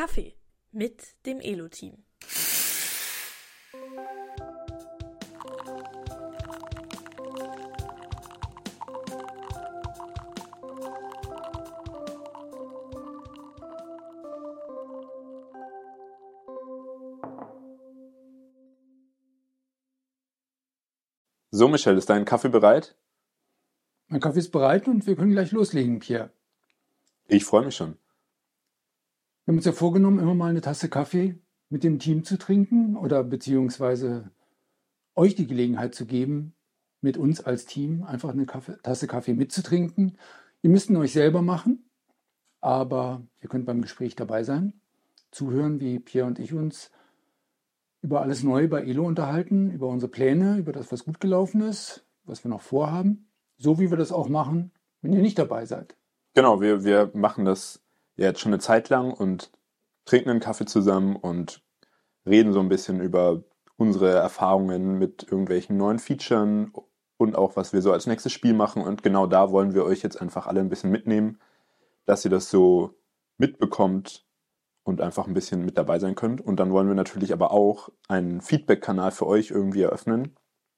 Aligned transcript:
Kaffee 0.00 0.34
mit 0.72 1.26
dem 1.26 1.40
Elo-Team. 1.40 2.02
So, 21.50 21.68
Michelle, 21.68 21.98
ist 21.98 22.08
dein 22.08 22.24
Kaffee 22.24 22.48
bereit? 22.48 22.96
Mein 24.06 24.20
Kaffee 24.20 24.38
ist 24.38 24.50
bereit 24.50 24.88
und 24.88 25.06
wir 25.06 25.14
können 25.14 25.32
gleich 25.32 25.52
loslegen, 25.52 25.98
Pierre. 25.98 26.30
Ich 27.28 27.44
freue 27.44 27.66
mich 27.66 27.76
schon. 27.76 27.98
Wir 29.44 29.52
haben 29.52 29.58
uns 29.58 29.66
ja 29.66 29.72
vorgenommen, 29.72 30.18
immer 30.18 30.34
mal 30.34 30.50
eine 30.50 30.60
Tasse 30.60 30.88
Kaffee 30.88 31.38
mit 31.70 31.84
dem 31.84 31.98
Team 31.98 32.24
zu 32.24 32.38
trinken 32.38 32.96
oder 32.96 33.24
beziehungsweise 33.24 34.30
euch 35.14 35.34
die 35.34 35.46
Gelegenheit 35.46 35.94
zu 35.94 36.06
geben, 36.06 36.54
mit 37.00 37.16
uns 37.16 37.40
als 37.40 37.66
Team 37.66 38.02
einfach 38.04 38.30
eine 38.30 38.46
Kaffee, 38.46 38.76
Tasse 38.82 39.06
Kaffee 39.06 39.34
mitzutrinken. 39.34 40.18
Ihr 40.62 40.70
müsst 40.70 40.90
ihn 40.90 40.96
euch 40.96 41.12
selber 41.12 41.42
machen, 41.42 41.90
aber 42.60 43.22
ihr 43.40 43.48
könnt 43.48 43.66
beim 43.66 43.82
Gespräch 43.82 44.14
dabei 44.14 44.44
sein, 44.44 44.80
zuhören, 45.30 45.80
wie 45.80 45.98
Pierre 45.98 46.26
und 46.26 46.38
ich 46.38 46.52
uns 46.52 46.90
über 48.02 48.22
alles 48.22 48.42
Neue 48.42 48.68
bei 48.68 48.82
Elo 48.82 49.06
unterhalten, 49.06 49.70
über 49.70 49.88
unsere 49.88 50.10
Pläne, 50.10 50.58
über 50.58 50.72
das, 50.72 50.90
was 50.90 51.04
gut 51.04 51.20
gelaufen 51.20 51.62
ist, 51.62 52.06
was 52.24 52.44
wir 52.44 52.50
noch 52.50 52.62
vorhaben, 52.62 53.30
so 53.56 53.78
wie 53.78 53.90
wir 53.90 53.96
das 53.96 54.12
auch 54.12 54.28
machen, 54.28 54.72
wenn 55.02 55.12
ihr 55.12 55.22
nicht 55.22 55.38
dabei 55.38 55.66
seid. 55.66 55.96
Genau, 56.34 56.60
wir, 56.60 56.84
wir 56.84 57.10
machen 57.14 57.44
das 57.44 57.82
jetzt 58.16 58.40
schon 58.40 58.52
eine 58.52 58.60
Zeit 58.60 58.88
lang 58.88 59.12
und 59.12 59.50
trinken 60.04 60.30
einen 60.30 60.40
Kaffee 60.40 60.66
zusammen 60.66 61.16
und 61.16 61.62
reden 62.26 62.52
so 62.52 62.60
ein 62.60 62.68
bisschen 62.68 63.00
über 63.00 63.42
unsere 63.76 64.10
Erfahrungen 64.10 64.98
mit 64.98 65.22
irgendwelchen 65.24 65.76
neuen 65.76 65.98
Features 65.98 66.68
und 67.16 67.36
auch 67.36 67.56
was 67.56 67.72
wir 67.72 67.82
so 67.82 67.92
als 67.92 68.06
nächstes 68.06 68.32
Spiel 68.32 68.54
machen. 68.54 68.82
Und 68.82 69.02
genau 69.02 69.26
da 69.26 69.50
wollen 69.50 69.74
wir 69.74 69.84
euch 69.84 70.02
jetzt 70.02 70.20
einfach 70.20 70.46
alle 70.46 70.60
ein 70.60 70.68
bisschen 70.68 70.90
mitnehmen, 70.90 71.38
dass 72.04 72.24
ihr 72.24 72.30
das 72.30 72.50
so 72.50 72.94
mitbekommt, 73.38 74.26
und 74.82 75.00
einfach 75.00 75.26
ein 75.26 75.34
bisschen 75.34 75.64
mit 75.64 75.78
dabei 75.78 75.98
sein 75.98 76.14
könnt. 76.14 76.40
Und 76.40 76.60
dann 76.60 76.72
wollen 76.72 76.88
wir 76.88 76.94
natürlich 76.94 77.32
aber 77.32 77.52
auch 77.52 77.90
einen 78.08 78.40
Feedback-Kanal 78.40 79.10
für 79.10 79.26
euch 79.26 79.50
irgendwie 79.50 79.82
eröffnen. 79.82 80.36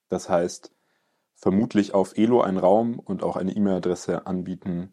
Das 0.08 0.28
heißt, 0.28 0.72
vermutlich 1.34 1.94
auf 1.94 2.16
Elo 2.16 2.42
einen 2.42 2.58
Raum 2.58 2.98
und 2.98 3.22
auch 3.22 3.36
eine 3.36 3.52
E-Mail-Adresse 3.52 4.26
anbieten, 4.26 4.92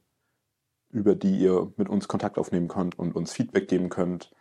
über 0.92 1.16
die 1.16 1.40
ihr 1.40 1.72
mit 1.78 1.90
uns 1.90 2.08
Kontakt 2.08 2.38
aufnehmen 2.38 2.68
könnt 2.68 2.98
und 2.98 3.16
uns 3.16 3.32
Feedback 3.32 3.68
geben 3.68 3.90
könnt. 3.90 4.32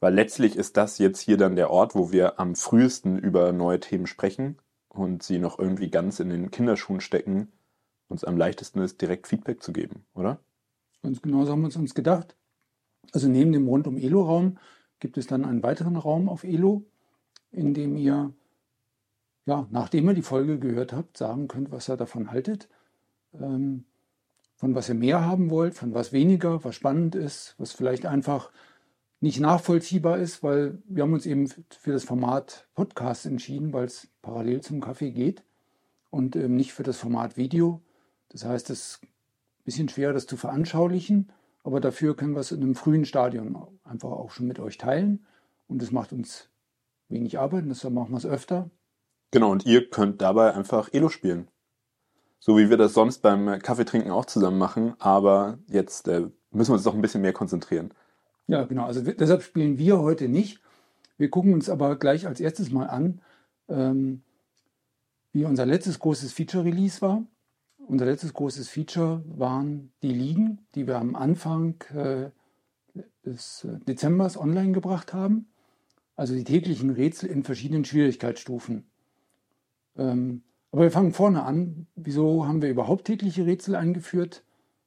Weil 0.00 0.14
letztlich 0.14 0.56
ist 0.56 0.76
das 0.76 0.98
jetzt 0.98 1.20
hier 1.20 1.36
dann 1.36 1.56
der 1.56 1.70
Ort, 1.70 1.94
wo 1.94 2.12
wir 2.12 2.38
am 2.38 2.54
frühesten 2.54 3.18
über 3.18 3.52
neue 3.52 3.80
Themen 3.80 4.06
sprechen 4.06 4.58
und 4.88 5.22
sie 5.22 5.38
noch 5.38 5.58
irgendwie 5.58 5.90
ganz 5.90 6.20
in 6.20 6.28
den 6.30 6.50
Kinderschuhen 6.50 7.00
stecken, 7.00 7.52
uns 8.08 8.24
am 8.24 8.36
leichtesten 8.36 8.80
ist, 8.80 9.00
direkt 9.00 9.26
Feedback 9.26 9.62
zu 9.62 9.72
geben, 9.72 10.04
oder? 10.14 10.38
Ganz 11.02 11.20
genau 11.22 11.44
so 11.44 11.52
haben 11.52 11.62
wir 11.62 11.68
es 11.68 11.76
uns 11.76 11.94
gedacht. 11.94 12.36
Also 13.12 13.28
neben 13.28 13.52
dem 13.52 13.68
rundum 13.68 13.96
Elo-Raum 13.96 14.58
gibt 15.00 15.18
es 15.18 15.26
dann 15.26 15.44
einen 15.44 15.62
weiteren 15.62 15.96
Raum 15.96 16.28
auf 16.28 16.44
Elo, 16.44 16.84
in 17.50 17.74
dem 17.74 17.96
ihr, 17.96 18.32
ja, 19.46 19.66
nachdem 19.70 20.08
ihr 20.08 20.14
die 20.14 20.22
Folge 20.22 20.58
gehört 20.58 20.92
habt, 20.92 21.16
sagen 21.16 21.48
könnt, 21.48 21.70
was 21.70 21.88
ihr 21.88 21.96
davon 21.96 22.30
haltet, 22.30 22.68
ähm, 23.32 23.84
von 24.58 24.74
was 24.74 24.88
ihr 24.88 24.96
mehr 24.96 25.24
haben 25.24 25.50
wollt, 25.50 25.74
von 25.74 25.94
was 25.94 26.12
weniger, 26.12 26.62
was 26.64 26.74
spannend 26.74 27.14
ist, 27.14 27.54
was 27.58 27.72
vielleicht 27.72 28.04
einfach 28.06 28.50
nicht 29.20 29.40
nachvollziehbar 29.40 30.18
ist, 30.18 30.42
weil 30.42 30.82
wir 30.86 31.04
haben 31.04 31.12
uns 31.12 31.26
eben 31.26 31.48
für 31.48 31.92
das 31.92 32.04
Format 32.04 32.68
Podcast 32.74 33.24
entschieden, 33.24 33.72
weil 33.72 33.84
es 33.84 34.08
parallel 34.20 34.60
zum 34.60 34.80
Kaffee 34.80 35.12
geht 35.12 35.44
und 36.10 36.36
ähm, 36.36 36.56
nicht 36.56 36.72
für 36.72 36.82
das 36.82 36.98
Format 36.98 37.36
Video. 37.36 37.82
Das 38.30 38.44
heißt, 38.44 38.70
es 38.70 38.80
ist 38.80 39.02
ein 39.04 39.08
bisschen 39.64 39.88
schwer, 39.88 40.12
das 40.12 40.26
zu 40.26 40.36
veranschaulichen. 40.36 41.30
Aber 41.62 41.80
dafür 41.80 42.16
können 42.16 42.32
wir 42.32 42.40
es 42.40 42.52
in 42.52 42.62
einem 42.62 42.74
frühen 42.74 43.04
Stadion 43.04 43.56
einfach 43.84 44.10
auch 44.10 44.30
schon 44.30 44.46
mit 44.46 44.58
euch 44.58 44.78
teilen. 44.78 45.26
Und 45.66 45.82
es 45.82 45.92
macht 45.92 46.12
uns 46.12 46.48
wenig 47.08 47.38
Arbeit, 47.38 47.64
deshalb 47.68 47.94
machen 47.94 48.10
wir 48.10 48.18
es 48.18 48.26
öfter. 48.26 48.70
Genau, 49.30 49.52
und 49.52 49.66
ihr 49.66 49.88
könnt 49.88 50.20
dabei 50.22 50.54
einfach 50.54 50.88
Elo 50.92 51.10
spielen. 51.10 51.48
So 52.40 52.56
wie 52.56 52.70
wir 52.70 52.76
das 52.76 52.94
sonst 52.94 53.18
beim 53.18 53.58
Kaffeetrinken 53.58 54.10
auch 54.10 54.24
zusammen 54.24 54.58
machen, 54.58 54.94
aber 54.98 55.58
jetzt 55.68 56.08
äh, 56.08 56.28
müssen 56.50 56.70
wir 56.70 56.74
uns 56.74 56.84
doch 56.84 56.94
ein 56.94 57.02
bisschen 57.02 57.22
mehr 57.22 57.32
konzentrieren. 57.32 57.92
Ja, 58.46 58.64
genau. 58.64 58.84
Also 58.86 59.02
deshalb 59.02 59.42
spielen 59.42 59.78
wir 59.78 59.98
heute 60.00 60.28
nicht. 60.28 60.60
Wir 61.18 61.30
gucken 61.30 61.52
uns 61.52 61.68
aber 61.68 61.96
gleich 61.96 62.26
als 62.26 62.40
erstes 62.40 62.70
mal 62.70 62.86
an, 62.86 63.20
ähm, 63.68 64.22
wie 65.32 65.44
unser 65.44 65.66
letztes 65.66 65.98
großes 65.98 66.32
Feature-Release 66.32 67.02
war. 67.02 67.24
Unser 67.78 68.06
letztes 68.06 68.32
großes 68.32 68.68
Feature 68.68 69.22
waren 69.26 69.92
die 70.02 70.12
Ligen, 70.12 70.66
die 70.74 70.86
wir 70.86 70.98
am 70.98 71.16
Anfang 71.16 71.82
äh, 71.94 72.30
des 73.24 73.64
äh, 73.64 73.78
Dezembers 73.86 74.38
online 74.38 74.72
gebracht 74.72 75.12
haben. 75.12 75.48
Also 76.16 76.34
die 76.34 76.44
täglichen 76.44 76.90
Rätsel 76.90 77.28
in 77.28 77.44
verschiedenen 77.44 77.84
Schwierigkeitsstufen. 77.84 78.90
Ähm, 79.96 80.42
aber 80.72 80.82
wir 80.82 80.90
fangen 80.90 81.12
vorne 81.12 81.44
an. 81.44 81.86
Wieso 81.96 82.46
haben 82.46 82.62
wir 82.62 82.70
überhaupt 82.70 83.06
tägliche 83.06 83.46
Rätsel 83.46 83.74
eingeführt? 83.74 84.44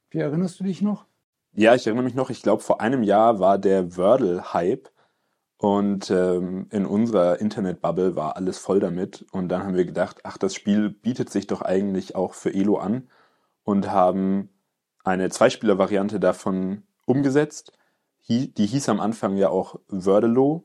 Wie 0.09 0.19
erinnerst 0.19 0.59
du 0.59 0.63
dich 0.63 0.81
noch? 0.81 1.05
Ja, 1.53 1.75
ich 1.75 1.85
erinnere 1.85 2.05
mich 2.05 2.15
noch, 2.15 2.29
ich 2.29 2.41
glaube, 2.41 2.63
vor 2.63 2.79
einem 2.79 3.03
Jahr 3.03 3.39
war 3.39 3.57
der 3.57 3.97
Wordle-Hype 3.97 4.89
und 5.57 6.09
ähm, 6.09 6.67
in 6.71 6.85
unserer 6.85 7.39
Internetbubble 7.39 8.15
war 8.15 8.35
alles 8.35 8.57
voll 8.57 8.79
damit. 8.79 9.25
Und 9.31 9.49
dann 9.49 9.63
haben 9.63 9.75
wir 9.75 9.85
gedacht, 9.85 10.21
ach, 10.23 10.37
das 10.37 10.55
Spiel 10.55 10.89
bietet 10.89 11.29
sich 11.29 11.47
doch 11.47 11.61
eigentlich 11.61 12.15
auch 12.15 12.33
für 12.33 12.53
Elo 12.53 12.77
an 12.77 13.09
und 13.63 13.91
haben 13.91 14.49
eine 15.03 15.29
Zweispieler-Variante 15.29 16.19
davon 16.19 16.83
umgesetzt. 17.05 17.73
Die 18.27 18.51
hieß 18.55 18.87
am 18.89 18.99
Anfang 18.99 19.35
ja 19.35 19.49
auch 19.49 19.79
Wordelo. 19.87 20.63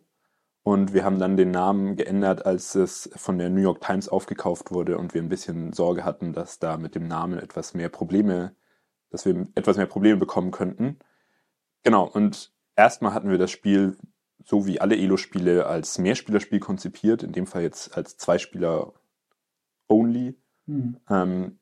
Und 0.66 0.92
wir 0.92 1.04
haben 1.04 1.20
dann 1.20 1.36
den 1.36 1.52
Namen 1.52 1.94
geändert, 1.94 2.44
als 2.44 2.74
es 2.74 3.08
von 3.14 3.38
der 3.38 3.50
New 3.50 3.60
York 3.60 3.80
Times 3.80 4.08
aufgekauft 4.08 4.72
wurde 4.72 4.98
und 4.98 5.14
wir 5.14 5.22
ein 5.22 5.28
bisschen 5.28 5.72
Sorge 5.72 6.04
hatten, 6.04 6.32
dass 6.32 6.58
da 6.58 6.76
mit 6.76 6.96
dem 6.96 7.06
Namen 7.06 7.38
etwas 7.38 7.72
mehr 7.72 7.88
Probleme, 7.88 8.52
dass 9.10 9.24
wir 9.24 9.46
etwas 9.54 9.76
mehr 9.76 9.86
Probleme 9.86 10.16
bekommen 10.16 10.50
könnten. 10.50 10.98
Genau, 11.84 12.04
und 12.04 12.52
erstmal 12.74 13.14
hatten 13.14 13.30
wir 13.30 13.38
das 13.38 13.52
Spiel 13.52 13.96
so 14.44 14.66
wie 14.66 14.80
alle 14.80 14.96
Elo-Spiele 14.96 15.66
als 15.66 15.98
Mehrspielerspiel 15.98 16.58
konzipiert, 16.58 17.22
in 17.22 17.30
dem 17.30 17.46
Fall 17.46 17.62
jetzt 17.62 17.96
als 17.96 18.16
Zweispieler-only. 18.16 20.34
Mhm. 20.66 20.96
Ähm, 21.08 21.60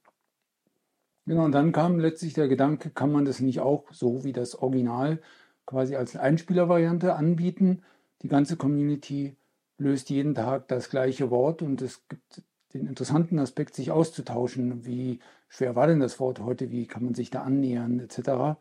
genau, 1.27 1.45
und 1.45 1.53
dann 1.53 1.73
kam 1.73 2.01
letztlich 2.01 2.33
der 2.33 2.49
Gedanke, 2.49 2.89
kann 2.89 3.13
man 3.13 3.27
das 3.27 3.41
nicht 3.41 3.61
auch 3.61 3.85
so 3.93 4.25
wie 4.25 4.33
das 4.33 4.55
Original 4.55 5.21
quasi 5.67 5.95
als 5.95 6.17
Einspieler-Variante 6.17 7.17
anbieten? 7.17 7.83
Die 8.23 8.29
ganze 8.29 8.57
Community 8.57 9.37
löst 9.79 10.11
jeden 10.11 10.35
Tag 10.35 10.69
das 10.69 10.91
gleiche 10.91 11.31
Wort 11.31 11.63
und 11.63 11.83
es 11.83 12.07
gibt 12.09 12.43
den 12.73 12.87
interessanten 12.87 13.39
Aspekt, 13.39 13.75
sich 13.75 13.91
auszutauschen. 13.91 14.85
Wie 14.85 15.21
schwer 15.49 15.77
war 15.77 15.87
denn 15.87 16.01
das 16.01 16.19
Wort 16.21 16.41
heute? 16.41 16.71
Wie 16.71 16.87
kann 16.87 17.05
man 17.05 17.15
sich 17.15 17.31
da 17.31 17.43
annähern, 17.43 18.01
etc. 18.01 18.59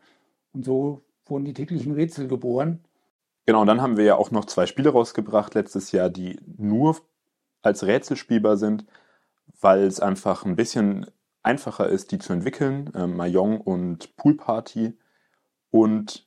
Und 0.52 0.64
so 0.64 1.02
wurden 1.26 1.44
die 1.44 1.54
täglichen 1.54 1.92
Rätsel 1.92 2.28
geboren. 2.28 2.84
Genau, 3.46 3.60
und 3.60 3.66
dann 3.66 3.82
haben 3.82 3.96
wir 3.96 4.04
ja 4.04 4.16
auch 4.16 4.30
noch 4.30 4.46
zwei 4.46 4.66
Spiele 4.66 4.90
rausgebracht 4.90 5.54
letztes 5.54 5.92
Jahr, 5.92 6.08
die 6.08 6.38
nur 6.56 6.96
als 7.62 7.84
Rätsel 7.84 8.16
spielbar 8.16 8.56
sind, 8.56 8.86
weil 9.60 9.82
es 9.82 10.00
einfach 10.00 10.44
ein 10.44 10.56
bisschen 10.56 11.06
einfacher 11.42 11.88
ist, 11.88 12.12
die 12.12 12.18
zu 12.18 12.32
entwickeln. 12.32 12.92
Äh, 12.94 13.06
Mahjong 13.06 13.60
und 13.60 14.16
Pool 14.16 14.36
Party. 14.36 14.96
Und 15.70 16.26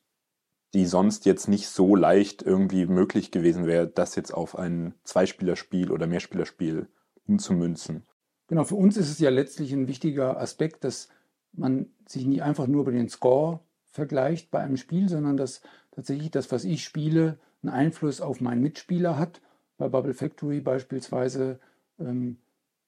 die 0.73 0.85
sonst 0.85 1.25
jetzt 1.25 1.47
nicht 1.47 1.67
so 1.67 1.95
leicht 1.95 2.43
irgendwie 2.43 2.85
möglich 2.85 3.31
gewesen 3.31 3.65
wäre, 3.65 3.87
das 3.87 4.15
jetzt 4.15 4.33
auf 4.33 4.57
ein 4.57 4.93
Zweispielerspiel 5.03 5.91
oder 5.91 6.07
Mehrspielerspiel 6.07 6.87
umzumünzen. 7.25 8.03
Genau, 8.47 8.63
für 8.63 8.75
uns 8.75 8.97
ist 8.97 9.09
es 9.09 9.19
ja 9.19 9.29
letztlich 9.29 9.73
ein 9.73 9.87
wichtiger 9.87 10.39
Aspekt, 10.39 10.83
dass 10.83 11.09
man 11.53 11.87
sich 12.05 12.25
nicht 12.25 12.43
einfach 12.43 12.67
nur 12.67 12.81
über 12.81 12.91
den 12.91 13.09
Score 13.09 13.61
vergleicht 13.91 14.51
bei 14.51 14.59
einem 14.59 14.77
Spiel, 14.77 15.09
sondern 15.09 15.37
dass 15.37 15.61
tatsächlich 15.91 16.31
das, 16.31 16.51
was 16.51 16.63
ich 16.63 16.83
spiele, 16.83 17.39
einen 17.63 17.73
Einfluss 17.73 18.21
auf 18.21 18.41
meinen 18.41 18.61
Mitspieler 18.61 19.17
hat. 19.17 19.41
Bei 19.77 19.89
Bubble 19.89 20.13
Factory 20.13 20.61
beispielsweise 20.61 21.59
ähm, 21.99 22.37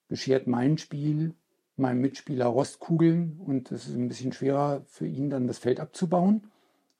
beschert 0.07 0.47
mein 0.47 0.77
Spiel 0.77 1.33
meinem 1.79 2.01
Mitspieler 2.01 2.45
Rostkugeln 2.45 3.39
und 3.39 3.71
es 3.71 3.87
ist 3.87 3.95
ein 3.95 4.09
bisschen 4.09 4.33
schwerer 4.33 4.83
für 4.85 5.07
ihn 5.07 5.29
dann 5.29 5.47
das 5.47 5.57
Feld 5.57 5.79
abzubauen. 5.79 6.51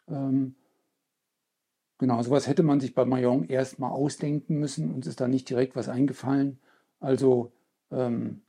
Ähm, 0.07 0.55
genau, 1.99 2.21
sowas 2.23 2.47
hätte 2.47 2.63
man 2.63 2.79
sich 2.79 2.95
bei 2.95 3.05
Mayong 3.05 3.43
erstmal 3.45 3.91
ausdenken 3.91 4.57
müssen. 4.57 4.91
Uns 4.91 5.05
ist 5.05 5.21
da 5.21 5.27
nicht 5.27 5.47
direkt 5.47 5.75
was 5.75 5.87
eingefallen. 5.87 6.59
Also 6.99 7.51
ähm, 7.91 8.41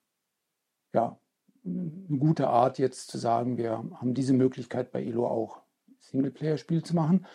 ja, 0.94 1.18
eine 1.64 2.18
gute 2.18 2.48
Art 2.48 2.78
jetzt 2.78 3.10
zu 3.10 3.18
sagen, 3.18 3.58
wir 3.58 3.72
haben 3.72 4.14
diese 4.14 4.32
Möglichkeit 4.32 4.92
bei 4.92 5.04
Elo 5.04 5.26
auch 5.26 5.60
Singleplayer-Spiel 6.00 6.82
zu 6.82 6.96
machen. 6.96 7.26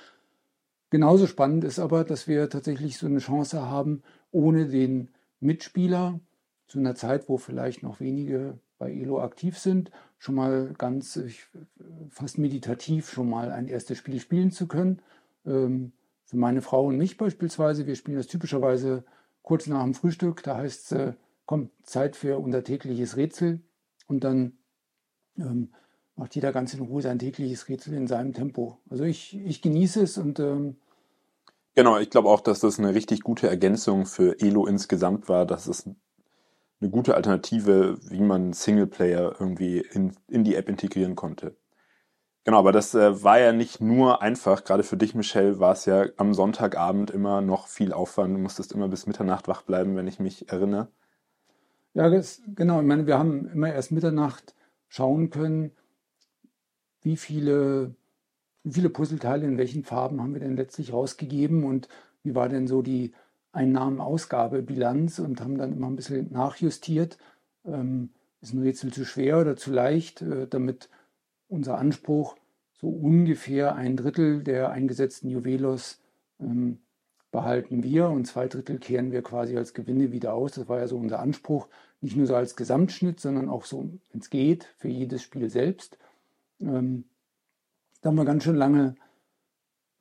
genauso 0.90 1.28
spannend 1.28 1.64
ist 1.64 1.78
aber, 1.78 2.04
dass 2.04 2.28
wir 2.28 2.50
tatsächlich 2.50 2.98
so 2.98 3.06
eine 3.06 3.20
Chance 3.20 3.70
haben, 3.70 4.02
ohne 4.32 4.68
den 4.68 5.10
Mitspieler 5.40 6.20
zu 6.68 6.80
einer 6.80 6.96
Zeit, 6.96 7.30
wo 7.30 7.38
vielleicht 7.38 7.84
noch 7.84 8.00
wenige 8.00 8.58
bei 8.78 8.92
Elo 8.92 9.22
aktiv 9.22 9.58
sind, 9.58 9.92
schon 10.18 10.36
mal 10.36 10.74
ganz 10.78 11.20
fast 12.10 12.38
meditativ 12.38 13.10
schon 13.10 13.30
mal 13.30 13.52
ein 13.52 13.68
erstes 13.68 13.98
Spiel 13.98 14.20
spielen 14.20 14.52
zu 14.52 14.68
können. 14.68 15.02
Ähm, 15.46 15.92
für 16.26 16.38
meine 16.38 16.62
Frau 16.62 16.86
und 16.86 16.98
mich 16.98 17.18
beispielsweise, 17.18 17.88
wir 17.88 17.96
spielen 17.96 18.18
das 18.18 18.28
typischerweise 18.28 19.04
kurz 19.42 19.68
nach 19.68 19.84
dem 19.84 19.94
Frühstück, 19.94 20.44
da 20.44 20.58
heißt 20.58 20.92
es, 20.92 21.14
kommt 21.46 21.72
Zeit 21.84 22.16
für 22.16 22.40
unser 22.40 22.64
tägliches 22.64 23.16
Rätsel 23.18 23.62
und 24.08 24.24
dann 24.24 24.54
ähm, 25.38 25.70
macht 26.16 26.36
jeder 26.36 26.52
ganz 26.52 26.74
in 26.74 26.82
Ruhe 26.82 27.02
sein 27.02 27.20
tägliches 27.20 27.70
Rätsel 27.70 27.94
in 27.94 28.08
seinem 28.08 28.34
Tempo. 28.34 28.80
Also 28.90 29.04
ich, 29.04 29.38
ich 29.46 29.62
genieße 29.62 30.02
es 30.02 30.18
und 30.18 30.40
ähm, 30.40 30.78
Genau, 31.76 32.00
ich 32.00 32.10
glaube 32.10 32.30
auch, 32.30 32.40
dass 32.40 32.62
das 32.62 32.80
eine 32.80 32.96
richtig 32.96 33.22
gute 33.22 33.50
Ergänzung 33.50 34.06
für 34.06 34.40
Elo 34.40 34.66
insgesamt 34.66 35.28
war, 35.28 35.46
dass 35.46 35.68
es 35.68 35.86
eine 36.80 36.90
gute 36.90 37.16
Alternative, 37.16 37.98
wie 38.10 38.22
man 38.22 38.54
Singleplayer 38.54 39.36
irgendwie 39.40 39.80
in, 39.80 40.16
in 40.30 40.46
die 40.46 40.56
App 40.56 40.70
integrieren 40.70 41.16
konnte. 41.16 41.58
Genau, 42.46 42.60
aber 42.60 42.72
das 42.72 42.94
äh, 42.94 43.24
war 43.24 43.40
ja 43.40 43.52
nicht 43.52 43.82
nur 43.82 44.22
einfach. 44.22 44.64
Gerade 44.64 44.84
für 44.84 44.98
dich, 44.98 45.16
Michelle, 45.16 45.60
war 45.60 45.74
es 45.74 45.86
ja 45.86 46.06
am 46.18 46.36
Sonntagabend 46.36 47.10
immer 47.10 47.42
noch 47.42 47.68
viel 47.68 47.92
Aufwand. 47.92 48.36
Du 48.36 48.40
musstest 48.40 48.72
immer 48.72 48.88
bis 48.88 49.08
Mitternacht 49.08 49.48
wach 49.48 49.64
bleiben, 49.64 49.96
wenn 49.96 50.08
ich 50.08 50.20
mich 50.20 50.48
erinnere. 50.50 50.88
Ja, 51.96 52.10
das, 52.10 52.42
genau. 52.56 52.82
Ich 52.82 52.86
meine, 52.86 53.08
wir 53.08 53.18
haben 53.18 53.50
immer 53.50 53.74
erst 53.74 53.92
Mitternacht 53.92 54.54
schauen 54.90 55.32
können, 55.32 55.72
wie 57.02 57.18
viele, 57.18 57.96
wie 58.64 58.74
viele 58.74 58.90
Puzzleteile 58.90 59.48
in 59.48 59.58
welchen 59.58 59.84
Farben 59.84 60.22
haben 60.22 60.34
wir 60.34 60.42
denn 60.42 60.56
letztlich 60.56 60.94
rausgegeben 60.94 61.64
und 61.64 61.88
wie 62.24 62.36
war 62.36 62.50
denn 62.50 62.68
so 62.68 62.84
die 62.84 63.14
Einnahmen-Ausgabe-Bilanz 63.54 65.18
und 65.20 65.42
haben 65.42 65.58
dann 65.58 65.74
immer 65.74 65.88
ein 65.88 65.96
bisschen 65.96 66.32
nachjustiert. 66.32 67.18
Ähm, 67.66 68.12
ist 68.42 68.54
ein 68.54 68.62
Rätsel 68.62 68.94
zu 68.94 69.04
schwer 69.06 69.40
oder 69.42 69.56
zu 69.56 69.72
leicht, 69.72 70.22
äh, 70.22 70.48
damit 70.48 70.90
unser 71.56 71.78
Anspruch 71.78 72.36
so 72.74 72.90
ungefähr 72.90 73.76
ein 73.76 73.98
Drittel 73.98 74.44
der 74.44 74.70
eingesetzten 74.70 75.30
Juwelos 75.30 76.02
ähm, 76.40 76.80
behalten 77.32 77.84
wir 77.84 78.10
und 78.10 78.26
zwei 78.26 78.48
Drittel 78.48 78.78
kehren 78.78 79.12
wir 79.12 79.22
quasi 79.22 79.58
als 79.58 79.74
Gewinne 79.74 80.12
wieder 80.12 80.34
aus. 80.34 80.54
Das 80.54 80.70
war 80.70 80.80
ja 80.80 80.88
so 80.88 80.98
unser 80.98 81.20
Anspruch, 81.20 81.68
nicht 82.02 82.16
nur 82.16 82.28
so 82.28 82.36
als 82.36 82.56
Gesamtschnitt, 82.56 83.20
sondern 83.20 83.50
auch 83.50 83.66
so, 83.66 83.90
wenn 84.12 84.22
es 84.22 84.30
geht, 84.30 84.66
für 84.78 84.88
jedes 84.88 85.22
Spiel 85.22 85.50
selbst. 85.50 85.98
Ähm, 86.60 87.06
da 88.02 88.10
haben 88.10 88.16
wir 88.16 88.26
ganz 88.26 88.44
schön 88.44 88.56
lange 88.56 88.96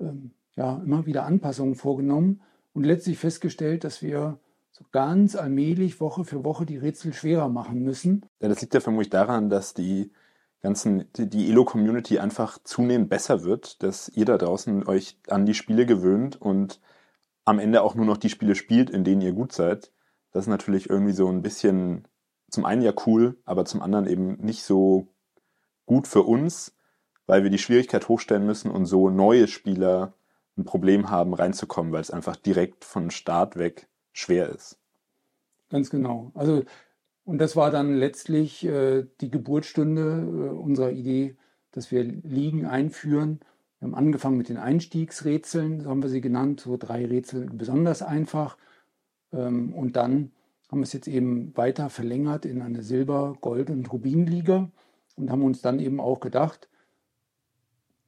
ähm, 0.00 0.32
ja, 0.56 0.80
immer 0.84 1.06
wieder 1.06 1.24
Anpassungen 1.24 1.74
vorgenommen 1.74 2.40
und 2.72 2.84
letztlich 2.84 3.18
festgestellt, 3.18 3.84
dass 3.84 4.02
wir 4.02 4.38
so 4.70 4.84
ganz 4.92 5.36
allmählich 5.36 6.00
Woche 6.00 6.24
für 6.24 6.44
Woche 6.44 6.66
die 6.66 6.76
Rätsel 6.76 7.12
schwerer 7.12 7.48
machen 7.48 7.82
müssen. 7.82 8.26
Ja, 8.40 8.48
das 8.48 8.60
liegt 8.60 8.74
ja 8.74 8.80
vermutlich 8.80 9.10
daran, 9.10 9.48
dass 9.48 9.72
die 9.72 10.10
ganzen, 10.64 11.12
die, 11.12 11.50
Elo-Community 11.50 12.18
einfach 12.18 12.58
zunehmend 12.64 13.10
besser 13.10 13.44
wird, 13.44 13.82
dass 13.82 14.08
ihr 14.08 14.24
da 14.24 14.38
draußen 14.38 14.88
euch 14.88 15.18
an 15.28 15.44
die 15.44 15.52
Spiele 15.52 15.84
gewöhnt 15.84 16.40
und 16.40 16.80
am 17.44 17.58
Ende 17.58 17.82
auch 17.82 17.94
nur 17.94 18.06
noch 18.06 18.16
die 18.16 18.30
Spiele 18.30 18.54
spielt, 18.54 18.88
in 18.88 19.04
denen 19.04 19.20
ihr 19.20 19.32
gut 19.32 19.52
seid. 19.52 19.92
Das 20.32 20.44
ist 20.44 20.48
natürlich 20.48 20.88
irgendwie 20.88 21.12
so 21.12 21.28
ein 21.28 21.42
bisschen 21.42 22.08
zum 22.48 22.64
einen 22.64 22.80
ja 22.80 22.94
cool, 23.04 23.36
aber 23.44 23.66
zum 23.66 23.82
anderen 23.82 24.06
eben 24.06 24.38
nicht 24.40 24.62
so 24.62 25.08
gut 25.84 26.08
für 26.08 26.22
uns, 26.22 26.74
weil 27.26 27.42
wir 27.42 27.50
die 27.50 27.58
Schwierigkeit 27.58 28.08
hochstellen 28.08 28.46
müssen 28.46 28.70
und 28.70 28.86
so 28.86 29.10
neue 29.10 29.48
Spieler 29.48 30.14
ein 30.56 30.64
Problem 30.64 31.10
haben, 31.10 31.34
reinzukommen, 31.34 31.92
weil 31.92 32.00
es 32.00 32.10
einfach 32.10 32.36
direkt 32.36 32.86
von 32.86 33.10
Start 33.10 33.58
weg 33.58 33.86
schwer 34.12 34.48
ist. 34.48 34.78
Ganz 35.68 35.90
genau. 35.90 36.32
Also, 36.34 36.62
und 37.24 37.38
das 37.38 37.56
war 37.56 37.70
dann 37.70 37.94
letztlich 37.94 38.64
äh, 38.64 39.06
die 39.20 39.30
Geburtsstunde 39.30 40.02
äh, 40.02 40.50
unserer 40.50 40.92
Idee, 40.92 41.36
dass 41.72 41.90
wir 41.90 42.04
Ligen 42.04 42.66
einführen. 42.66 43.40
Wir 43.80 43.88
haben 43.88 43.94
angefangen 43.94 44.36
mit 44.36 44.48
den 44.48 44.58
Einstiegsrätseln, 44.58 45.80
so 45.80 45.90
haben 45.90 46.02
wir 46.02 46.10
sie 46.10 46.20
genannt, 46.20 46.60
so 46.60 46.76
drei 46.76 47.06
Rätsel 47.06 47.46
besonders 47.50 48.02
einfach. 48.02 48.58
Ähm, 49.32 49.72
und 49.72 49.96
dann 49.96 50.32
haben 50.70 50.80
wir 50.80 50.84
es 50.84 50.92
jetzt 50.92 51.08
eben 51.08 51.56
weiter 51.56 51.88
verlängert 51.88 52.44
in 52.44 52.60
eine 52.60 52.82
Silber-, 52.82 53.36
Gold- 53.40 53.70
und 53.70 53.90
Rubinliga 53.90 54.70
und 55.16 55.30
haben 55.30 55.42
uns 55.42 55.62
dann 55.62 55.78
eben 55.78 56.00
auch 56.00 56.20
gedacht, 56.20 56.68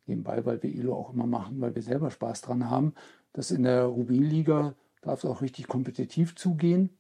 nebenbei, 0.07 0.45
weil 0.45 0.63
wir 0.63 0.71
ILO 0.71 0.95
auch 0.95 1.13
immer 1.13 1.27
machen, 1.27 1.61
weil 1.61 1.75
wir 1.75 1.83
selber 1.83 2.11
Spaß 2.11 2.43
dran 2.43 2.69
haben, 2.69 2.95
dass 3.33 3.51
in 3.51 3.63
der 3.63 3.85
Rubinliga 3.85 4.75
darf 5.01 5.25
es 5.25 5.31
auch 5.31 5.41
richtig 5.41 5.69
kompetitiv 5.69 6.37
zugehen. 6.37 6.91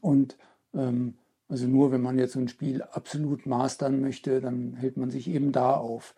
Und 0.00 0.36
also 0.72 1.66
nur 1.66 1.92
wenn 1.92 2.02
man 2.02 2.18
jetzt 2.18 2.34
so 2.34 2.40
ein 2.40 2.48
Spiel 2.48 2.82
absolut 2.82 3.46
mastern 3.46 4.00
möchte, 4.00 4.40
dann 4.40 4.74
hält 4.74 4.96
man 4.96 5.10
sich 5.10 5.28
eben 5.28 5.52
da 5.52 5.74
auf. 5.74 6.14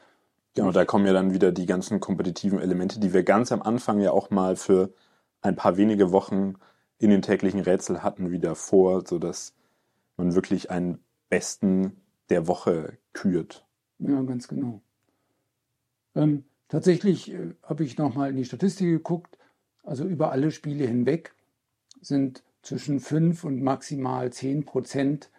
Genau, 0.54 0.72
da 0.72 0.84
kommen 0.84 1.06
ja 1.06 1.12
dann 1.12 1.32
wieder 1.32 1.52
die 1.52 1.66
ganzen 1.66 2.00
kompetitiven 2.00 2.60
Elemente, 2.60 2.98
die 2.98 3.12
wir 3.12 3.22
ganz 3.22 3.52
am 3.52 3.62
Anfang 3.62 4.00
ja 4.00 4.10
auch 4.10 4.30
mal 4.30 4.56
für 4.56 4.92
ein 5.40 5.54
paar 5.54 5.76
wenige 5.76 6.10
Wochen 6.10 6.54
in 6.98 7.10
den 7.10 7.22
täglichen 7.22 7.60
Rätsel 7.60 8.02
hatten, 8.02 8.30
wieder 8.30 8.54
vor, 8.56 9.06
sodass 9.06 9.54
man 10.16 10.34
wirklich 10.34 10.70
einen 10.70 10.98
besten 11.28 11.96
der 12.28 12.46
Woche 12.48 12.98
kürt. 13.12 13.64
Ja, 13.98 14.20
ganz 14.22 14.48
genau. 14.48 14.82
Ähm, 16.14 16.44
tatsächlich 16.68 17.32
äh, 17.32 17.54
habe 17.62 17.84
ich 17.84 17.96
nochmal 17.96 18.30
in 18.30 18.36
die 18.36 18.44
Statistik 18.44 18.88
geguckt. 18.88 19.38
Also 19.82 20.04
über 20.04 20.32
alle 20.32 20.50
Spiele 20.50 20.86
hinweg 20.86 21.34
sind 22.00 22.42
zwischen 22.62 23.00
5 23.00 23.44
und 23.44 23.62
maximal 23.62 24.32
10 24.32 24.64
Prozent 24.64 25.30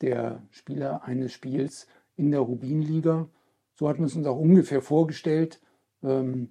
der 0.00 0.42
Spieler 0.50 1.04
eines 1.04 1.32
Spiels 1.32 1.86
in 2.16 2.30
der 2.30 2.40
Rubinliga. 2.40 3.28
So 3.74 3.88
hatten 3.88 4.00
wir 4.00 4.06
es 4.06 4.16
uns 4.16 4.26
auch 4.26 4.38
ungefähr 4.38 4.82
vorgestellt. 4.82 5.60
Ähm, 6.02 6.50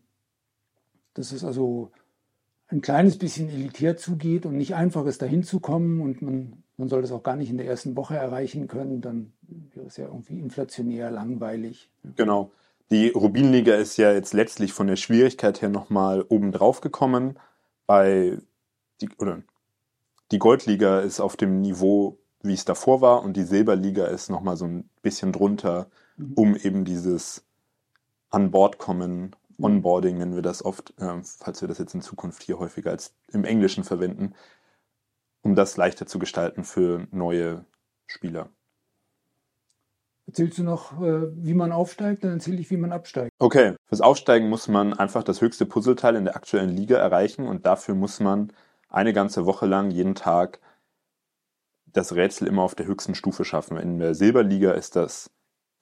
dass 1.15 1.31
es 1.31 1.43
also 1.43 1.91
ein 2.67 2.81
kleines 2.81 3.17
bisschen 3.17 3.49
elitär 3.49 3.97
zugeht 3.97 4.45
und 4.45 4.57
nicht 4.57 4.75
einfach 4.75 5.05
ist, 5.05 5.21
dahin 5.21 5.43
zu 5.43 5.59
kommen 5.59 6.01
und 6.01 6.21
man, 6.21 6.63
man 6.77 6.89
soll 6.89 7.01
das 7.01 7.11
auch 7.11 7.23
gar 7.23 7.35
nicht 7.35 7.49
in 7.49 7.57
der 7.57 7.67
ersten 7.67 7.95
Woche 7.95 8.15
erreichen 8.15 8.67
können, 8.67 9.01
dann 9.01 9.33
wäre 9.73 9.87
es 9.87 9.97
ja 9.97 10.05
irgendwie 10.05 10.39
inflationär 10.39 11.11
langweilig. 11.11 11.89
Genau. 12.15 12.51
Die 12.91 13.09
Rubinliga 13.09 13.75
ist 13.75 13.97
ja 13.97 14.11
jetzt 14.11 14.33
letztlich 14.33 14.73
von 14.73 14.87
der 14.87 14.95
Schwierigkeit 14.95 15.61
her 15.61 15.69
nochmal 15.69 16.23
oben 16.27 16.51
drauf 16.51 16.81
gekommen. 16.81 17.39
Bei 17.87 18.37
die, 19.01 19.09
oder 19.17 19.41
die 20.31 20.39
Goldliga 20.39 20.99
ist 20.99 21.19
auf 21.19 21.37
dem 21.37 21.61
Niveau, 21.61 22.19
wie 22.41 22.53
es 22.53 22.65
davor 22.65 23.01
war, 23.01 23.23
und 23.23 23.37
die 23.37 23.43
Silberliga 23.43 24.05
ist 24.05 24.29
nochmal 24.29 24.57
so 24.57 24.65
ein 24.65 24.89
bisschen 25.01 25.31
drunter, 25.31 25.87
mhm. 26.17 26.33
um 26.35 26.55
eben 26.55 26.85
dieses 26.85 27.45
an 28.29 28.51
Bord 28.51 28.77
kommen, 28.77 29.35
mhm. 29.57 29.65
Onboarding 29.65 30.17
nennen 30.17 30.35
wir 30.35 30.41
das 30.41 30.63
oft, 30.63 30.93
äh, 30.99 31.21
falls 31.23 31.61
wir 31.61 31.67
das 31.67 31.77
jetzt 31.77 31.93
in 31.93 32.01
Zukunft 32.01 32.43
hier 32.43 32.59
häufiger 32.59 32.91
als 32.91 33.13
im 33.31 33.45
Englischen 33.45 33.83
verwenden, 33.83 34.33
um 35.41 35.55
das 35.55 35.77
leichter 35.77 36.05
zu 36.05 36.19
gestalten 36.19 36.63
für 36.63 37.07
neue 37.11 37.65
Spieler. 38.07 38.49
Erzählst 40.27 40.57
du 40.57 40.63
noch, 40.63 40.99
äh, 41.01 41.27
wie 41.35 41.53
man 41.53 41.71
aufsteigt, 41.71 42.23
dann 42.23 42.33
erzähle 42.33 42.57
ich, 42.57 42.71
wie 42.71 42.77
man 42.77 42.91
absteigt. 42.91 43.31
Okay, 43.37 43.75
fürs 43.85 44.01
Aufsteigen 44.01 44.49
muss 44.49 44.67
man 44.67 44.93
einfach 44.93 45.23
das 45.23 45.39
höchste 45.39 45.67
Puzzleteil 45.67 46.15
in 46.15 46.25
der 46.25 46.35
aktuellen 46.35 46.71
Liga 46.75 46.97
erreichen 46.97 47.47
und 47.47 47.65
dafür 47.67 47.93
muss 47.93 48.19
man 48.19 48.51
eine 48.95 49.13
ganze 49.13 49.45
Woche 49.45 49.65
lang 49.65 49.91
jeden 49.91 50.15
Tag 50.15 50.59
das 51.85 52.15
Rätsel 52.15 52.47
immer 52.47 52.63
auf 52.63 52.75
der 52.75 52.87
höchsten 52.87 53.13
Stufe 53.13 53.43
schaffen. 53.43 53.77
In 53.77 53.99
der 53.99 54.15
Silberliga 54.15 54.71
ist 54.71 54.95
das, 54.95 55.29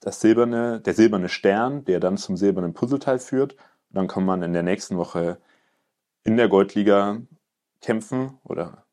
das 0.00 0.20
silberne, 0.20 0.80
der 0.80 0.94
silberne 0.94 1.28
Stern, 1.28 1.84
der 1.84 2.00
dann 2.00 2.16
zum 2.16 2.36
silbernen 2.36 2.74
Puzzleteil 2.74 3.18
führt. 3.18 3.54
Und 3.54 3.96
dann 3.96 4.08
kann 4.08 4.24
man 4.24 4.42
in 4.42 4.52
der 4.52 4.64
nächsten 4.64 4.96
Woche 4.96 5.38
in 6.24 6.36
der 6.36 6.48
Goldliga 6.48 7.20
kämpfen 7.80 8.38
oder 8.42 8.84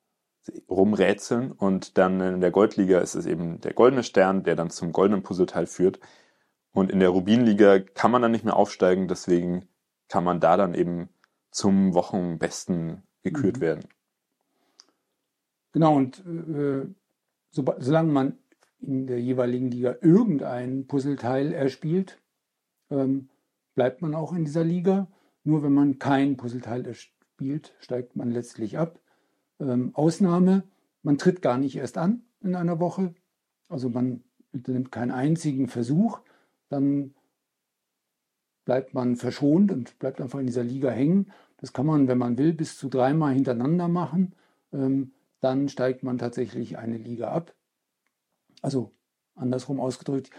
rumrätseln 0.69 1.51
und 1.51 1.97
dann 1.97 2.19
in 2.19 2.41
der 2.41 2.51
Goldliga 2.51 2.99
ist 2.99 3.15
es 3.15 3.25
eben 3.25 3.61
der 3.61 3.73
goldene 3.73 4.03
Stern, 4.03 4.43
der 4.43 4.55
dann 4.55 4.69
zum 4.69 4.91
goldenen 4.91 5.23
Puzzleteil 5.23 5.65
führt. 5.67 5.99
Und 6.73 6.91
in 6.91 6.99
der 6.99 7.09
Rubinliga 7.09 7.79
kann 7.79 8.11
man 8.11 8.21
dann 8.21 8.31
nicht 8.31 8.45
mehr 8.45 8.55
aufsteigen, 8.55 9.07
deswegen 9.07 9.67
kann 10.07 10.23
man 10.23 10.39
da 10.39 10.57
dann 10.57 10.73
eben 10.73 11.09
zum 11.51 11.93
Wochenbesten 11.93 13.03
gekürt 13.23 13.57
mhm. 13.57 13.61
werden. 13.61 13.89
Genau, 15.71 15.95
und 15.95 16.19
äh, 16.25 16.85
so, 17.49 17.65
solange 17.79 18.11
man 18.11 18.37
in 18.79 19.07
der 19.07 19.21
jeweiligen 19.21 19.69
Liga 19.69 19.95
irgendein 20.01 20.87
Puzzleteil 20.87 21.53
erspielt, 21.53 22.19
ähm, 22.89 23.29
bleibt 23.75 24.01
man 24.01 24.15
auch 24.15 24.33
in 24.33 24.45
dieser 24.45 24.63
Liga. 24.63 25.07
Nur 25.43 25.63
wenn 25.63 25.73
man 25.73 25.99
kein 25.99 26.37
Puzzleteil 26.37 26.85
erspielt, 26.85 27.75
steigt 27.79 28.15
man 28.15 28.31
letztlich 28.31 28.77
ab 28.77 28.99
ähm, 29.59 29.91
Ausnahme, 29.93 30.63
man 31.03 31.17
tritt 31.17 31.41
gar 31.41 31.57
nicht 31.57 31.75
erst 31.75 31.97
an 31.97 32.23
in 32.41 32.55
einer 32.55 32.79
Woche, 32.79 33.13
also 33.69 33.89
man 33.89 34.23
unternimmt 34.53 34.91
keinen 34.91 35.11
einzigen 35.11 35.67
Versuch, 35.67 36.19
dann, 36.69 37.13
bleibt 38.65 38.93
man 38.93 39.15
verschont 39.15 39.71
und 39.71 39.97
bleibt 39.99 40.21
einfach 40.21 40.39
in 40.39 40.45
dieser 40.45 40.63
Liga 40.63 40.89
hängen. 40.89 41.31
Das 41.57 41.73
kann 41.73 41.85
man, 41.85 42.07
wenn 42.07 42.17
man 42.17 42.37
will, 42.37 42.53
bis 42.53 42.77
zu 42.77 42.89
dreimal 42.89 43.33
hintereinander 43.33 43.87
machen. 43.87 44.33
Ähm, 44.71 45.11
dann 45.41 45.69
steigt 45.69 46.03
man 46.03 46.17
tatsächlich 46.17 46.77
eine 46.77 46.97
Liga 46.97 47.31
ab. 47.31 47.53
Also 48.61 48.91
andersrum 49.35 49.79
ausgedrückt, 49.79 50.29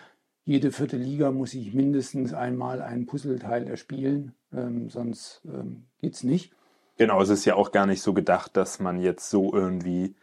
jede 0.44 0.72
vierte 0.72 0.96
Liga 0.96 1.30
muss 1.30 1.54
ich 1.54 1.74
mindestens 1.74 2.32
einmal 2.32 2.82
ein 2.82 3.06
Puzzleteil 3.06 3.66
erspielen, 3.68 4.34
ähm, 4.52 4.90
sonst 4.90 5.42
ähm, 5.44 5.86
geht 5.98 6.14
es 6.14 6.24
nicht. 6.24 6.52
Genau, 6.96 7.20
es 7.20 7.28
ist 7.28 7.44
ja 7.44 7.54
auch 7.54 7.72
gar 7.72 7.86
nicht 7.86 8.02
so 8.02 8.12
gedacht, 8.12 8.56
dass 8.56 8.80
man 8.80 9.00
jetzt 9.00 9.30
so 9.30 9.52
irgendwie 9.52 10.16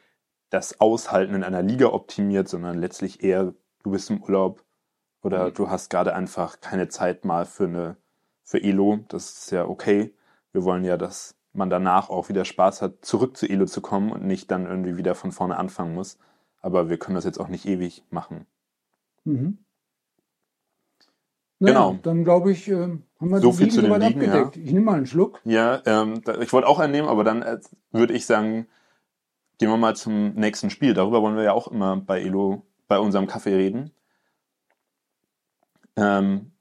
das 0.50 0.80
Aushalten 0.80 1.36
in 1.36 1.44
einer 1.44 1.62
Liga 1.62 1.88
optimiert, 1.88 2.48
sondern 2.48 2.78
letztlich 2.78 3.24
eher, 3.24 3.54
du 3.84 3.92
bist 3.92 4.10
im 4.10 4.22
Urlaub 4.22 4.64
oder 5.22 5.50
mhm. 5.50 5.54
du 5.54 5.70
hast 5.70 5.90
gerade 5.90 6.16
einfach 6.16 6.60
keine 6.60 6.90
Zeit 6.90 7.26
mal 7.26 7.46
für 7.46 7.66
eine 7.66 7.98
für 8.44 8.62
Elo. 8.62 9.00
Das 9.10 9.30
ist 9.32 9.52
ja 9.52 9.66
okay. 9.66 10.14
Wir 10.52 10.64
wollen 10.64 10.84
ja, 10.84 10.98
dass 10.98 11.36
man 11.60 11.70
danach 11.70 12.10
auch 12.10 12.30
wieder 12.30 12.46
Spaß 12.46 12.82
hat, 12.82 13.06
zurück 13.06 13.38
zu 13.38 13.48
Elo 13.48 13.66
zu 13.66 13.82
kommen 13.82 14.12
und 14.12 14.26
nicht 14.26 14.50
dann 14.50 14.66
irgendwie 14.66 14.98
wieder 14.98 15.14
von 15.14 15.32
vorne 15.32 15.58
anfangen 15.58 15.94
muss. 15.94 16.18
Aber 16.62 16.90
wir 16.90 16.98
können 16.98 17.16
das 17.16 17.26
jetzt 17.26 17.40
auch 17.40 17.50
nicht 17.50 17.66
ewig 17.68 18.04
machen. 18.10 18.48
Mhm. 19.26 19.60
Naja, 21.60 21.74
genau. 21.74 22.00
Dann 22.02 22.24
glaube 22.24 22.52
ich, 22.52 22.68
äh, 22.70 22.74
haben 22.74 23.30
wir 23.30 23.40
so 23.42 23.52
viel 23.52 23.70
zu 23.70 23.82
den 23.82 23.92
Ligen, 23.92 24.04
abgedeckt. 24.04 24.56
Ja. 24.56 24.64
Ich 24.64 24.72
nehme 24.72 24.86
mal 24.86 24.96
einen 24.96 25.06
Schluck. 25.06 25.42
Ja, 25.44 25.82
ähm, 25.86 26.22
ich 26.42 26.54
wollte 26.54 26.68
auch 26.68 26.80
einen 26.80 26.94
nehmen, 26.94 27.10
aber 27.10 27.24
dann 27.24 27.42
äh, 27.42 27.60
würde 27.92 28.14
ich 28.14 28.26
sagen, 28.26 28.68
gehen 29.58 29.70
wir 29.70 29.78
mal 29.78 29.96
zum 29.96 30.36
nächsten 30.36 30.70
Spiel. 30.70 30.94
Darüber 30.94 31.22
wollen 31.22 31.36
wir 31.36 31.44
ja 31.44 31.54
auch 31.54 31.68
immer 31.68 31.98
bei 31.98 32.22
Elo, 32.22 32.66
bei 32.88 32.98
unserem 32.98 33.28
Kaffee 33.28 33.56
reden. 33.56 33.92
Ähm, 35.98 36.52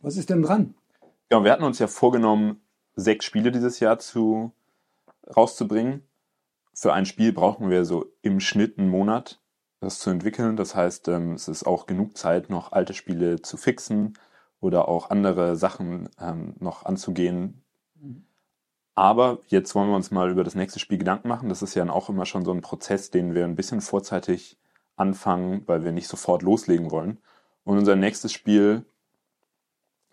Was 0.00 0.16
ist 0.16 0.30
denn 0.30 0.42
dran? 0.42 0.74
Ja, 1.32 1.42
wir 1.42 1.50
hatten 1.50 1.64
uns 1.64 1.80
ja 1.80 1.88
vorgenommen, 1.88 2.61
sechs 2.96 3.24
Spiele 3.24 3.52
dieses 3.52 3.80
Jahr 3.80 3.98
zu 3.98 4.52
rauszubringen. 5.36 6.02
Für 6.74 6.92
ein 6.92 7.06
Spiel 7.06 7.32
brauchen 7.32 7.70
wir 7.70 7.84
so 7.84 8.06
im 8.22 8.40
Schnitt 8.40 8.78
einen 8.78 8.88
Monat 8.88 9.40
das 9.80 9.98
zu 9.98 10.10
entwickeln. 10.10 10.56
Das 10.56 10.74
heißt, 10.74 11.08
ähm, 11.08 11.32
es 11.32 11.48
ist 11.48 11.64
auch 11.64 11.86
genug 11.86 12.16
Zeit, 12.16 12.50
noch 12.50 12.72
alte 12.72 12.94
Spiele 12.94 13.42
zu 13.42 13.56
fixen 13.56 14.14
oder 14.60 14.88
auch 14.88 15.10
andere 15.10 15.56
Sachen 15.56 16.08
ähm, 16.20 16.54
noch 16.60 16.84
anzugehen. 16.84 17.62
Aber 18.94 19.38
jetzt 19.46 19.74
wollen 19.74 19.88
wir 19.88 19.96
uns 19.96 20.10
mal 20.10 20.30
über 20.30 20.44
das 20.44 20.54
nächste 20.54 20.78
Spiel 20.78 20.98
Gedanken 20.98 21.28
machen. 21.28 21.48
Das 21.48 21.62
ist 21.62 21.74
ja 21.74 21.88
auch 21.90 22.08
immer 22.08 22.26
schon 22.26 22.44
so 22.44 22.52
ein 22.52 22.60
Prozess, 22.60 23.10
den 23.10 23.34
wir 23.34 23.44
ein 23.44 23.56
bisschen 23.56 23.80
vorzeitig 23.80 24.58
anfangen, 24.96 25.62
weil 25.66 25.84
wir 25.84 25.92
nicht 25.92 26.08
sofort 26.08 26.42
loslegen 26.42 26.90
wollen. 26.90 27.18
Und 27.64 27.78
unser 27.78 27.96
nächstes 27.96 28.32
Spiel 28.32 28.84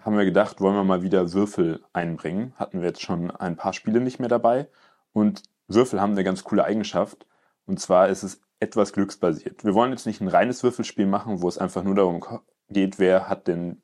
haben 0.09 0.17
wir 0.17 0.25
gedacht, 0.25 0.59
wollen 0.59 0.73
wir 0.73 0.83
mal 0.83 1.03
wieder 1.03 1.33
Würfel 1.33 1.83
einbringen. 1.93 2.53
Hatten 2.55 2.81
wir 2.81 2.87
jetzt 2.87 3.03
schon 3.03 3.29
ein 3.29 3.55
paar 3.55 3.73
Spiele 3.73 4.01
nicht 4.01 4.19
mehr 4.19 4.27
dabei. 4.27 4.67
Und 5.13 5.43
Würfel 5.67 6.01
haben 6.01 6.13
eine 6.13 6.23
ganz 6.23 6.43
coole 6.43 6.63
Eigenschaft. 6.63 7.27
Und 7.67 7.79
zwar 7.79 8.09
ist 8.09 8.23
es 8.23 8.41
etwas 8.59 8.91
glücksbasiert. 8.91 9.63
Wir 9.63 9.75
wollen 9.75 9.91
jetzt 9.91 10.07
nicht 10.07 10.19
ein 10.19 10.27
reines 10.27 10.63
Würfelspiel 10.63 11.05
machen, 11.05 11.43
wo 11.43 11.47
es 11.47 11.59
einfach 11.59 11.83
nur 11.83 11.93
darum 11.93 12.25
geht, 12.69 12.97
wer 12.97 13.29
hat 13.29 13.47
denn 13.47 13.83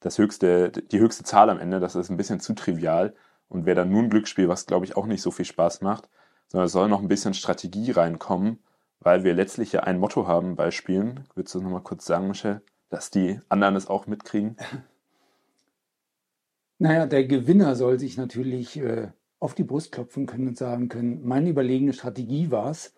das 0.00 0.18
höchste, 0.18 0.70
die 0.70 0.98
höchste 0.98 1.24
Zahl 1.24 1.48
am 1.48 1.58
Ende. 1.58 1.80
Das 1.80 1.94
ist 1.94 2.10
ein 2.10 2.18
bisschen 2.18 2.40
zu 2.40 2.52
trivial. 2.52 3.14
Und 3.48 3.64
wer 3.64 3.74
dann 3.74 3.88
nur 3.88 4.02
ein 4.02 4.10
Glücksspiel, 4.10 4.50
was 4.50 4.66
glaube 4.66 4.84
ich 4.84 4.98
auch 4.98 5.06
nicht 5.06 5.22
so 5.22 5.30
viel 5.30 5.46
Spaß 5.46 5.80
macht, 5.80 6.10
sondern 6.48 6.66
es 6.66 6.72
soll 6.72 6.90
noch 6.90 7.00
ein 7.00 7.08
bisschen 7.08 7.32
Strategie 7.32 7.90
reinkommen, 7.90 8.62
weil 9.00 9.24
wir 9.24 9.32
letztlich 9.32 9.72
ja 9.72 9.80
ein 9.80 9.98
Motto 9.98 10.28
haben 10.28 10.56
bei 10.56 10.70
Spielen. 10.70 11.26
Würdest 11.34 11.54
du 11.54 11.60
das 11.60 11.64
nochmal 11.64 11.80
kurz 11.80 12.04
sagen, 12.04 12.28
Michel, 12.28 12.60
dass 12.90 13.10
die 13.10 13.40
anderen 13.48 13.76
es 13.76 13.86
auch 13.86 14.06
mitkriegen? 14.06 14.58
Naja, 16.78 17.06
der 17.06 17.24
Gewinner 17.24 17.76
soll 17.76 17.98
sich 17.98 18.16
natürlich 18.16 18.76
äh, 18.76 19.08
auf 19.38 19.54
die 19.54 19.64
Brust 19.64 19.92
klopfen 19.92 20.26
können 20.26 20.48
und 20.48 20.58
sagen 20.58 20.88
können, 20.88 21.24
meine 21.24 21.50
überlegene 21.50 21.92
Strategie 21.92 22.50
war 22.50 22.70
es, 22.70 22.94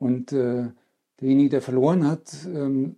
und 0.00 0.32
äh, 0.32 0.70
derjenige, 1.20 1.50
der 1.50 1.62
verloren 1.62 2.08
hat, 2.08 2.32
ähm, 2.46 2.96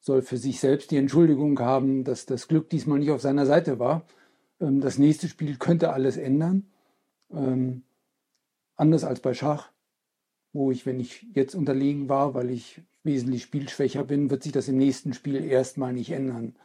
soll 0.00 0.22
für 0.22 0.38
sich 0.38 0.60
selbst 0.60 0.90
die 0.90 0.96
Entschuldigung 0.96 1.60
haben, 1.60 2.04
dass 2.04 2.24
das 2.24 2.48
Glück 2.48 2.70
diesmal 2.70 2.98
nicht 2.98 3.10
auf 3.10 3.20
seiner 3.20 3.44
Seite 3.44 3.78
war. 3.78 4.06
Ähm, 4.58 4.80
das 4.80 4.98
nächste 4.98 5.28
Spiel 5.28 5.56
könnte 5.58 5.92
alles 5.92 6.16
ändern. 6.16 6.66
Ähm, 7.30 7.82
anders 8.76 9.04
als 9.04 9.20
bei 9.20 9.34
Schach, 9.34 9.70
wo 10.54 10.70
ich, 10.70 10.86
wenn 10.86 11.00
ich 11.00 11.26
jetzt 11.34 11.54
unterlegen 11.54 12.08
war, 12.08 12.32
weil 12.32 12.48
ich 12.50 12.80
wesentlich 13.04 13.42
spielschwächer 13.42 14.04
bin, 14.04 14.30
wird 14.30 14.42
sich 14.42 14.52
das 14.52 14.68
im 14.68 14.78
nächsten 14.78 15.12
Spiel 15.12 15.44
erstmal 15.44 15.92
nicht 15.92 16.10
ändern. 16.10 16.56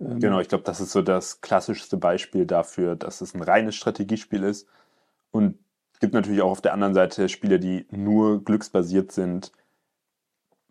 Ähm, 0.00 0.20
genau, 0.20 0.40
ich 0.40 0.48
glaube, 0.48 0.64
das 0.64 0.80
ist 0.80 0.92
so 0.92 1.02
das 1.02 1.40
klassischste 1.40 1.96
Beispiel 1.96 2.46
dafür, 2.46 2.96
dass 2.96 3.20
es 3.20 3.34
ein 3.34 3.42
reines 3.42 3.74
Strategiespiel 3.74 4.42
ist. 4.42 4.66
Und 5.30 5.58
es 5.92 6.00
gibt 6.00 6.14
natürlich 6.14 6.42
auch 6.42 6.50
auf 6.50 6.60
der 6.60 6.74
anderen 6.74 6.94
Seite 6.94 7.28
Spiele, 7.28 7.58
die 7.58 7.86
nur 7.90 8.44
glücksbasiert 8.44 9.12
sind, 9.12 9.52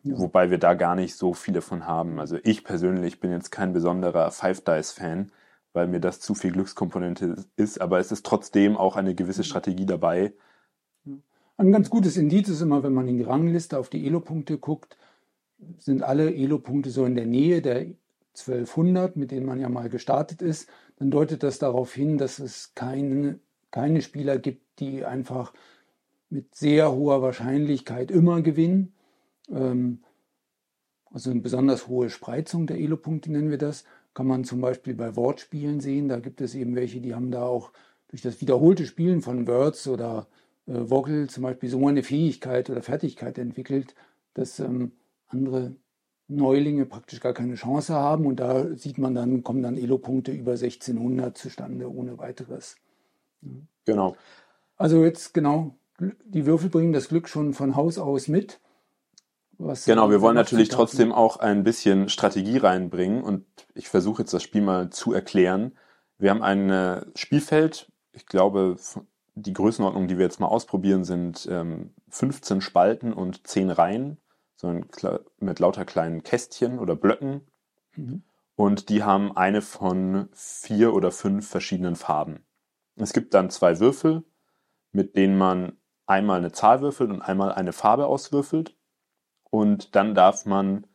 ja. 0.04 0.18
wobei 0.18 0.52
wir 0.52 0.60
da 0.60 0.76
gar 0.76 0.96
nicht 0.96 1.16
so 1.16 1.34
viele 1.34 1.62
von 1.62 1.88
haben. 1.88 2.20
Also 2.20 2.38
ich 2.44 2.64
persönlich 2.64 3.20
bin 3.20 3.32
jetzt 3.32 3.52
kein 3.52 3.74
besonderer 3.74 4.30
Five 4.32 4.62
Dice 4.62 4.92
Fan, 4.92 5.32
weil 5.74 5.88
mir 5.88 6.00
das 6.00 6.20
zu 6.20 6.36
viel 6.36 6.52
Glückskomponente 6.52 7.36
ist, 7.56 7.82
aber 7.82 8.00
es 8.00 8.12
ist 8.12 8.26
trotzdem 8.26 8.78
auch 8.78 8.96
eine 8.96 9.16
gewisse 9.16 9.44
Strategie 9.44 9.86
dabei. 9.86 10.34
Ein 11.58 11.72
ganz 11.72 11.90
gutes 11.90 12.18
Indiz 12.18 12.50
ist 12.50 12.62
immer, 12.62 12.84
wenn 12.84 12.94
man 12.94 13.08
in 13.08 13.18
die 13.18 13.24
Rangliste 13.24 13.80
auf 13.80 13.90
die 13.90 14.06
Elo-Punkte 14.06 14.58
guckt, 14.58 14.98
sind 15.80 16.04
alle 16.04 16.34
Elo-Punkte 16.36 16.90
so 16.90 17.06
in 17.06 17.16
der 17.16 17.26
Nähe 17.26 17.62
der 17.62 17.88
1200, 18.38 19.16
mit 19.16 19.32
denen 19.32 19.46
man 19.46 19.60
ja 19.60 19.70
mal 19.70 19.90
gestartet 19.90 20.42
ist, 20.42 20.70
dann 20.98 21.12
deutet 21.12 21.44
das 21.44 21.60
darauf 21.60 21.94
hin, 21.94 22.18
dass 22.18 22.40
es 22.40 22.74
keine, 22.76 23.40
keine 23.72 24.02
Spieler 24.02 24.38
gibt, 24.38 24.80
die 24.80 25.06
einfach 25.06 25.54
mit 26.30 26.56
sehr 26.56 26.92
hoher 26.92 27.22
Wahrscheinlichkeit 27.22 28.12
immer 28.12 28.42
gewinnen. 28.42 28.94
Ähm, 29.50 30.04
also 31.12 31.32
eine 31.32 31.42
besonders 31.42 31.88
hohe 31.88 32.10
Spreizung 32.10 32.68
der 32.68 32.78
Elo-Punkte 32.78 33.32
nennen 33.32 33.50
wir 33.50 33.58
das. 33.58 33.86
Kann 34.14 34.28
man 34.28 34.44
zum 34.44 34.62
Beispiel 34.62 34.96
bei 34.96 35.16
Wortspielen 35.16 35.80
sehen. 35.80 36.10
Da 36.10 36.20
gibt 36.20 36.42
es 36.42 36.56
eben 36.56 36.76
welche, 36.76 37.02
die 37.02 37.16
haben 37.16 37.32
da 37.32 37.44
auch 37.44 37.72
durch 38.10 38.22
das 38.22 38.42
wiederholte 38.42 38.86
Spielen 38.86 39.22
von 39.22 39.48
Words 39.48 39.88
oder 39.88 40.28
äh, 40.68 40.86
Vogel 40.86 41.30
zum 41.30 41.44
Beispiel 41.44 41.70
so 41.70 41.86
eine 41.88 42.04
Fähigkeit 42.04 42.70
oder 42.70 42.82
Fertigkeit 42.82 43.38
entwickelt, 43.38 43.96
dass 44.34 44.60
ähm, 44.60 44.94
andere 45.28 45.76
Neulinge 46.28 46.86
praktisch 46.86 47.20
gar 47.20 47.34
keine 47.34 47.56
Chance 47.56 47.94
haben. 47.94 48.26
Und 48.26 48.40
da 48.40 48.76
sieht 48.76 48.98
man 48.98 49.14
dann, 49.16 49.44
kommen 49.44 49.62
dann 49.62 49.78
Elo-Punkte 49.78 50.32
über 50.32 50.54
1600 50.54 51.38
zustande 51.38 51.92
ohne 51.92 52.18
weiteres. 52.18 52.76
Genau. 53.86 54.16
Also 54.78 55.04
jetzt 55.04 55.34
genau, 55.34 55.76
die 56.00 56.46
Würfel 56.46 56.70
bringen 56.70 56.94
das 56.94 57.08
Glück 57.10 57.30
schon 57.30 57.54
von 57.54 57.76
Haus 57.76 57.98
aus 57.98 58.28
mit. 58.28 58.60
genau, 59.86 60.10
wir 60.10 60.22
wollen 60.22 60.36
natürlich 60.36 60.70
trotzdem 60.70 61.12
auch 61.12 61.38
ein 61.38 61.64
bisschen 61.64 62.10
Strategie 62.10 62.58
reinbringen 62.58 63.24
und 63.24 63.46
ich 63.74 63.88
versuche 63.88 64.24
jetzt 64.24 64.34
das 64.34 64.44
Spiel 64.44 64.62
mal 64.62 64.90
zu 64.90 65.14
erklären. 65.14 65.74
Wir 66.18 66.32
haben 66.32 66.44
ein 66.44 66.70
äh, 66.70 67.06
Spielfeld, 67.16 67.92
ich 68.12 68.26
glaube, 68.26 68.78
die 69.36 69.54
Größenordnung, 69.54 70.08
die 70.08 70.18
wir 70.18 70.26
jetzt 70.26 70.40
mal 70.40 70.48
ausprobieren, 70.48 71.04
sind 71.04 71.48
ähm, 71.50 71.92
15 72.10 72.62
Spalten 72.62 73.14
und 73.14 73.46
10 73.46 73.70
Reihen, 73.70 74.18
so 74.66 75.20
mit 75.40 75.60
lauter 75.60 75.86
kleinen 75.86 76.24
Kästchen 76.24 76.80
oder 76.80 76.96
Blöcken. 76.96 77.42
Mhm. 77.96 78.24
Und 78.56 78.90
die 78.90 79.04
haben 79.04 79.36
eine 79.36 79.62
von 79.62 80.30
vier 80.34 80.94
oder 80.94 81.12
fünf 81.12 81.48
verschiedenen 81.48 81.96
Farben. 81.96 82.46
Es 82.96 83.12
gibt 83.14 83.34
dann 83.34 83.50
zwei 83.50 83.80
Würfel, 83.80 84.24
mit 84.92 85.18
denen 85.18 85.38
man 85.38 85.78
einmal 86.06 86.38
eine 86.38 86.52
Zahl 86.52 86.82
würfelt 86.82 87.10
und 87.12 87.22
einmal 87.22 87.52
eine 87.52 87.74
Farbe 87.74 88.08
auswürfelt. 88.08 88.76
Und 89.44 89.96
dann 89.96 90.16
darf 90.16 90.46
man 90.46 90.88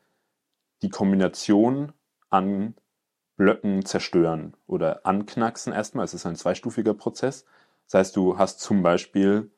die 0.82 0.88
Kombination 0.88 1.92
an 2.30 2.74
Blöcken 3.36 3.84
zerstören 3.84 4.54
oder 4.66 5.04
anknacksen 5.04 5.72
erstmal. 5.72 6.04
Es 6.04 6.14
ist 6.14 6.26
ein 6.26 6.36
zweistufiger 6.36 6.94
Prozess. 6.94 7.44
Das 7.86 7.94
heißt, 7.94 8.16
du 8.16 8.38
hast 8.38 8.60
zum 8.60 8.82
Beispiel 8.82 9.50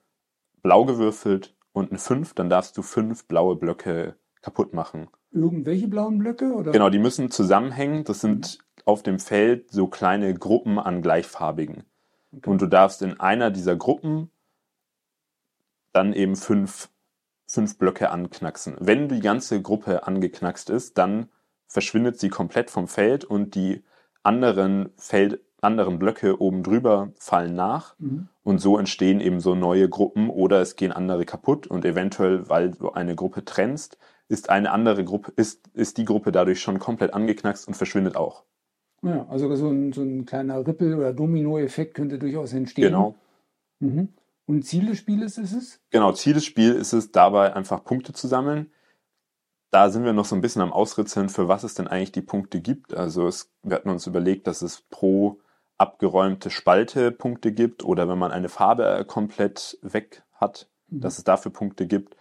blau 0.62 0.84
gewürfelt 0.84 1.54
und 1.72 1.90
eine 1.90 1.98
5, 1.98 2.34
dann 2.34 2.48
darfst 2.48 2.76
du 2.76 2.82
fünf 2.82 3.26
blaue 3.26 3.56
Blöcke 3.56 4.16
kaputt 4.42 4.74
machen. 4.74 5.08
Irgendwelche 5.30 5.88
blauen 5.88 6.18
Blöcke? 6.18 6.52
Oder? 6.52 6.72
Genau, 6.72 6.90
die 6.90 6.98
müssen 6.98 7.30
zusammenhängen. 7.30 8.04
Das 8.04 8.20
sind 8.20 8.58
auf 8.84 9.02
dem 9.02 9.18
Feld 9.18 9.70
so 9.70 9.86
kleine 9.86 10.34
Gruppen 10.34 10.78
an 10.78 11.02
gleichfarbigen. 11.02 11.84
Okay. 12.36 12.50
Und 12.50 12.60
du 12.60 12.66
darfst 12.66 13.02
in 13.02 13.18
einer 13.20 13.50
dieser 13.50 13.76
Gruppen 13.76 14.30
dann 15.92 16.12
eben 16.12 16.36
fünf, 16.36 16.90
fünf 17.46 17.78
Blöcke 17.78 18.10
anknacksen. 18.10 18.76
Wenn 18.80 19.08
die 19.08 19.20
ganze 19.20 19.60
Gruppe 19.62 20.06
angeknackst 20.06 20.70
ist, 20.70 20.98
dann 20.98 21.28
verschwindet 21.66 22.18
sie 22.18 22.28
komplett 22.28 22.70
vom 22.70 22.88
Feld 22.88 23.24
und 23.24 23.54
die 23.54 23.82
anderen 24.22 24.90
Feld, 24.96 25.40
anderen 25.62 25.98
Blöcke 25.98 26.40
oben 26.40 26.62
drüber 26.62 27.12
fallen 27.16 27.54
nach 27.54 27.98
mhm. 27.98 28.28
und 28.42 28.58
so 28.58 28.78
entstehen 28.78 29.20
eben 29.20 29.40
so 29.40 29.54
neue 29.54 29.88
Gruppen 29.88 30.28
oder 30.28 30.60
es 30.60 30.76
gehen 30.76 30.92
andere 30.92 31.24
kaputt 31.24 31.66
und 31.66 31.84
eventuell, 31.84 32.48
weil 32.48 32.72
du 32.72 32.90
eine 32.90 33.14
Gruppe 33.14 33.44
trennst, 33.44 33.96
ist 34.28 34.50
eine 34.50 34.72
andere 34.72 35.04
Gruppe, 35.04 35.32
ist, 35.36 35.68
ist 35.74 35.98
die 35.98 36.04
Gruppe 36.04 36.32
dadurch 36.32 36.60
schon 36.60 36.78
komplett 36.78 37.14
angeknackst 37.14 37.68
und 37.68 37.74
verschwindet 37.74 38.16
auch. 38.16 38.44
Ja, 39.02 39.26
also 39.28 39.54
so 39.54 39.68
ein, 39.68 39.92
so 39.92 40.02
ein 40.02 40.26
kleiner 40.26 40.66
Rippel- 40.66 40.94
oder 40.94 41.12
Domino-Effekt 41.12 41.94
könnte 41.94 42.18
durchaus 42.18 42.52
entstehen. 42.52 42.84
Genau. 42.84 43.14
Mhm. 43.80 44.08
Und 44.46 44.64
Ziel 44.64 44.86
des 44.86 44.98
Spieles 44.98 45.38
ist 45.38 45.52
es? 45.52 45.80
Genau, 45.90 46.12
Ziel 46.12 46.34
des 46.34 46.44
Spiels 46.44 46.76
ist 46.76 46.92
es, 46.92 47.12
dabei 47.12 47.54
einfach 47.54 47.84
Punkte 47.84 48.12
zu 48.12 48.26
sammeln. 48.26 48.70
Da 49.70 49.90
sind 49.90 50.04
wir 50.04 50.12
noch 50.12 50.24
so 50.24 50.34
ein 50.34 50.40
bisschen 50.40 50.62
am 50.62 50.72
Ausritzeln, 50.72 51.28
für 51.28 51.48
was 51.48 51.64
es 51.64 51.74
denn 51.74 51.88
eigentlich 51.88 52.12
die 52.12 52.20
Punkte 52.20 52.60
gibt. 52.60 52.94
Also 52.94 53.26
es, 53.26 53.50
wir 53.62 53.76
hatten 53.76 53.88
uns 53.88 54.06
überlegt, 54.06 54.46
dass 54.46 54.62
es 54.62 54.82
pro 54.90 55.40
abgeräumte 55.78 56.50
Spalte 56.50 57.10
Punkte 57.12 57.52
gibt 57.52 57.84
oder 57.84 58.08
wenn 58.08 58.18
man 58.18 58.32
eine 58.32 58.48
Farbe 58.48 59.04
komplett 59.06 59.78
weg 59.82 60.22
hat, 60.34 60.68
Mhm. 60.88 61.00
dass 61.00 61.18
es 61.18 61.24
dafür 61.24 61.52
Punkte 61.52 61.86
gibt. 61.86 62.16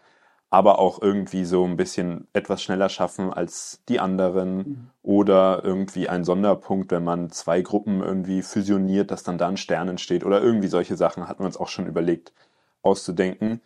Aber 0.49 0.79
auch 0.79 1.01
irgendwie 1.01 1.45
so 1.45 1.65
ein 1.65 1.77
bisschen 1.77 2.27
etwas 2.33 2.61
schneller 2.61 2.89
schaffen 2.89 3.31
als 3.33 3.81
die 3.87 3.99
anderen 4.01 4.57
Mhm. 4.57 4.89
oder 5.01 5.63
irgendwie 5.63 6.09
ein 6.09 6.25
Sonderpunkt, 6.25 6.91
wenn 6.91 7.03
man 7.05 7.29
zwei 7.31 7.61
Gruppen 7.61 8.01
irgendwie 8.01 8.41
fusioniert, 8.41 9.11
dass 9.11 9.23
dann 9.23 9.37
da 9.37 9.47
ein 9.47 9.57
Stern 9.57 9.87
entsteht 9.89 10.25
oder 10.25 10.41
irgendwie 10.41 10.67
solche 10.67 10.97
Sachen 10.97 11.27
hatten 11.27 11.39
wir 11.41 11.45
uns 11.47 11.57
auch 11.57 11.69
schon 11.69 11.87
überlegt 11.87 12.33
auszudenken. 12.81 13.61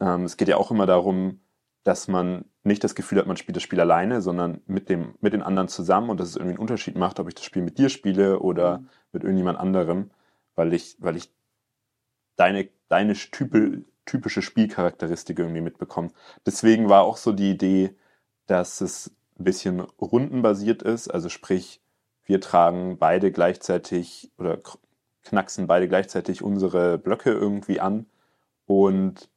Ähm, 0.00 0.24
es 0.24 0.36
geht 0.36 0.48
ja 0.48 0.56
auch 0.56 0.70
immer 0.70 0.86
darum, 0.86 1.40
dass 1.84 2.08
man 2.08 2.44
nicht 2.62 2.84
das 2.84 2.94
Gefühl 2.94 3.18
hat, 3.18 3.26
man 3.26 3.36
spielt 3.36 3.56
das 3.56 3.62
Spiel 3.62 3.80
alleine, 3.80 4.20
sondern 4.22 4.60
mit 4.66 4.88
dem, 4.88 5.14
mit 5.20 5.32
den 5.32 5.42
anderen 5.42 5.68
zusammen 5.68 6.10
und 6.10 6.20
dass 6.20 6.28
es 6.28 6.36
irgendwie 6.36 6.54
einen 6.54 6.60
Unterschied 6.60 6.96
macht, 6.96 7.18
ob 7.20 7.28
ich 7.28 7.34
das 7.34 7.44
Spiel 7.44 7.62
mit 7.62 7.78
dir 7.78 7.88
spiele 7.88 8.40
oder 8.40 8.78
Mhm. 8.78 8.88
mit 9.12 9.24
irgendjemand 9.24 9.58
anderem, 9.58 10.10
weil 10.56 10.72
ich, 10.74 10.96
weil 11.00 11.16
ich 11.16 11.32
deine, 12.36 12.68
deine 12.88 13.14
type, 13.14 13.84
typische 14.04 14.42
Spielcharakteristik 14.42 15.38
irgendwie 15.38 15.60
mitbekomme. 15.60 16.10
Deswegen 16.46 16.88
war 16.88 17.02
auch 17.02 17.16
so 17.16 17.32
die 17.32 17.50
Idee, 17.50 17.94
dass 18.46 18.80
es 18.80 19.14
ein 19.38 19.44
bisschen 19.44 19.80
rundenbasiert 19.80 20.82
ist, 20.82 21.08
also 21.08 21.28
sprich, 21.28 21.80
wir 22.24 22.40
tragen 22.40 22.98
beide 22.98 23.32
gleichzeitig 23.32 24.30
oder 24.38 24.58
knacksen 25.24 25.66
beide 25.66 25.88
gleichzeitig 25.88 26.42
unsere 26.42 26.98
Blöcke 26.98 27.30
irgendwie 27.32 27.80
an 27.80 28.06
und 28.66 29.30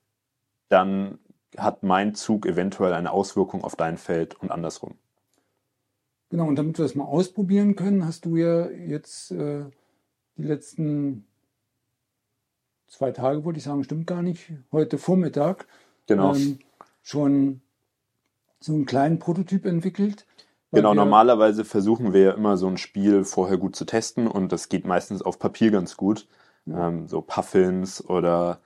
dann 0.69 1.19
hat 1.57 1.83
mein 1.83 2.15
Zug 2.15 2.45
eventuell 2.45 2.93
eine 2.93 3.11
Auswirkung 3.11 3.63
auf 3.63 3.75
dein 3.75 3.97
Feld 3.97 4.35
und 4.41 4.51
andersrum. 4.51 4.95
Genau, 6.29 6.47
und 6.47 6.55
damit 6.55 6.77
wir 6.77 6.83
das 6.83 6.95
mal 6.95 7.05
ausprobieren 7.05 7.75
können, 7.75 8.05
hast 8.05 8.25
du 8.25 8.37
ja 8.37 8.69
jetzt 8.69 9.31
äh, 9.31 9.65
die 10.37 10.43
letzten 10.43 11.25
zwei 12.87 13.11
Tage, 13.11 13.43
wollte 13.43 13.57
ich 13.57 13.63
sagen, 13.63 13.83
stimmt 13.83 14.07
gar 14.07 14.21
nicht, 14.21 14.51
heute 14.71 14.97
Vormittag 14.97 15.67
Genau. 16.07 16.35
ähm, 16.35 16.59
schon 17.01 17.61
so 18.59 18.73
einen 18.73 18.85
kleinen 18.85 19.19
Prototyp 19.19 19.65
entwickelt. 19.65 20.25
Genau, 20.71 20.93
normalerweise 20.93 21.65
versuchen 21.65 22.13
wir 22.13 22.21
ja 22.21 22.31
immer 22.31 22.57
so 22.57 22.67
ein 22.67 22.77
Spiel 22.77 23.23
vorher 23.25 23.57
gut 23.57 23.75
zu 23.75 23.85
testen 23.85 24.27
und 24.27 24.51
das 24.51 24.69
geht 24.69 24.85
meistens 24.85 25.21
auf 25.21 25.37
Papier 25.37 25.69
ganz 25.69 25.97
gut. 25.97 26.27
Ja. 26.65 26.87
Ähm, 26.87 27.07
so 27.07 27.21
Puffins 27.21 28.03
oder 28.03 28.59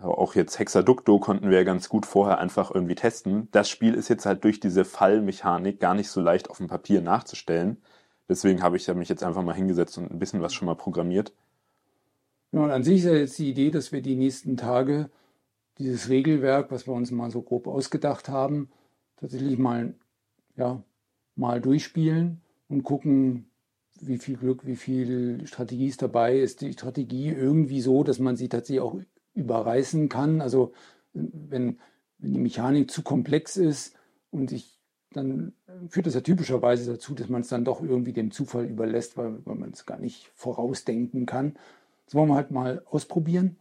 auch 0.00 0.34
jetzt 0.34 0.58
Hexaducto 0.58 1.18
konnten 1.18 1.50
wir 1.50 1.58
ja 1.58 1.64
ganz 1.64 1.88
gut 1.88 2.04
vorher 2.04 2.38
einfach 2.38 2.74
irgendwie 2.74 2.94
testen. 2.94 3.48
Das 3.52 3.68
Spiel 3.68 3.94
ist 3.94 4.08
jetzt 4.08 4.26
halt 4.26 4.44
durch 4.44 4.60
diese 4.60 4.84
Fallmechanik 4.84 5.80
gar 5.80 5.94
nicht 5.94 6.08
so 6.08 6.20
leicht 6.20 6.50
auf 6.50 6.58
dem 6.58 6.66
Papier 6.66 7.00
nachzustellen. 7.00 7.78
Deswegen 8.28 8.62
habe 8.62 8.76
ich 8.76 8.88
mich 8.94 9.08
jetzt 9.08 9.22
einfach 9.22 9.42
mal 9.42 9.54
hingesetzt 9.54 9.98
und 9.98 10.10
ein 10.10 10.18
bisschen 10.18 10.42
was 10.42 10.54
schon 10.54 10.66
mal 10.66 10.74
programmiert. 10.74 11.32
Ja, 12.52 12.60
und 12.60 12.70
an 12.70 12.84
sich 12.84 12.98
ist 12.98 13.04
ja 13.04 13.14
jetzt 13.14 13.38
die 13.38 13.50
Idee, 13.50 13.70
dass 13.70 13.92
wir 13.92 14.00
die 14.00 14.16
nächsten 14.16 14.56
Tage 14.56 15.10
dieses 15.78 16.08
Regelwerk, 16.08 16.70
was 16.70 16.86
wir 16.86 16.94
uns 16.94 17.10
mal 17.10 17.30
so 17.30 17.42
grob 17.42 17.66
ausgedacht 17.66 18.28
haben, 18.28 18.70
tatsächlich 19.16 19.58
mal, 19.58 19.94
ja, 20.56 20.82
mal 21.36 21.60
durchspielen 21.60 22.40
und 22.68 22.84
gucken, 22.84 23.50
wie 24.00 24.18
viel 24.18 24.36
Glück, 24.36 24.66
wie 24.66 24.76
viel 24.76 25.46
Strategie 25.46 25.88
ist 25.88 26.02
dabei. 26.02 26.38
Ist 26.38 26.60
die 26.60 26.72
Strategie 26.72 27.30
irgendwie 27.30 27.80
so, 27.80 28.04
dass 28.04 28.18
man 28.18 28.36
sie 28.36 28.48
tatsächlich 28.48 28.80
auch 28.80 28.96
überreißen 29.34 30.08
kann? 30.08 30.40
Also 30.40 30.72
wenn, 31.12 31.78
wenn 32.18 32.32
die 32.32 32.38
Mechanik 32.38 32.90
zu 32.90 33.02
komplex 33.02 33.56
ist 33.56 33.96
und 34.30 34.52
ich 34.52 34.74
dann 35.14 35.52
führt 35.88 36.06
das 36.06 36.14
ja 36.14 36.20
typischerweise 36.20 36.90
dazu, 36.90 37.14
dass 37.14 37.28
man 37.28 37.42
es 37.42 37.48
dann 37.48 37.64
doch 37.64 37.82
irgendwie 37.82 38.12
dem 38.12 38.30
Zufall 38.30 38.66
überlässt, 38.66 39.16
weil, 39.16 39.44
weil 39.46 39.54
man 39.54 39.70
es 39.70 39.86
gar 39.86 39.98
nicht 39.98 40.30
vorausdenken 40.34 41.26
kann. 41.26 41.56
Das 42.06 42.14
wollen 42.14 42.28
wir 42.28 42.34
halt 42.34 42.50
mal 42.50 42.82
ausprobieren. 42.90 43.56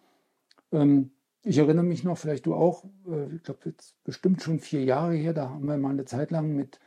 Ähm, 0.71 1.11
ich 1.43 1.57
erinnere 1.57 1.85
mich 1.85 2.03
noch, 2.03 2.17
vielleicht 2.17 2.45
du 2.45 2.55
auch, 2.55 2.85
äh, 3.07 3.35
ich 3.35 3.43
glaube 3.43 3.59
jetzt 3.65 4.01
bestimmt 4.03 4.41
schon 4.41 4.59
vier 4.59 4.83
Jahre 4.83 5.13
her, 5.13 5.33
da 5.33 5.49
haben 5.49 5.65
wir 5.65 5.77
mal 5.77 5.91
eine 5.91 6.05
Zeit 6.05 6.31
lang 6.31 6.55
mit 6.55 6.79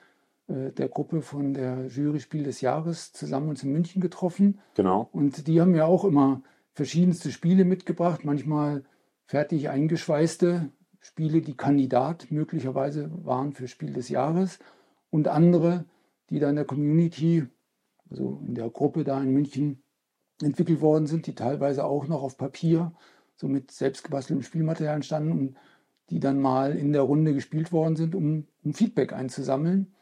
äh, 0.49 0.73
der 0.73 0.89
Gruppe 0.89 1.23
von 1.23 1.55
der 1.55 1.87
Jury 1.87 2.21
Spiel 2.21 2.45
des 2.45 2.61
Jahres 2.61 3.13
zusammen 3.13 3.49
uns 3.49 3.63
in 3.63 3.73
München 3.73 4.01
getroffen. 4.01 4.59
Genau. 4.75 5.09
Und 5.13 5.47
die 5.47 5.61
haben 5.61 5.75
ja 5.75 5.87
auch 5.87 6.05
immer 6.05 6.43
verschiedenste 6.77 7.33
Spiele 7.33 7.65
mitgebracht, 7.65 8.25
manchmal 8.25 8.85
fertig 9.25 9.71
eingeschweißte 9.71 10.69
Spiele, 11.01 11.41
die 11.41 11.57
Kandidat 11.57 12.31
möglicherweise 12.31 13.11
waren 13.25 13.55
für 13.55 13.67
Spiel 13.67 13.95
des 13.95 14.11
Jahres 14.11 14.59
und 15.09 15.27
andere, 15.27 15.87
die 16.29 16.39
da 16.39 16.51
in 16.51 16.57
der 16.57 16.67
Community, 16.67 17.47
also 18.11 18.43
in 18.47 18.55
der 18.55 18.69
Gruppe 18.69 19.05
da 19.05 19.23
in 19.23 19.33
München 19.33 19.83
entwickelt 20.43 20.83
worden 20.83 21.07
sind, 21.07 21.27
die 21.27 21.35
teilweise 21.35 21.83
auch 21.83 22.09
noch 22.09 22.23
auf 22.23 22.37
Papier, 22.37 22.93
so 23.37 23.49
mit 23.49 23.71
selbstgebasteltem 23.71 24.43
Spielmaterial 24.43 24.97
entstanden 24.97 25.33
und 25.33 25.57
die 26.11 26.21
dann 26.21 26.39
mal 26.39 26.77
in 26.77 26.93
der 26.93 27.03
Runde 27.03 27.33
gespielt 27.33 27.73
worden 27.73 27.97
sind, 27.97 28.15
um, 28.15 28.47
um 28.63 28.75
Feedback 28.75 29.15
einzusammeln. 29.15 29.95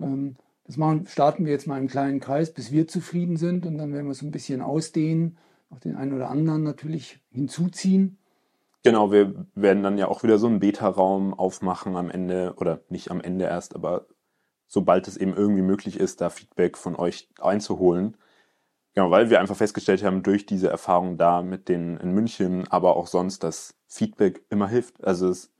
Ähm, 0.00 0.36
das 0.64 0.78
machen, 0.78 1.06
starten 1.06 1.44
wir 1.44 1.52
jetzt 1.52 1.66
mal 1.66 1.78
im 1.78 1.88
kleinen 1.88 2.20
Kreis, 2.20 2.54
bis 2.54 2.72
wir 2.72 2.88
zufrieden 2.88 3.36
sind 3.36 3.66
und 3.66 3.76
dann 3.76 3.92
werden 3.92 4.06
wir 4.06 4.12
es 4.12 4.22
ein 4.22 4.30
bisschen 4.30 4.62
ausdehnen, 4.62 5.36
auch 5.72 5.80
den 5.80 5.96
einen 5.96 6.12
oder 6.12 6.30
anderen 6.30 6.62
natürlich 6.62 7.20
hinzuziehen. 7.30 8.18
Genau, 8.84 9.12
wir 9.12 9.46
werden 9.54 9.82
dann 9.82 9.98
ja 9.98 10.08
auch 10.08 10.22
wieder 10.22 10.38
so 10.38 10.48
einen 10.48 10.60
Beta-Raum 10.60 11.34
aufmachen 11.34 11.96
am 11.96 12.10
Ende, 12.10 12.54
oder 12.56 12.80
nicht 12.88 13.10
am 13.10 13.20
Ende 13.20 13.44
erst, 13.44 13.74
aber 13.74 14.06
sobald 14.66 15.06
es 15.06 15.16
eben 15.16 15.34
irgendwie 15.34 15.62
möglich 15.62 15.98
ist, 16.00 16.20
da 16.20 16.30
Feedback 16.30 16.76
von 16.76 16.96
euch 16.96 17.28
einzuholen. 17.40 18.16
Genau, 18.94 19.10
weil 19.10 19.30
wir 19.30 19.40
einfach 19.40 19.56
festgestellt 19.56 20.02
haben, 20.02 20.22
durch 20.22 20.46
diese 20.46 20.68
Erfahrung 20.68 21.16
da 21.16 21.42
mit 21.42 21.68
den 21.68 21.96
in 21.96 22.12
München, 22.12 22.66
aber 22.68 22.96
auch 22.96 23.06
sonst, 23.06 23.44
dass 23.44 23.74
Feedback 23.86 24.44
immer 24.50 24.68
hilft. 24.68 25.02
Also 25.04 25.28
es 25.28 25.52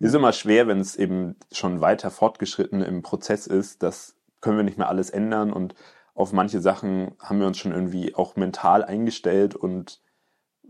ist 0.00 0.14
immer 0.14 0.32
schwer, 0.32 0.66
wenn 0.66 0.80
es 0.80 0.96
eben 0.96 1.36
schon 1.52 1.80
weiter 1.80 2.10
fortgeschritten 2.10 2.82
im 2.82 3.02
Prozess 3.02 3.46
ist, 3.46 3.82
das 3.82 4.16
können 4.40 4.56
wir 4.56 4.64
nicht 4.64 4.78
mehr 4.78 4.88
alles 4.88 5.10
ändern 5.10 5.52
und 5.52 5.74
auf 6.16 6.32
manche 6.32 6.60
Sachen 6.62 7.12
haben 7.20 7.40
wir 7.40 7.48
uns 7.48 7.58
schon 7.58 7.72
irgendwie 7.72 8.14
auch 8.16 8.36
mental 8.36 8.84
eingestellt 8.84 9.56
und 9.56 10.02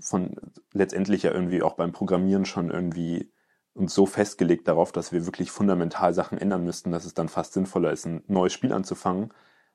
von 0.00 0.36
letztendlich 0.72 1.24
ja 1.24 1.32
irgendwie 1.32 1.62
auch 1.62 1.74
beim 1.74 1.92
Programmieren 1.92 2.44
schon 2.46 2.70
irgendwie 2.70 3.32
uns 3.74 3.94
so 3.94 4.06
festgelegt 4.06 4.68
darauf, 4.68 4.92
dass 4.92 5.12
wir 5.12 5.26
wirklich 5.26 5.50
fundamental 5.52 6.14
Sachen 6.14 6.38
ändern 6.38 6.64
müssten, 6.64 6.92
dass 6.92 7.06
es 7.06 7.14
dann 7.14 7.28
fast 7.28 7.54
sinnvoller 7.54 7.92
ist, 7.92 8.06
ein 8.06 8.24
neues 8.28 8.52
Spiel 8.52 8.72
anzufangen. 8.72 9.32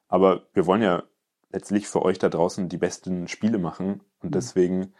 Aber 0.07 0.47
wir 0.53 0.65
wollen 0.67 0.81
ja 0.83 1.03
letztlich 1.51 1.87
für 1.87 2.03
euch 2.03 2.19
da 2.19 2.29
draußen 2.29 2.69
die 2.69 2.77
besten 2.77 3.27
Spiele 3.27 3.59
machen 3.59 4.01
und 4.21 4.33
Mhm. 4.33 4.33
deswegen 4.35 4.93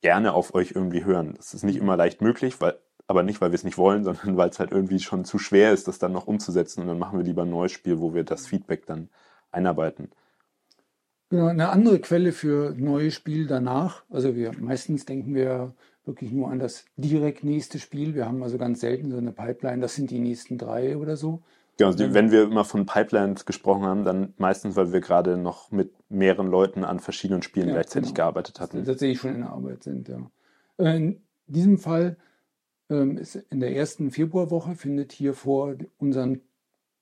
gerne 0.00 0.34
auf 0.34 0.54
euch 0.54 0.72
irgendwie 0.72 1.04
hören. 1.04 1.34
Das 1.36 1.54
ist 1.54 1.62
nicht 1.64 1.76
immer 1.76 1.96
leicht 1.96 2.20
möglich, 2.20 2.60
weil, 2.60 2.78
aber 3.06 3.22
nicht, 3.22 3.40
weil 3.40 3.50
wir 3.50 3.56
es 3.56 3.64
nicht 3.64 3.78
wollen, 3.78 4.04
sondern 4.04 4.36
weil 4.36 4.50
es 4.50 4.58
halt 4.58 4.72
irgendwie 4.72 5.00
schon 5.00 5.24
zu 5.24 5.38
schwer 5.38 5.72
ist, 5.72 5.88
das 5.88 5.98
dann 5.98 6.12
noch 6.12 6.26
umzusetzen 6.26 6.82
und 6.82 6.88
dann 6.88 6.98
machen 6.98 7.18
wir 7.18 7.24
lieber 7.24 7.42
ein 7.42 7.50
neues 7.50 7.72
Spiel, 7.72 8.00
wo 8.00 8.14
wir 8.14 8.24
das 8.24 8.46
Feedback 8.46 8.86
dann 8.86 9.08
einarbeiten. 9.54 10.10
Genau, 11.30 11.46
eine 11.46 11.70
andere 11.70 11.98
Quelle 12.00 12.32
für 12.32 12.74
neue 12.76 13.10
Spiel 13.10 13.46
danach. 13.46 14.04
Also 14.10 14.36
wir 14.36 14.52
meistens 14.58 15.04
denken 15.04 15.34
wir 15.34 15.74
wirklich 16.04 16.32
nur 16.32 16.50
an 16.50 16.58
das 16.58 16.84
direkt 16.96 17.44
nächste 17.44 17.78
Spiel. 17.78 18.14
Wir 18.14 18.26
haben 18.26 18.42
also 18.42 18.58
ganz 18.58 18.80
selten 18.80 19.10
so 19.10 19.16
eine 19.16 19.32
Pipeline, 19.32 19.80
das 19.80 19.94
sind 19.94 20.10
die 20.10 20.18
nächsten 20.20 20.58
drei 20.58 20.96
oder 20.96 21.16
so. 21.16 21.42
Genau, 21.76 21.90
also 21.90 22.06
die, 22.06 22.14
wenn 22.14 22.30
wir 22.30 22.44
immer 22.44 22.64
von 22.64 22.86
Pipelines 22.86 23.46
gesprochen 23.46 23.84
haben, 23.84 24.04
dann 24.04 24.32
meistens, 24.36 24.76
weil 24.76 24.92
wir 24.92 25.00
gerade 25.00 25.36
noch 25.36 25.72
mit 25.72 25.92
mehreren 26.08 26.46
Leuten 26.46 26.84
an 26.84 27.00
verschiedenen 27.00 27.42
Spielen 27.42 27.68
Ja, 27.68 27.74
gleichzeitig 27.74 28.10
genau. 28.10 28.26
gearbeitet 28.26 28.58
die 28.58 28.62
hatten. 28.62 28.84
tatsächlich 28.84 29.18
schon 29.18 29.34
in 29.34 29.40
der 29.40 29.50
Arbeit 29.50 29.82
sind. 29.82 30.08
Ja. 30.08 30.30
Äh, 30.78 30.96
In 30.96 31.22
diesem 31.46 31.78
Fall 31.78 32.16
ähm, 32.90 33.16
ist 33.18 33.34
in 33.34 33.58
der 33.58 33.74
ersten 33.74 34.10
Februarwoche 34.12 34.76
findet 34.76 35.10
hier 35.10 35.34
vor 35.34 35.74
unseren 35.98 36.42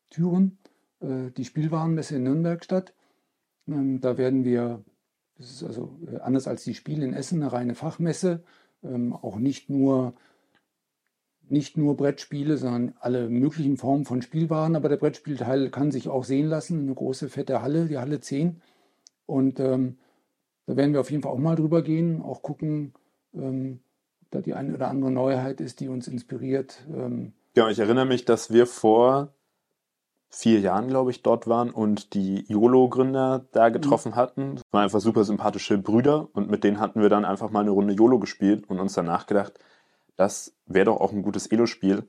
Türen 0.09 0.59
die 1.03 1.45
Spielwarenmesse 1.45 2.17
in 2.17 2.25
Nürnberg 2.25 2.65
statt. 2.65 2.95
Ähm, 3.69 4.01
Da 4.01 4.19
werden 4.19 4.45
wir, 4.45 4.85
das 5.37 5.51
ist 5.51 5.65
also 5.65 5.99
äh, 6.11 6.19
anders 6.19 6.47
als 6.47 6.65
die 6.65 6.75
Spiele 6.75 7.05
in 7.05 7.15
Essen, 7.15 7.43
eine 7.43 7.53
reine 7.53 7.75
Fachmesse, 7.75 8.43
ähm, 8.83 9.13
auch 9.13 9.37
nicht 9.37 9.71
nur 9.71 10.15
nicht 11.49 11.77
nur 11.77 11.97
Brettspiele, 11.97 12.57
sondern 12.57 12.95
alle 13.01 13.29
möglichen 13.29 13.77
Formen 13.77 14.07
von 14.07 14.23
Spielwaren. 14.23 14.75
Aber 14.75 14.89
der 14.89 14.97
Brettspielteil 14.97 15.71
kann 15.71 15.91
sich 15.91 16.09
auch 16.09 16.25
sehen 16.25 16.47
lassen. 16.47 16.81
Eine 16.81 16.95
große, 16.95 17.29
fette 17.29 17.61
Halle, 17.61 17.87
die 17.87 17.99
Halle 17.99 18.21
10. 18.21 18.63
Und 19.27 19.61
ähm, 19.61 19.99
da 20.67 20.77
werden 20.77 20.95
wir 20.95 21.01
auf 21.01 21.11
jeden 21.11 21.23
Fall 21.23 21.33
auch 21.33 21.39
mal 21.39 21.57
drüber 21.57 21.83
gehen, 21.83 22.23
auch 22.23 22.41
gucken, 22.43 22.95
ähm, 23.35 23.81
ob 24.23 24.31
da 24.31 24.41
die 24.41 24.55
eine 24.55 24.75
oder 24.75 24.89
andere 24.89 25.11
Neuheit 25.11 25.61
ist, 25.61 25.81
die 25.81 25.89
uns 25.89 26.09
inspiriert. 26.09 26.87
Ähm, 26.89 27.33
Ja, 27.55 27.69
ich 27.69 27.79
erinnere 27.79 28.07
mich, 28.07 28.25
dass 28.25 28.53
wir 28.53 28.67
vor 28.67 29.35
vier 30.35 30.61
Jahren, 30.61 30.89
glaube 30.89 31.11
ich, 31.11 31.23
dort 31.23 31.47
waren 31.47 31.71
und 31.71 32.15
die 32.15 32.45
YOLO-Gründer 32.49 33.47
da 33.53 33.69
getroffen 33.69 34.13
mhm. 34.13 34.17
hatten. 34.17 34.55
Das 34.57 34.65
waren 34.71 34.85
einfach 34.85 35.01
super 35.01 35.25
sympathische 35.25 35.79
Brüder 35.79 36.29
und 36.33 36.51
mit 36.51 36.65
denen 36.65 36.81
hatten 36.81 37.01
wir 37.03 37.11
dann 37.11 37.25
einfach 37.25 37.51
mal 37.51 37.61
eine 37.61 37.71
Runde 37.71 37.95
YOLO 37.95 38.19
gespielt 38.19 38.69
und 38.69 38.81
uns 38.81 38.95
danach 38.95 39.27
gedacht, 39.27 39.59
das 40.17 40.55
wäre 40.67 40.87
doch 40.87 41.01
auch 41.01 41.13
ein 41.13 41.23
gutes 41.23 41.47
Elo-Spiel. 41.47 42.09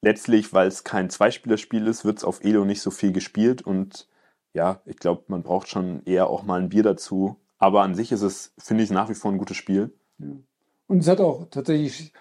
Letztlich, 0.00 0.52
weil 0.52 0.68
es 0.68 0.84
kein 0.84 1.10
Zweispielerspiel 1.10 1.86
ist, 1.86 2.04
wird 2.04 2.18
es 2.18 2.24
auf 2.24 2.44
Elo 2.44 2.64
nicht 2.64 2.82
so 2.82 2.90
viel 2.90 3.12
gespielt 3.12 3.62
und 3.62 4.08
ja, 4.52 4.80
ich 4.86 4.96
glaube, 4.96 5.24
man 5.28 5.42
braucht 5.42 5.68
schon 5.68 6.02
eher 6.04 6.28
auch 6.28 6.42
mal 6.42 6.60
ein 6.60 6.70
Bier 6.70 6.82
dazu. 6.82 7.36
Aber 7.58 7.82
an 7.82 7.94
sich 7.94 8.12
ist 8.12 8.22
es, 8.22 8.54
finde 8.58 8.84
ich, 8.84 8.90
nach 8.90 9.08
wie 9.08 9.14
vor 9.14 9.30
ein 9.30 9.38
gutes 9.38 9.56
Spiel. 9.56 9.92
Ja. 10.18 10.28
Und 10.86 10.98
es 11.00 11.08
hat 11.08 11.20
auch 11.20 11.46
tatsächlich 11.50 12.12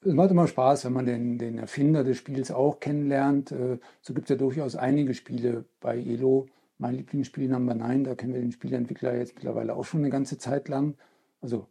es 0.00 0.14
macht 0.14 0.30
immer 0.30 0.46
Spaß, 0.46 0.84
wenn 0.84 0.92
man 0.92 1.06
den, 1.06 1.38
den 1.38 1.58
Erfinder 1.58 2.04
des 2.04 2.18
Spiels 2.18 2.50
auch 2.50 2.80
kennenlernt. 2.80 3.52
Äh, 3.52 3.78
so 4.00 4.14
gibt 4.14 4.26
es 4.26 4.30
ja 4.30 4.36
durchaus 4.36 4.76
einige 4.76 5.14
Spiele 5.14 5.64
bei 5.80 5.98
Elo. 5.98 6.46
Mein 6.78 6.94
Lieblingsspiel 6.94 7.48
Number 7.48 7.74
9, 7.74 8.04
da 8.04 8.14
kennen 8.14 8.34
wir 8.34 8.40
den 8.40 8.52
Spieleentwickler 8.52 9.16
jetzt 9.16 9.34
mittlerweile 9.34 9.74
auch 9.74 9.84
schon 9.84 10.00
eine 10.00 10.10
ganze 10.10 10.38
Zeit 10.38 10.68
lang. 10.68 10.94
Also 11.40 11.66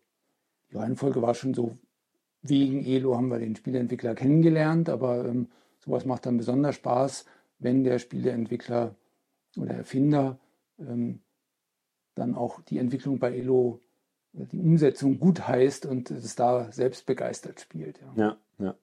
die 0.70 0.76
Reihenfolge 0.76 1.22
war 1.22 1.34
schon 1.34 1.54
so, 1.54 1.78
wegen 2.42 2.86
Elo 2.86 3.16
haben 3.16 3.30
wir 3.30 3.40
den 3.40 3.56
Spieleentwickler 3.56 4.16
kennengelernt, 4.16 4.90
aber 4.90 5.26
ähm, 5.26 5.48
sowas 5.80 6.06
macht 6.06 6.26
dann 6.26 6.38
besonders 6.38 6.76
Spaß, 6.76 7.26
wenn 7.60 7.86
der 7.86 8.00
Spieleentwickler 8.00 8.96
oder 9.58 9.74
Erfinder 9.74 10.38
ähm, 10.78 11.22
dann 12.16 12.36
auch 12.36 12.62
die 12.62 12.78
Entwicklung 12.78 13.20
bei 13.20 13.36
Elo 13.38 13.80
die 14.52 14.60
Umsetzung 14.60 15.19
gut 15.19 15.47
heißt 15.47 15.86
und 15.86 16.12
es 16.12 16.36
da 16.36 16.71
selbst 16.71 17.06
begeistert 17.06 17.60
spielt. 17.60 18.00
Ja, 18.15 18.23
ja. 18.23 18.38
ja. 18.60 18.76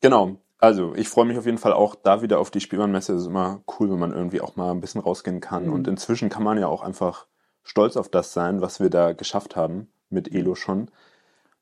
Genau. 0.00 0.36
Also 0.60 0.94
ich 0.96 1.08
freue 1.08 1.24
mich 1.24 1.38
auf 1.38 1.46
jeden 1.46 1.58
Fall 1.58 1.72
auch 1.72 1.94
da 1.94 2.20
wieder 2.20 2.40
auf 2.40 2.50
die 2.50 2.60
Spielwarenmesse. 2.60 3.14
Es 3.14 3.22
ist 3.22 3.28
immer 3.28 3.62
cool, 3.78 3.90
wenn 3.90 3.98
man 3.98 4.12
irgendwie 4.12 4.40
auch 4.40 4.56
mal 4.56 4.72
ein 4.72 4.80
bisschen 4.80 5.00
rausgehen 5.00 5.40
kann. 5.40 5.66
Mhm. 5.66 5.72
Und 5.72 5.88
inzwischen 5.88 6.30
kann 6.30 6.42
man 6.42 6.58
ja 6.58 6.66
auch 6.66 6.82
einfach 6.82 7.26
stolz 7.62 7.96
auf 7.96 8.08
das 8.08 8.32
sein, 8.32 8.60
was 8.60 8.80
wir 8.80 8.90
da 8.90 9.12
geschafft 9.12 9.54
haben 9.54 9.88
mit 10.10 10.34
Elo 10.34 10.54
schon. 10.54 10.90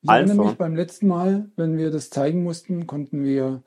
Ich 0.02 0.10
erinnere 0.10 0.46
mich 0.46 0.56
beim 0.56 0.76
letzten 0.76 1.08
Mal, 1.08 1.50
wenn 1.56 1.76
wir 1.76 1.90
das 1.90 2.10
zeigen 2.10 2.42
mussten, 2.42 2.86
konnten 2.86 3.24
wir 3.24 3.62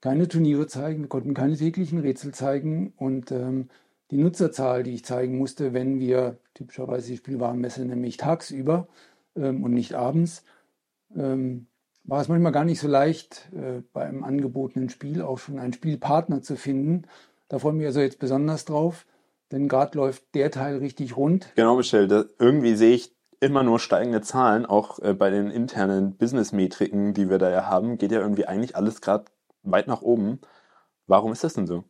keine 0.00 0.28
Turniere 0.28 0.66
zeigen, 0.66 1.02
wir 1.02 1.08
konnten 1.08 1.34
keine 1.34 1.56
täglichen 1.56 1.98
Rätsel 1.98 2.32
zeigen 2.32 2.92
und 2.96 3.32
ähm, 3.32 3.70
die 4.10 4.16
Nutzerzahl, 4.16 4.82
die 4.82 4.94
ich 4.94 5.04
zeigen 5.04 5.38
musste, 5.38 5.72
wenn 5.72 6.00
wir 6.00 6.38
typischerweise 6.54 7.08
die 7.08 7.16
Spielwarenmesse 7.16 7.84
nämlich 7.84 8.16
tagsüber 8.16 8.88
ähm, 9.36 9.62
und 9.62 9.72
nicht 9.72 9.94
abends, 9.94 10.44
ähm, 11.16 11.66
war 12.04 12.20
es 12.20 12.28
manchmal 12.28 12.52
gar 12.52 12.64
nicht 12.64 12.80
so 12.80 12.88
leicht, 12.88 13.50
äh, 13.54 13.82
bei 13.92 14.04
einem 14.04 14.24
angebotenen 14.24 14.88
Spiel 14.88 15.22
auch 15.22 15.38
schon 15.38 15.58
einen 15.58 15.72
Spielpartner 15.72 16.42
zu 16.42 16.56
finden. 16.56 17.04
Da 17.48 17.58
freue 17.58 17.72
ich 17.72 17.78
mich 17.78 17.86
also 17.86 18.00
jetzt 18.00 18.18
besonders 18.18 18.64
drauf, 18.64 19.06
denn 19.52 19.68
gerade 19.68 19.96
läuft 19.98 20.34
der 20.34 20.50
Teil 20.50 20.78
richtig 20.78 21.16
rund. 21.16 21.52
Genau, 21.54 21.76
Michelle, 21.76 22.08
da, 22.08 22.24
irgendwie 22.38 22.74
sehe 22.74 22.94
ich 22.94 23.14
immer 23.40 23.62
nur 23.62 23.78
steigende 23.78 24.20
Zahlen, 24.20 24.66
auch 24.66 24.98
äh, 25.00 25.14
bei 25.14 25.30
den 25.30 25.50
internen 25.50 26.16
Business-Metriken, 26.16 27.14
die 27.14 27.30
wir 27.30 27.38
da 27.38 27.50
ja 27.50 27.66
haben, 27.66 27.96
geht 27.96 28.12
ja 28.12 28.20
irgendwie 28.20 28.46
eigentlich 28.46 28.76
alles 28.76 29.00
gerade 29.00 29.26
weit 29.62 29.86
nach 29.86 30.02
oben. 30.02 30.40
Warum 31.06 31.32
ist 31.32 31.44
das 31.44 31.54
denn 31.54 31.66
so? 31.66 31.84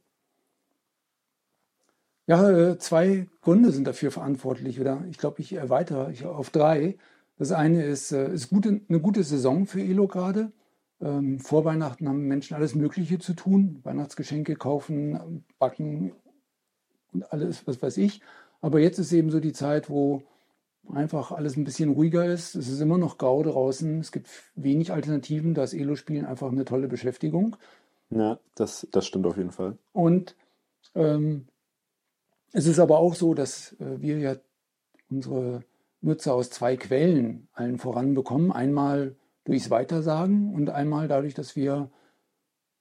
Ja, 2.30 2.48
äh, 2.48 2.78
zwei 2.78 3.26
Gründe 3.42 3.72
sind 3.72 3.88
dafür 3.88 4.12
verantwortlich. 4.12 4.80
Oder 4.80 5.02
ich 5.10 5.18
glaube, 5.18 5.40
ich 5.40 5.52
erweitere 5.52 6.28
auf 6.28 6.50
drei. 6.50 6.96
Das 7.38 7.50
eine 7.50 7.82
ist, 7.82 8.12
äh, 8.12 8.32
ist 8.32 8.50
gute, 8.50 8.80
eine 8.88 9.00
gute 9.00 9.24
Saison 9.24 9.66
für 9.66 9.80
Elo 9.80 10.06
gerade. 10.06 10.52
Ähm, 11.00 11.40
vor 11.40 11.64
Weihnachten 11.64 12.08
haben 12.08 12.28
Menschen 12.28 12.54
alles 12.54 12.76
Mögliche 12.76 13.18
zu 13.18 13.34
tun. 13.34 13.80
Weihnachtsgeschenke 13.82 14.54
kaufen, 14.54 15.44
backen 15.58 16.12
und 17.12 17.32
alles, 17.32 17.66
was 17.66 17.82
weiß 17.82 17.96
ich. 17.96 18.20
Aber 18.60 18.78
jetzt 18.78 19.00
ist 19.00 19.12
eben 19.12 19.32
so 19.32 19.40
die 19.40 19.52
Zeit, 19.52 19.90
wo 19.90 20.22
einfach 20.88 21.32
alles 21.32 21.56
ein 21.56 21.64
bisschen 21.64 21.90
ruhiger 21.90 22.26
ist. 22.26 22.54
Es 22.54 22.68
ist 22.68 22.80
immer 22.80 22.96
noch 22.96 23.18
grau 23.18 23.42
draußen. 23.42 23.98
Es 23.98 24.12
gibt 24.12 24.28
wenig 24.54 24.92
Alternativen. 24.92 25.54
Da 25.54 25.64
ist 25.64 25.74
Elo-Spielen 25.74 26.26
einfach 26.26 26.52
eine 26.52 26.64
tolle 26.64 26.86
Beschäftigung. 26.86 27.56
Ja, 28.10 28.38
das, 28.54 28.86
das 28.92 29.04
stimmt 29.04 29.26
auf 29.26 29.36
jeden 29.36 29.50
Fall. 29.50 29.78
Und 29.92 30.36
ähm, 30.94 31.48
es 32.52 32.66
ist 32.66 32.78
aber 32.78 32.98
auch 32.98 33.14
so, 33.14 33.34
dass 33.34 33.72
äh, 33.80 34.00
wir 34.00 34.18
ja 34.18 34.36
unsere 35.10 35.62
Nutzer 36.00 36.34
aus 36.34 36.50
zwei 36.50 36.76
Quellen 36.76 37.48
allen 37.52 37.78
voran 37.78 38.14
bekommen. 38.14 38.52
Einmal 38.52 39.16
durchs 39.44 39.70
Weitersagen 39.70 40.54
und 40.54 40.70
einmal 40.70 41.08
dadurch, 41.08 41.34
dass 41.34 41.56
wir 41.56 41.90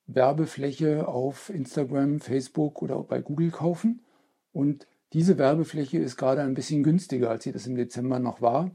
Werbefläche 0.07 1.07
auf 1.07 1.49
Instagram, 1.49 2.19
Facebook 2.19 2.81
oder 2.81 3.01
bei 3.03 3.21
Google 3.21 3.51
kaufen. 3.51 4.03
Und 4.51 4.87
diese 5.13 5.37
Werbefläche 5.37 5.99
ist 5.99 6.17
gerade 6.17 6.41
ein 6.41 6.53
bisschen 6.53 6.83
günstiger, 6.83 7.29
als 7.29 7.43
sie 7.43 7.51
das 7.51 7.67
im 7.67 7.75
Dezember 7.75 8.19
noch 8.19 8.41
war. 8.41 8.71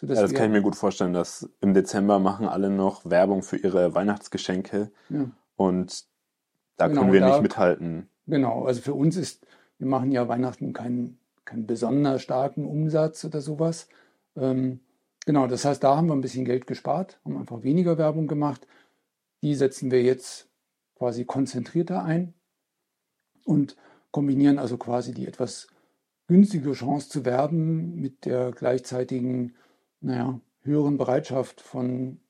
ja, 0.00 0.08
das 0.08 0.32
kann 0.32 0.46
ich 0.46 0.52
mir 0.52 0.62
gut 0.62 0.76
vorstellen, 0.76 1.12
dass 1.12 1.48
im 1.60 1.74
Dezember 1.74 2.18
machen 2.18 2.46
alle 2.46 2.70
noch 2.70 3.08
Werbung 3.08 3.42
für 3.42 3.56
ihre 3.56 3.94
Weihnachtsgeschenke 3.94 4.90
ja. 5.08 5.30
und 5.56 6.04
da 6.76 6.88
genau, 6.88 7.00
können 7.00 7.12
wir 7.12 7.20
da, 7.20 7.28
nicht 7.28 7.42
mithalten. 7.42 8.08
Genau, 8.26 8.64
also 8.64 8.80
für 8.80 8.94
uns 8.94 9.16
ist 9.16 9.46
wir 9.78 9.86
machen 9.86 10.12
ja 10.12 10.28
Weihnachten 10.28 10.72
keinen, 10.72 11.18
keinen 11.44 11.66
besonders 11.66 12.22
starken 12.22 12.66
Umsatz 12.66 13.24
oder 13.24 13.40
sowas. 13.40 13.88
Ähm, 14.36 14.80
genau, 15.26 15.46
das 15.46 15.64
heißt, 15.64 15.82
da 15.82 15.96
haben 15.96 16.08
wir 16.08 16.14
ein 16.14 16.20
bisschen 16.20 16.44
Geld 16.44 16.66
gespart, 16.66 17.20
haben 17.24 17.36
einfach 17.36 17.62
weniger 17.62 17.98
Werbung 17.98 18.26
gemacht. 18.26 18.66
Die 19.42 19.54
setzen 19.54 19.90
wir 19.90 20.02
jetzt 20.02 20.48
quasi 20.96 21.24
konzentrierter 21.24 22.02
ein 22.02 22.34
und 23.44 23.76
kombinieren 24.10 24.58
also 24.58 24.78
quasi 24.78 25.12
die 25.12 25.26
etwas 25.26 25.68
günstige 26.26 26.72
Chance 26.72 27.08
zu 27.08 27.24
werben 27.24 27.96
mit 28.00 28.24
der 28.24 28.52
gleichzeitigen, 28.52 29.56
naja, 30.00 30.40
höheren 30.62 30.96
Bereitschaft 30.96 31.60
von 31.60 32.20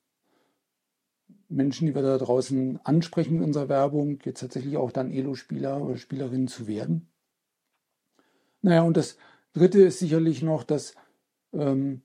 Menschen, 1.48 1.86
die 1.86 1.94
wir 1.94 2.02
da 2.02 2.18
draußen 2.18 2.80
ansprechen 2.84 3.34
mit 3.34 3.44
unserer 3.44 3.68
Werbung, 3.68 4.18
jetzt 4.24 4.40
tatsächlich 4.40 4.76
auch 4.76 4.90
dann 4.90 5.12
Elo-Spieler 5.12 5.80
oder 5.80 5.96
Spielerinnen 5.96 6.48
zu 6.48 6.66
werden. 6.66 7.08
Naja, 8.64 8.80
und 8.80 8.96
das 8.96 9.18
Dritte 9.52 9.82
ist 9.82 9.98
sicherlich 9.98 10.42
noch, 10.42 10.64
dass 10.64 10.94
ähm, 11.52 12.00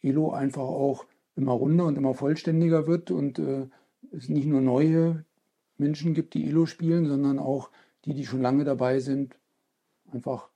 Elo 0.00 0.30
einfach 0.30 0.62
auch 0.62 1.04
immer 1.36 1.52
runder 1.52 1.84
und 1.84 1.98
immer 1.98 2.14
vollständiger 2.14 2.86
wird 2.86 3.10
und 3.10 3.38
äh, 3.38 3.66
es 4.12 4.30
nicht 4.30 4.46
nur 4.46 4.62
neue 4.62 5.26
Menschen 5.76 6.14
gibt, 6.14 6.32
die 6.32 6.46
Elo 6.48 6.64
spielen, 6.64 7.04
sondern 7.04 7.38
auch 7.38 7.70
die, 8.06 8.14
die 8.14 8.24
schon 8.24 8.40
lange 8.40 8.64
dabei 8.64 9.00
sind, 9.00 9.36
einfach 10.12 10.48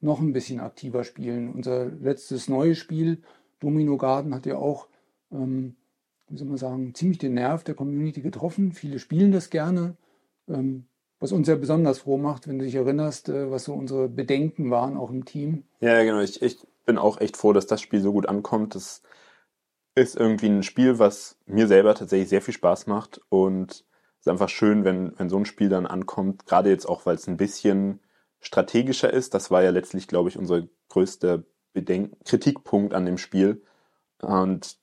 noch 0.00 0.20
ein 0.20 0.34
bisschen 0.34 0.60
aktiver 0.60 1.02
spielen. 1.02 1.54
Unser 1.54 1.86
letztes 1.86 2.50
neues 2.50 2.76
Spiel, 2.76 3.22
Domino 3.60 3.96
Garden, 3.96 4.34
hat 4.34 4.44
ja 4.44 4.56
auch, 4.56 4.88
ähm, 5.30 5.74
wie 6.28 6.36
soll 6.36 6.48
man 6.48 6.58
sagen, 6.58 6.94
ziemlich 6.94 7.18
den 7.18 7.32
Nerv 7.32 7.64
der 7.64 7.76
Community 7.76 8.20
getroffen. 8.20 8.72
Viele 8.72 8.98
spielen 8.98 9.32
das 9.32 9.48
gerne. 9.48 9.96
Ähm, 10.48 10.84
was 11.22 11.30
uns 11.30 11.46
ja 11.46 11.54
besonders 11.54 12.00
froh 12.00 12.18
macht, 12.18 12.48
wenn 12.48 12.58
du 12.58 12.64
dich 12.64 12.74
erinnerst, 12.74 13.28
äh, 13.28 13.50
was 13.50 13.64
so 13.64 13.74
unsere 13.74 14.08
Bedenken 14.08 14.70
waren, 14.70 14.96
auch 14.96 15.10
im 15.10 15.24
Team. 15.24 15.64
Ja, 15.80 16.02
genau. 16.02 16.20
Ich, 16.20 16.42
ich 16.42 16.58
bin 16.84 16.98
auch 16.98 17.20
echt 17.20 17.36
froh, 17.36 17.52
dass 17.52 17.68
das 17.68 17.80
Spiel 17.80 18.00
so 18.00 18.12
gut 18.12 18.28
ankommt. 18.28 18.74
Das 18.74 19.02
ist 19.94 20.16
irgendwie 20.16 20.48
ein 20.48 20.64
Spiel, 20.64 20.98
was 20.98 21.38
mir 21.46 21.68
selber 21.68 21.94
tatsächlich 21.94 22.28
sehr 22.28 22.42
viel 22.42 22.54
Spaß 22.54 22.88
macht 22.88 23.20
und 23.28 23.70
es 23.70 24.26
ist 24.26 24.28
einfach 24.28 24.48
schön, 24.48 24.84
wenn, 24.84 25.18
wenn 25.18 25.28
so 25.28 25.36
ein 25.36 25.44
Spiel 25.44 25.68
dann 25.68 25.86
ankommt, 25.86 26.46
gerade 26.46 26.70
jetzt 26.70 26.88
auch, 26.88 27.06
weil 27.06 27.16
es 27.16 27.28
ein 27.28 27.36
bisschen 27.36 28.00
strategischer 28.40 29.12
ist. 29.12 29.34
Das 29.34 29.50
war 29.50 29.62
ja 29.62 29.70
letztlich, 29.70 30.08
glaube 30.08 30.28
ich, 30.28 30.38
unser 30.38 30.62
größter 30.88 31.42
Bedenk 31.72 32.24
Kritikpunkt 32.24 32.94
an 32.94 33.04
dem 33.04 33.18
Spiel. 33.18 33.64
Und, 34.20 34.78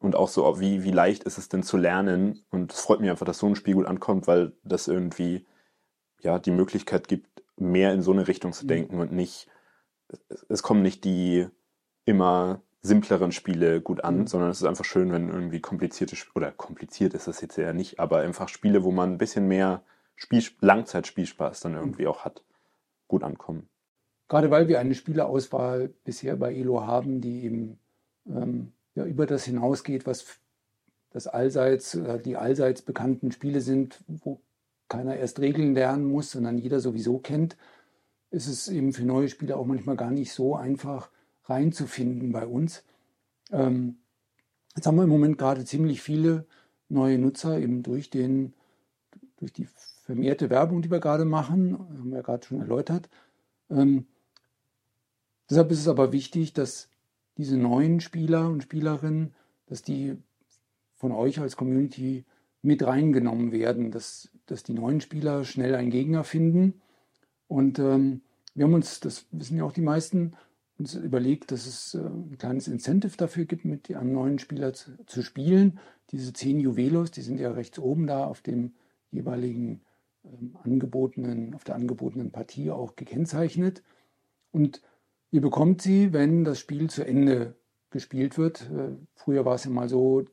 und 0.00 0.16
auch 0.16 0.28
so, 0.28 0.60
wie, 0.60 0.84
wie 0.84 0.90
leicht 0.90 1.24
ist 1.24 1.38
es 1.38 1.48
denn 1.48 1.62
zu 1.62 1.78
lernen? 1.78 2.44
Und 2.50 2.72
es 2.72 2.80
freut 2.80 3.00
mich 3.00 3.08
einfach, 3.10 3.26
dass 3.26 3.38
so 3.38 3.46
ein 3.46 3.56
Spiel 3.56 3.74
gut 3.74 3.86
ankommt, 3.86 4.26
weil 4.26 4.52
das 4.64 4.86
irgendwie 4.86 5.46
ja, 6.24 6.38
die 6.38 6.50
Möglichkeit 6.50 7.08
gibt, 7.08 7.42
mehr 7.56 7.92
in 7.92 8.02
so 8.02 8.12
eine 8.12 8.26
Richtung 8.26 8.52
zu 8.52 8.64
mhm. 8.64 8.68
denken 8.68 8.94
mhm. 8.96 9.00
und 9.02 9.12
nicht, 9.12 9.48
es, 10.48 10.62
kommen 10.62 10.82
nicht 10.82 11.04
die 11.04 11.46
immer 12.04 12.62
simpleren 12.80 13.32
Spiele 13.32 13.80
gut 13.80 14.02
an, 14.02 14.20
mhm. 14.20 14.26
sondern 14.26 14.50
es 14.50 14.60
ist 14.60 14.66
einfach 14.66 14.84
schön, 14.84 15.12
wenn 15.12 15.28
irgendwie 15.28 15.60
komplizierte, 15.60 16.16
oder 16.34 16.50
kompliziert 16.50 17.14
ist 17.14 17.28
das 17.28 17.40
jetzt 17.40 17.56
ja 17.56 17.72
nicht, 17.72 18.00
aber 18.00 18.18
einfach 18.18 18.48
Spiele, 18.48 18.82
wo 18.82 18.90
man 18.90 19.12
ein 19.12 19.18
bisschen 19.18 19.46
mehr 19.46 19.82
Spiel, 20.16 20.42
Langzeitspielspaß 20.60 21.60
dann 21.60 21.74
irgendwie 21.74 22.02
mhm. 22.02 22.08
auch 22.08 22.24
hat, 22.24 22.42
gut 23.08 23.22
ankommen. 23.22 23.68
Gerade 24.28 24.50
weil 24.50 24.68
wir 24.68 24.80
eine 24.80 24.94
Spieleauswahl 24.94 25.88
bisher 26.04 26.36
bei 26.36 26.54
Elo 26.54 26.86
haben, 26.86 27.20
die 27.20 27.44
eben 27.44 27.78
ähm, 28.26 28.72
ja, 28.94 29.04
über 29.04 29.26
das 29.26 29.44
hinausgeht, 29.44 30.06
was 30.06 30.40
das 31.10 31.26
allseits, 31.26 31.94
äh, 31.94 32.18
die 32.18 32.36
allseits 32.36 32.82
bekannten 32.82 33.32
Spiele 33.32 33.60
sind, 33.60 34.02
wo 34.06 34.40
keiner 34.96 35.16
erst 35.16 35.40
Regeln 35.40 35.74
lernen 35.74 36.04
muss, 36.04 36.30
sondern 36.30 36.58
jeder 36.58 36.80
sowieso 36.80 37.18
kennt, 37.18 37.56
ist 38.30 38.46
es 38.46 38.68
eben 38.68 38.92
für 38.92 39.04
neue 39.04 39.28
Spieler 39.28 39.56
auch 39.56 39.66
manchmal 39.66 39.96
gar 39.96 40.10
nicht 40.10 40.32
so 40.32 40.54
einfach 40.54 41.10
reinzufinden 41.44 42.32
bei 42.32 42.46
uns. 42.46 42.84
Ähm, 43.50 43.96
jetzt 44.76 44.86
haben 44.86 44.96
wir 44.96 45.04
im 45.04 45.10
Moment 45.10 45.38
gerade 45.38 45.64
ziemlich 45.64 46.00
viele 46.00 46.46
neue 46.88 47.18
Nutzer 47.18 47.58
eben 47.58 47.82
durch 47.82 48.10
den 48.10 48.54
durch 49.38 49.52
die 49.52 49.66
vermehrte 50.04 50.48
Werbung, 50.48 50.80
die 50.80 50.90
wir 50.90 51.00
gerade 51.00 51.24
machen, 51.24 51.78
haben 51.78 52.12
wir 52.12 52.22
gerade 52.22 52.46
schon 52.46 52.60
erläutert. 52.60 53.08
Ähm, 53.68 54.06
deshalb 55.50 55.70
ist 55.70 55.80
es 55.80 55.88
aber 55.88 56.12
wichtig, 56.12 56.52
dass 56.52 56.88
diese 57.36 57.56
neuen 57.56 58.00
Spieler 58.00 58.48
und 58.48 58.62
Spielerinnen, 58.62 59.34
dass 59.66 59.82
die 59.82 60.16
von 60.94 61.12
euch 61.12 61.40
als 61.40 61.56
Community 61.56 62.24
mit 62.64 62.82
reingenommen 62.84 63.52
werden, 63.52 63.90
dass, 63.90 64.30
dass 64.46 64.62
die 64.62 64.72
neuen 64.72 65.02
Spieler 65.02 65.44
schnell 65.44 65.74
einen 65.74 65.90
Gegner 65.90 66.24
finden. 66.24 66.80
Und 67.46 67.78
ähm, 67.78 68.22
wir 68.54 68.64
haben 68.64 68.74
uns, 68.74 69.00
das 69.00 69.26
wissen 69.32 69.58
ja 69.58 69.64
auch 69.64 69.72
die 69.72 69.82
meisten, 69.82 70.32
uns 70.78 70.94
überlegt, 70.94 71.52
dass 71.52 71.66
es 71.66 71.94
äh, 71.94 71.98
ein 71.98 72.38
kleines 72.38 72.66
Incentive 72.66 73.16
dafür 73.18 73.44
gibt, 73.44 73.66
mit 73.66 73.94
einem 73.94 74.12
neuen 74.12 74.38
Spieler 74.38 74.72
zu, 74.72 74.92
zu, 75.04 75.22
spielen. 75.22 75.78
Diese 76.10 76.32
zehn 76.32 76.58
Juwelos, 76.58 77.10
die 77.10 77.20
sind 77.20 77.38
ja 77.38 77.52
rechts 77.52 77.78
oben 77.78 78.06
da 78.06 78.24
auf 78.24 78.40
dem 78.40 78.72
jeweiligen 79.10 79.82
ähm, 80.24 80.56
angebotenen, 80.62 81.54
auf 81.54 81.64
der 81.64 81.74
angebotenen 81.74 82.30
Partie 82.30 82.70
auch 82.70 82.96
gekennzeichnet. 82.96 83.82
Und 84.52 84.80
ihr 85.30 85.42
bekommt 85.42 85.82
sie, 85.82 86.14
wenn 86.14 86.44
das 86.44 86.60
Spiel 86.60 86.88
zu 86.88 87.06
Ende 87.06 87.56
gespielt 87.90 88.38
wird. 88.38 88.70
Äh, 88.70 88.96
früher 89.14 89.44
war 89.44 89.56
es 89.56 89.64
ja 89.64 89.70
mal 89.70 89.90
so, 89.90 90.24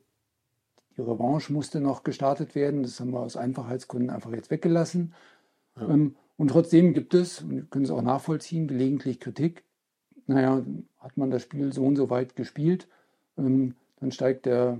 die 0.97 1.01
Revanche 1.01 1.53
musste 1.53 1.79
noch 1.79 2.03
gestartet 2.03 2.55
werden. 2.55 2.83
Das 2.83 2.99
haben 2.99 3.11
wir 3.11 3.21
aus 3.21 3.37
Einfachheitsgründen 3.37 4.09
einfach 4.09 4.31
jetzt 4.31 4.51
weggelassen. 4.51 5.13
Ja. 5.77 5.89
Ähm, 5.89 6.15
und 6.37 6.49
trotzdem 6.49 6.93
gibt 6.93 7.13
es, 7.13 7.41
und 7.41 7.51
wir 7.51 7.63
können 7.63 7.85
es 7.85 7.91
auch 7.91 8.01
nachvollziehen, 8.01 8.67
gelegentlich 8.67 9.19
Kritik. 9.19 9.63
Naja, 10.27 10.63
hat 10.99 11.17
man 11.17 11.31
das 11.31 11.43
Spiel 11.43 11.73
so 11.73 11.83
und 11.83 11.95
so 11.95 12.09
weit 12.09 12.35
gespielt, 12.35 12.87
ähm, 13.37 13.75
dann 13.99 14.11
steigt 14.11 14.45
der, 14.45 14.79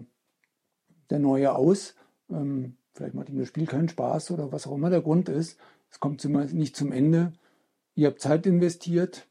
der 1.09 1.19
Neue 1.19 1.55
aus. 1.55 1.95
Ähm, 2.29 2.77
vielleicht 2.93 3.13
macht 3.13 3.29
ihm 3.29 3.37
das 3.37 3.47
Spiel 3.47 3.67
keinen 3.67 3.89
Spaß 3.89 4.31
oder 4.31 4.51
was 4.51 4.67
auch 4.67 4.75
immer 4.75 4.89
der 4.89 5.01
Grund 5.01 5.29
ist. 5.29 5.59
Es 5.89 5.99
kommt 5.99 6.23
nicht 6.25 6.75
zum 6.75 6.91
Ende. 6.91 7.33
Ihr 7.95 8.07
habt 8.07 8.21
Zeit 8.21 8.45
investiert 8.45 9.27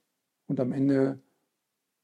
und 0.46 0.60
am 0.60 0.72
Ende 0.72 1.18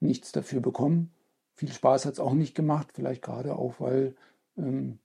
nichts 0.00 0.32
dafür 0.32 0.60
bekommen. 0.60 1.10
Viel 1.54 1.70
Spaß 1.70 2.06
hat 2.06 2.14
es 2.14 2.20
auch 2.20 2.34
nicht 2.34 2.54
gemacht, 2.54 2.88
vielleicht 2.92 3.22
gerade 3.22 3.56
auch, 3.56 3.80
weil, 3.80 4.14
ähm, 4.56 4.98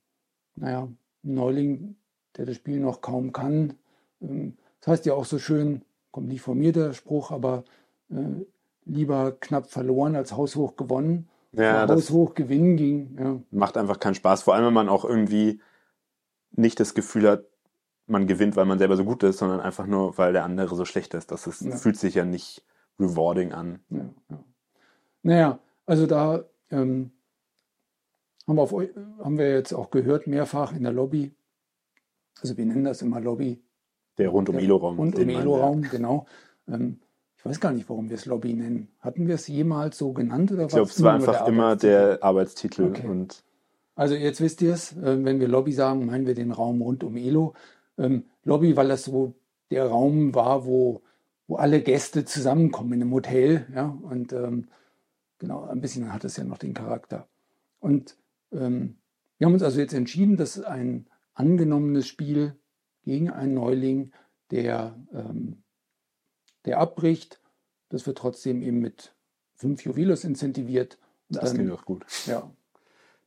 naja, 0.56 0.88
ein 1.24 1.34
Neuling, 1.34 1.96
der 2.36 2.46
das 2.46 2.56
Spiel 2.56 2.80
noch 2.80 3.00
kaum 3.00 3.32
kann. 3.32 3.74
Ähm, 4.20 4.56
das 4.80 4.88
heißt 4.88 5.06
ja 5.06 5.14
auch 5.14 5.24
so 5.24 5.38
schön, 5.38 5.82
kommt 6.10 6.28
nicht 6.28 6.42
von 6.42 6.58
mir 6.58 6.72
der 6.72 6.92
Spruch, 6.92 7.30
aber 7.30 7.64
äh, 8.10 8.44
lieber 8.84 9.32
knapp 9.32 9.70
verloren 9.70 10.16
als 10.16 10.36
haushoch 10.36 10.76
gewonnen. 10.76 11.28
Ja, 11.52 11.86
haushoch 11.86 12.34
gewinnen 12.34 12.76
ging. 12.76 13.16
Ja. 13.18 13.40
Macht 13.50 13.76
einfach 13.76 14.00
keinen 14.00 14.14
Spaß, 14.14 14.42
vor 14.42 14.54
allem 14.54 14.66
wenn 14.66 14.72
man 14.72 14.88
auch 14.88 15.04
irgendwie 15.04 15.60
nicht 16.52 16.80
das 16.80 16.94
Gefühl 16.94 17.28
hat, 17.28 17.44
man 18.06 18.26
gewinnt, 18.26 18.56
weil 18.56 18.66
man 18.66 18.78
selber 18.78 18.96
so 18.96 19.04
gut 19.04 19.22
ist, 19.22 19.38
sondern 19.38 19.60
einfach 19.60 19.86
nur, 19.86 20.18
weil 20.18 20.32
der 20.32 20.44
andere 20.44 20.74
so 20.74 20.84
schlecht 20.84 21.14
ist. 21.14 21.30
Das 21.30 21.46
ist, 21.46 21.62
ja. 21.62 21.76
fühlt 21.76 21.96
sich 21.96 22.14
ja 22.14 22.24
nicht 22.24 22.64
rewarding 22.98 23.52
an. 23.52 23.80
Ja, 23.90 24.08
ja. 24.30 24.44
Naja, 25.22 25.58
also 25.86 26.06
da 26.06 26.44
ähm, 26.70 27.12
haben, 28.46 28.56
wir 28.56 28.62
auf, 28.62 28.72
haben 28.72 29.38
wir 29.38 29.52
jetzt 29.52 29.72
auch 29.72 29.90
gehört, 29.90 30.26
mehrfach 30.26 30.74
in 30.74 30.82
der 30.82 30.92
Lobby. 30.92 31.34
Also 32.40 32.56
wir 32.56 32.66
nennen 32.66 32.84
das 32.84 33.02
immer 33.02 33.20
Lobby. 33.20 33.62
Der 34.18 34.28
rund 34.28 34.48
um 34.48 34.58
Elo-Raum. 34.58 34.98
Rund 34.98 35.18
um 35.18 35.28
Elo-Raum, 35.28 35.82
genau. 35.82 36.26
Ähm, 36.68 37.00
ich 37.36 37.44
weiß 37.44 37.60
gar 37.60 37.72
nicht, 37.72 37.88
warum 37.88 38.08
wir 38.08 38.14
es 38.14 38.26
Lobby 38.26 38.54
nennen. 38.54 38.88
Hatten 39.00 39.26
wir 39.26 39.34
es 39.34 39.48
jemals 39.48 39.98
so 39.98 40.12
genannt? 40.12 40.52
Oder 40.52 40.66
ich 40.66 40.68
glaube, 40.68 40.90
es 40.90 41.02
war 41.02 41.14
einfach 41.14 41.48
immer 41.48 41.76
der 41.76 42.22
Arbeitstitel. 42.22 42.84
Okay. 42.84 43.08
Und 43.08 43.42
also 43.94 44.14
jetzt 44.14 44.40
wisst 44.40 44.62
ihr 44.62 44.72
es, 44.72 44.92
äh, 44.96 45.24
wenn 45.24 45.40
wir 45.40 45.48
Lobby 45.48 45.72
sagen, 45.72 46.06
meinen 46.06 46.26
wir 46.26 46.34
den 46.34 46.52
Raum 46.52 46.82
rund 46.82 47.02
um 47.04 47.16
Elo. 47.16 47.54
Ähm, 47.98 48.26
Lobby, 48.44 48.76
weil 48.76 48.88
das 48.88 49.04
so 49.04 49.34
der 49.70 49.86
Raum 49.86 50.34
war, 50.34 50.66
wo, 50.66 51.02
wo 51.46 51.56
alle 51.56 51.82
Gäste 51.82 52.24
zusammenkommen 52.24 52.92
in 52.92 53.02
einem 53.02 53.12
Hotel. 53.12 53.66
Ja? 53.74 53.98
Und 54.02 54.32
ähm, 54.32 54.68
genau, 55.38 55.64
ein 55.64 55.80
bisschen 55.80 56.12
hat 56.12 56.24
es 56.24 56.36
ja 56.36 56.44
noch 56.44 56.58
den 56.58 56.74
Charakter. 56.74 57.26
Und 57.80 58.16
ähm, 58.52 58.98
wir 59.38 59.46
haben 59.46 59.54
uns 59.54 59.62
also 59.62 59.80
jetzt 59.80 59.94
entschieden, 59.94 60.36
dass 60.36 60.60
ein 60.60 61.08
angenommenes 61.34 62.06
Spiel 62.06 62.56
gegen 63.02 63.30
einen 63.30 63.54
Neuling, 63.54 64.12
der, 64.50 64.96
ähm, 65.12 65.62
der 66.64 66.78
abbricht, 66.78 67.40
das 67.88 68.06
wird 68.06 68.18
trotzdem 68.18 68.62
eben 68.62 68.78
mit 68.78 69.14
fünf 69.54 69.84
Juwelos 69.84 70.24
incentiviert. 70.24 70.98
das 71.28 71.50
dann, 71.50 71.54
klingt 71.56 71.72
auch 71.72 71.84
gut. 71.84 72.04
Ja, 72.26 72.52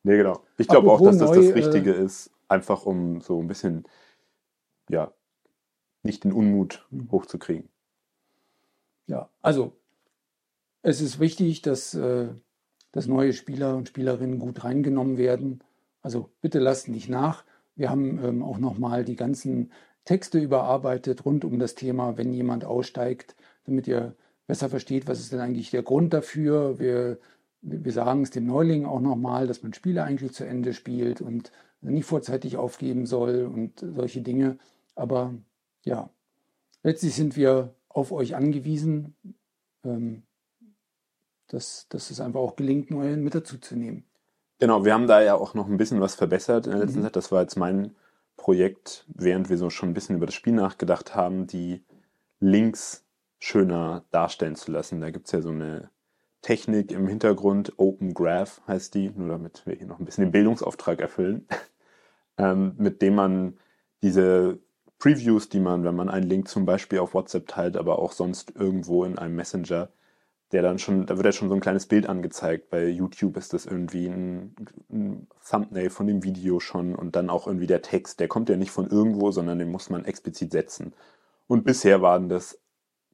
Nee, 0.05 0.17
genau. 0.17 0.43
Ich 0.59 0.67
glaube 0.67 0.91
auch, 0.91 1.01
dass 1.01 1.17
das 1.17 1.31
neu, 1.31 1.41
das 1.41 1.55
Richtige 1.55 1.95
äh, 1.95 2.05
ist, 2.05 2.29
einfach 2.47 2.85
um 2.85 3.21
so 3.21 3.39
ein 3.39 3.47
bisschen, 3.47 3.85
ja, 4.87 5.11
nicht 6.03 6.23
den 6.23 6.31
Unmut 6.31 6.85
hm. 6.91 7.11
hochzukriegen. 7.11 7.67
Ja, 9.07 9.31
also 9.41 9.75
es 10.83 11.01
ist 11.01 11.19
wichtig, 11.19 11.63
dass, 11.63 11.95
äh, 11.95 12.27
dass 12.95 13.07
neue 13.07 13.33
Spieler 13.33 13.75
und 13.75 13.89
Spielerinnen 13.89 14.39
gut 14.39 14.63
reingenommen 14.63 15.17
werden. 15.17 15.59
Also 16.01 16.29
bitte 16.39 16.59
lasst 16.59 16.87
nicht 16.87 17.09
nach. 17.09 17.43
Wir 17.75 17.89
haben 17.89 18.23
ähm, 18.23 18.41
auch 18.41 18.57
nochmal 18.57 19.03
die 19.03 19.17
ganzen 19.17 19.71
Texte 20.05 20.39
überarbeitet 20.39 21.25
rund 21.25 21.43
um 21.43 21.59
das 21.59 21.75
Thema, 21.75 22.17
wenn 22.17 22.31
jemand 22.31 22.63
aussteigt, 22.63 23.35
damit 23.65 23.85
ihr 23.87 24.15
besser 24.47 24.69
versteht, 24.69 25.07
was 25.07 25.19
ist 25.19 25.33
denn 25.33 25.41
eigentlich 25.41 25.71
der 25.71 25.83
Grund 25.83 26.13
dafür. 26.13 26.79
Wir 26.79 27.19
wir 27.65 27.91
sagen 27.91 28.21
es 28.21 28.29
dem 28.29 28.45
Neuling 28.45 28.85
auch 28.85 29.01
nochmal, 29.01 29.47
dass 29.47 29.63
man 29.63 29.73
Spiele 29.73 30.03
eigentlich 30.03 30.33
zu 30.33 30.45
Ende 30.45 30.73
spielt 30.73 31.19
und 31.19 31.51
nicht 31.81 32.05
vorzeitig 32.05 32.57
aufgeben 32.57 33.07
soll 33.07 33.49
und 33.51 33.79
solche 33.79 34.21
Dinge. 34.21 34.59
Aber 34.93 35.33
ja, 35.83 36.09
letztlich 36.83 37.15
sind 37.15 37.35
wir 37.35 37.73
auf 37.89 38.11
euch 38.11 38.35
angewiesen, 38.35 39.15
ähm, 39.83 40.23
dass, 41.47 41.87
dass 41.89 42.11
es 42.11 42.19
einfach 42.19 42.39
auch 42.39 42.55
gelingt, 42.55 42.91
Neue 42.91 43.17
mit 43.17 43.35
dazu 43.35 43.57
zu 43.57 43.75
nehmen. 43.75 44.05
Genau, 44.59 44.85
wir 44.85 44.93
haben 44.93 45.07
da 45.07 45.21
ja 45.21 45.35
auch 45.35 45.53
noch 45.53 45.67
ein 45.67 45.77
bisschen 45.77 46.01
was 46.01 46.15
verbessert 46.15 46.65
in 46.65 46.71
der 46.71 46.81
letzten 46.81 46.99
mhm. 46.99 47.03
Zeit. 47.03 47.15
Das 47.15 47.31
war 47.31 47.41
jetzt 47.41 47.57
mein 47.57 47.95
Projekt, 48.37 49.05
während 49.07 49.49
wir 49.49 49.57
so 49.57 49.69
schon 49.69 49.89
ein 49.89 49.93
bisschen 49.93 50.15
über 50.15 50.25
das 50.25 50.35
Spiel 50.35 50.53
nachgedacht 50.53 51.15
haben, 51.15 51.47
die 51.47 51.83
Links 52.39 53.05
schöner 53.39 54.05
darstellen 54.11 54.55
zu 54.55 54.71
lassen. 54.71 55.01
Da 55.01 55.09
gibt 55.09 55.27
es 55.27 55.31
ja 55.31 55.41
so 55.41 55.49
eine 55.49 55.89
Technik 56.41 56.91
im 56.91 57.07
Hintergrund, 57.07 57.73
Open 57.77 58.13
Graph 58.13 58.61
heißt 58.67 58.93
die, 58.93 59.09
nur 59.09 59.29
damit 59.29 59.65
wir 59.65 59.75
hier 59.75 59.87
noch 59.87 59.99
ein 59.99 60.05
bisschen 60.05 60.25
den 60.25 60.31
Bildungsauftrag 60.31 61.01
erfüllen, 61.01 61.47
ähm, 62.37 62.75
mit 62.77 63.01
dem 63.01 63.15
man 63.15 63.57
diese 64.03 64.59
Previews, 64.99 65.49
die 65.49 65.59
man, 65.59 65.83
wenn 65.83 65.95
man 65.95 66.09
einen 66.09 66.29
Link 66.29 66.47
zum 66.47 66.65
Beispiel 66.65 66.99
auf 66.99 67.13
WhatsApp 67.13 67.47
teilt, 67.47 67.77
aber 67.77 67.99
auch 67.99 68.11
sonst 68.11 68.55
irgendwo 68.55 69.05
in 69.05 69.17
einem 69.17 69.35
Messenger, 69.35 69.89
der 70.55 70.61
dann 70.61 70.79
schon, 70.79 71.05
da 71.05 71.17
wird 71.17 71.25
ja 71.25 71.33
schon 71.33 71.49
so 71.49 71.53
ein 71.53 71.59
kleines 71.59 71.85
Bild 71.85 72.07
angezeigt. 72.07 72.69
Bei 72.69 72.87
YouTube 72.87 73.35
ist 73.35 73.51
das 73.51 73.65
irgendwie 73.65 74.07
ein, 74.07 74.55
ein, 74.89 75.27
Thumbnail 75.49 75.89
von 75.89 76.07
dem 76.07 76.23
Video 76.23 76.61
schon 76.61 76.95
und 76.95 77.17
dann 77.17 77.29
auch 77.29 77.45
irgendwie 77.45 77.67
der 77.67 77.81
Text. 77.81 78.21
Der 78.21 78.29
kommt 78.29 78.47
ja 78.47 78.55
nicht 78.55 78.71
von 78.71 78.89
irgendwo, 78.89 79.31
sondern 79.31 79.59
den 79.59 79.69
muss 79.69 79.89
man 79.89 80.05
explizit 80.05 80.53
setzen. 80.53 80.93
Und 81.47 81.65
bisher 81.65 82.01
waren 82.01 82.29
das, 82.29 82.57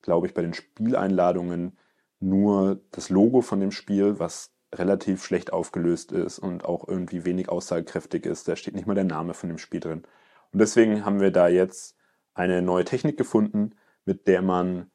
glaube 0.04 0.28
ich, 0.28 0.36
bei 0.36 0.44
den 0.44 0.54
Spieleinladungen 0.54 1.80
nur 2.20 2.80
das 2.92 3.10
Logo 3.10 3.42
von 3.42 3.60
dem 3.60 3.72
Spiel, 3.72 4.20
was 4.20 4.54
relativ 4.72 5.24
schlecht 5.24 5.52
aufgelöst 5.52 6.12
ist 6.12 6.38
und 6.38 6.64
auch 6.64 6.88
irgendwie 6.88 7.26
wenig 7.26 7.50
aussagekräftig 7.50 8.28
ist. 8.28 8.48
Da 8.48 8.56
steht 8.56 8.76
nicht 8.76 8.86
mal 8.86 8.94
der 8.94 9.04
Name 9.04 9.34
von 9.34 9.50
dem 9.50 9.58
Spiel 9.58 9.80
drin. 9.80 10.04
Und 10.52 10.60
deswegen 10.60 11.06
haben 11.06 11.20
wir 11.20 11.32
da 11.32 11.48
jetzt 11.48 11.98
eine 12.36 12.62
neue 12.62 12.86
Technik 12.86 13.18
gefunden, 13.18 13.72
mit 14.06 14.28
der 14.28 14.44
man 14.44 14.91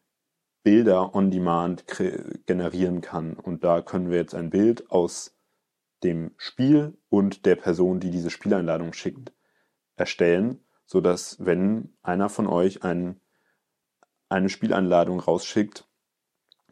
Bilder 0.67 1.15
on 1.15 1.31
Demand 1.31 1.85
generieren 2.47 3.01
kann. 3.01 3.35
Und 3.35 3.63
da 3.63 3.83
können 3.83 4.11
wir 4.11 4.17
jetzt 4.17 4.35
ein 4.35 4.51
Bild 4.51 4.91
aus 4.91 5.39
dem 6.03 6.33
Spiel 6.39 6.99
und 7.09 7.47
der 7.47 7.55
Person, 7.55 8.01
die 8.01 8.11
diese 8.11 8.31
Spieleinladung 8.31 8.93
schickt, 8.93 9.33
erstellen, 9.95 10.59
sodass 10.85 11.37
wenn 11.39 11.95
einer 12.03 12.29
von 12.29 12.49
euch 12.49 12.83
ein, 12.83 13.21
eine 14.29 14.49
Spieleinladung 14.49 15.21
rausschickt, 15.21 15.87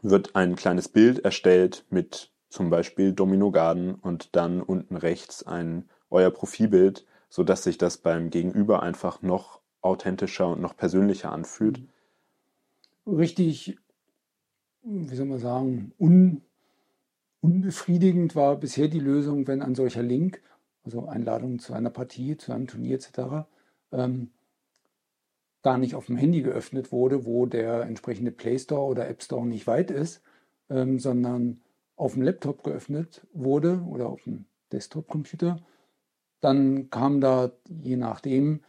wird 0.03 0.35
ein 0.35 0.57
kleines 0.57 0.89
Bild 0.89 1.21
erstellt 1.21 1.87
mit 1.89 2.33
zum 2.49 2.71
Beispiel 2.71 3.13
Domino 3.13 3.53
Garden 3.53 3.95
und 3.95 4.35
dann 4.35 4.61
unten 4.61 4.97
rechts 4.97 5.45
ein 5.45 5.89
euer 6.11 6.33
Profilbild, 6.33 7.07
sodass 7.29 7.63
sich 7.63 7.79
das 7.79 7.99
beim 7.99 8.31
Gegenüber 8.31 8.83
einfach 8.83 9.23
noch 9.23 9.61
authentischer 9.83 10.49
und 10.49 10.61
noch 10.61 10.77
persönlicher 10.77 11.31
anfühlt. 11.31 11.81
Richtig, 13.07 13.77
wie 14.85 15.17
soll 15.17 15.27
man 15.27 15.39
sagen, 15.39 15.93
un, 15.99 16.43
unbefriedigend 17.41 18.37
war 18.37 18.57
bisher 18.57 18.89
die 18.89 19.01
Lösung, 19.01 19.47
wenn 19.47 19.63
ein 19.63 19.75
solcher 19.75 20.03
Link, 20.03 20.43
also 20.85 21.07
Einladung 21.07 21.59
zu 21.59 21.73
einer 21.73 21.91
Partie, 21.91 22.37
zu 22.37 22.53
einem 22.53 22.67
Turnier 22.67 22.97
etc., 22.97 23.47
ähm, 23.93 24.31
gar 25.63 25.79
nicht 25.79 25.95
auf 25.95 26.07
dem 26.07 26.17
Handy 26.17 26.43
geöffnet 26.43 26.93
wurde, 26.93 27.25
wo 27.25 27.47
der 27.47 27.83
entsprechende 27.83 28.31
Play 28.31 28.59
Store 28.59 28.83
oder 28.83 29.09
App 29.09 29.23
Store 29.23 29.47
nicht 29.47 29.67
weit 29.67 29.91
ist, 29.91 30.23
ähm, 30.69 30.99
sondern 30.99 31.63
auf 31.97 32.13
dem 32.13 32.23
Laptop 32.23 32.63
geöffnet 32.63 33.27
wurde 33.33 33.83
oder 33.89 34.09
auf 34.09 34.23
dem 34.25 34.45
Desktop-Computer, 34.73 35.63
dann 36.41 36.91
kam 36.91 37.21
da 37.21 37.53
je 37.69 37.97
nachdem 37.97 38.61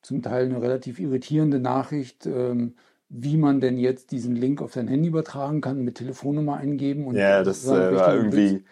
zum 0.00 0.22
Teil 0.22 0.46
eine 0.46 0.62
relativ 0.62 0.98
irritierende 0.98 1.58
Nachricht, 1.58 2.24
ähm, 2.24 2.76
wie 3.10 3.36
man 3.36 3.60
denn 3.60 3.76
jetzt 3.76 4.12
diesen 4.12 4.36
Link 4.36 4.62
auf 4.62 4.72
sein 4.72 4.88
Handy 4.88 5.08
übertragen 5.08 5.60
kann, 5.60 5.82
mit 5.82 5.96
Telefonnummer 5.96 6.56
eingeben. 6.56 7.06
Und 7.06 7.16
ja, 7.16 7.42
das 7.42 7.66
äh, 7.66 7.94
war 7.94 8.14
irgendwie, 8.14 8.64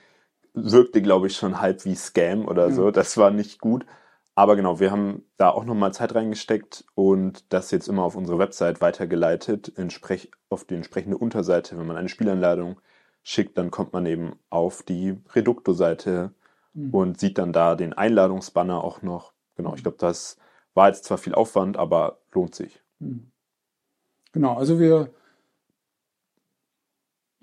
wirkte, 0.54 1.02
glaube 1.02 1.26
ich, 1.26 1.36
schon 1.36 1.60
halb 1.60 1.84
wie 1.84 1.96
Scam 1.96 2.46
oder 2.46 2.68
ja. 2.68 2.72
so. 2.72 2.90
Das 2.92 3.16
war 3.16 3.32
nicht 3.32 3.60
gut. 3.60 3.84
Aber 4.36 4.54
genau, 4.54 4.78
wir 4.78 4.92
haben 4.92 5.24
da 5.36 5.50
auch 5.50 5.64
nochmal 5.64 5.92
Zeit 5.92 6.14
reingesteckt 6.14 6.84
und 6.94 7.52
das 7.52 7.72
jetzt 7.72 7.88
immer 7.88 8.04
auf 8.04 8.14
unsere 8.14 8.38
Website 8.38 8.80
weitergeleitet, 8.80 9.72
auf 10.48 10.64
die 10.64 10.76
entsprechende 10.76 11.18
Unterseite. 11.18 11.76
Wenn 11.76 11.88
man 11.88 11.96
eine 11.96 12.08
Spielanladung 12.08 12.80
schickt, 13.24 13.58
dann 13.58 13.72
kommt 13.72 13.92
man 13.92 14.06
eben 14.06 14.36
auf 14.48 14.84
die 14.84 15.18
Reducto-Seite 15.34 16.30
mhm. 16.74 16.94
und 16.94 17.18
sieht 17.18 17.38
dann 17.38 17.52
da 17.52 17.74
den 17.74 17.92
Einladungsbanner 17.92 18.84
auch 18.84 19.02
noch. 19.02 19.32
Genau, 19.56 19.74
ich 19.74 19.82
glaube, 19.82 19.98
das 19.98 20.38
war 20.74 20.86
jetzt 20.86 21.04
zwar 21.04 21.18
viel 21.18 21.34
Aufwand, 21.34 21.76
aber 21.76 22.20
lohnt 22.32 22.54
sich. 22.54 22.80
Mhm. 23.00 23.32
Genau, 24.32 24.54
also 24.54 24.78
wir 24.78 25.10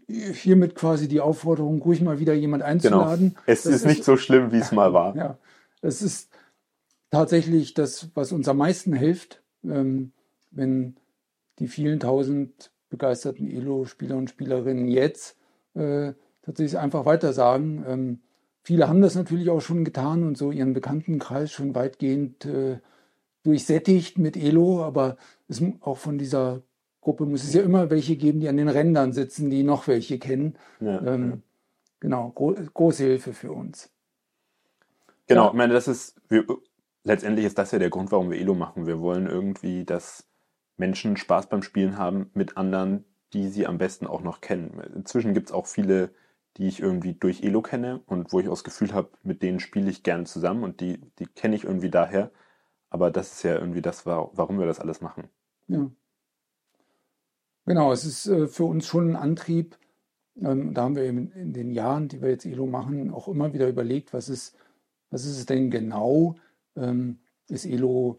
hiermit 0.07 0.75
quasi 0.75 1.07
die 1.07 1.19
Aufforderung, 1.19 1.81
ruhig 1.81 2.01
mal 2.01 2.19
wieder 2.19 2.33
jemand 2.33 2.63
genau. 2.63 2.71
einzuladen. 2.71 3.29
Genau. 3.29 3.41
Es 3.45 3.65
ist, 3.65 3.75
ist 3.75 3.85
nicht 3.85 4.03
so 4.03 4.17
schlimm, 4.17 4.51
wie 4.51 4.59
es 4.59 4.71
mal 4.71 4.93
war. 4.93 5.15
Ja, 5.25 5.37
es 5.81 6.01
ist 6.01 6.29
tatsächlich 7.09 7.73
das, 7.73 8.09
was 8.13 8.31
uns 8.31 8.47
am 8.47 8.57
meisten 8.57 8.93
hilft, 8.93 9.41
ähm, 9.63 10.11
wenn 10.51 10.95
die 11.59 11.67
vielen 11.67 11.99
tausend 11.99 12.71
begeisterten 12.89 13.49
Elo-Spieler 13.49 14.15
und 14.15 14.29
Spielerinnen 14.29 14.87
jetzt 14.87 15.37
äh, 15.73 16.13
tatsächlich 16.43 16.77
einfach 16.77 17.05
weiter 17.05 17.33
sagen. 17.33 17.83
Ähm, 17.87 18.19
viele 18.61 18.87
haben 18.87 19.01
das 19.01 19.15
natürlich 19.15 19.49
auch 19.49 19.61
schon 19.61 19.85
getan 19.85 20.23
und 20.23 20.37
so 20.37 20.51
ihren 20.51 20.73
Bekanntenkreis 20.73 21.51
schon 21.51 21.75
weitgehend 21.75 22.45
äh, 22.45 22.79
durchsättigt 23.43 24.17
mit 24.17 24.37
Elo, 24.37 24.83
aber 24.83 25.17
es, 25.47 25.61
auch 25.81 25.97
von 25.97 26.17
dieser 26.17 26.61
Gruppe 27.05 27.27
muss 27.27 27.43
es 27.43 27.53
ja 27.53 27.61
immer 27.61 27.91
welche 27.91 28.15
geben, 28.15 28.39
die 28.39 28.49
an 28.49 28.57
den 28.57 28.67
Rändern 28.67 29.13
sitzen, 29.13 29.51
die 29.51 29.61
noch 29.61 29.87
welche 29.87 30.17
kennen. 30.17 30.57
Ja, 30.79 30.99
ähm, 31.05 31.29
ja. 31.29 31.37
Genau, 31.99 32.31
gro 32.31 32.55
große 32.73 33.03
Hilfe 33.03 33.33
für 33.33 33.51
uns. 33.51 33.91
Genau, 35.27 35.43
ja. 35.43 35.47
ich 35.49 35.53
meine, 35.53 35.73
das 35.73 35.87
ist, 35.87 36.19
wir, 36.29 36.47
letztendlich 37.03 37.45
ist 37.45 37.59
das 37.59 37.69
ja 37.69 37.77
der 37.77 37.91
Grund, 37.91 38.11
warum 38.11 38.31
wir 38.31 38.39
Elo 38.39 38.55
machen. 38.55 38.87
Wir 38.87 38.99
wollen 38.99 39.27
irgendwie, 39.27 39.85
dass 39.85 40.27
Menschen 40.77 41.15
Spaß 41.15 41.47
beim 41.47 41.61
Spielen 41.61 41.99
haben 41.99 42.31
mit 42.33 42.57
anderen, 42.57 43.05
die 43.33 43.49
sie 43.49 43.67
am 43.67 43.77
besten 43.77 44.07
auch 44.07 44.21
noch 44.21 44.41
kennen. 44.41 44.81
Inzwischen 44.95 45.35
gibt 45.35 45.49
es 45.49 45.53
auch 45.53 45.67
viele, 45.67 46.09
die 46.57 46.67
ich 46.67 46.79
irgendwie 46.79 47.13
durch 47.13 47.43
Elo 47.43 47.61
kenne 47.61 48.01
und 48.07 48.33
wo 48.33 48.39
ich 48.39 48.47
auch 48.47 48.53
das 48.53 48.63
Gefühl 48.63 48.93
habe, 48.93 49.11
mit 49.21 49.43
denen 49.43 49.59
spiele 49.59 49.91
ich 49.91 50.01
gerne 50.01 50.23
zusammen 50.23 50.63
und 50.63 50.81
die, 50.81 50.99
die 51.19 51.27
kenne 51.27 51.55
ich 51.55 51.65
irgendwie 51.65 51.91
daher. 51.91 52.31
Aber 52.89 53.11
das 53.11 53.31
ist 53.33 53.43
ja 53.43 53.53
irgendwie 53.53 53.83
das, 53.83 54.07
warum 54.07 54.57
wir 54.57 54.65
das 54.65 54.79
alles 54.79 55.01
machen. 55.01 55.29
Ja. 55.67 55.87
Genau, 57.65 57.91
es 57.91 58.05
ist 58.05 58.27
äh, 58.27 58.47
für 58.47 58.65
uns 58.65 58.85
schon 58.85 59.11
ein 59.11 59.15
Antrieb. 59.15 59.77
Ähm, 60.41 60.73
da 60.73 60.83
haben 60.83 60.95
wir 60.95 61.03
eben 61.03 61.31
in 61.31 61.53
den 61.53 61.71
Jahren, 61.71 62.07
die 62.07 62.21
wir 62.21 62.29
jetzt 62.29 62.45
Elo 62.45 62.67
machen, 62.67 63.11
auch 63.11 63.27
immer 63.27 63.53
wieder 63.53 63.67
überlegt, 63.67 64.13
was 64.13 64.29
ist, 64.29 64.55
was 65.09 65.25
ist 65.25 65.37
es 65.37 65.45
denn 65.45 65.71
genau, 65.71 66.35
ähm, 66.75 67.19
ist 67.49 67.65
Elo 67.65 68.17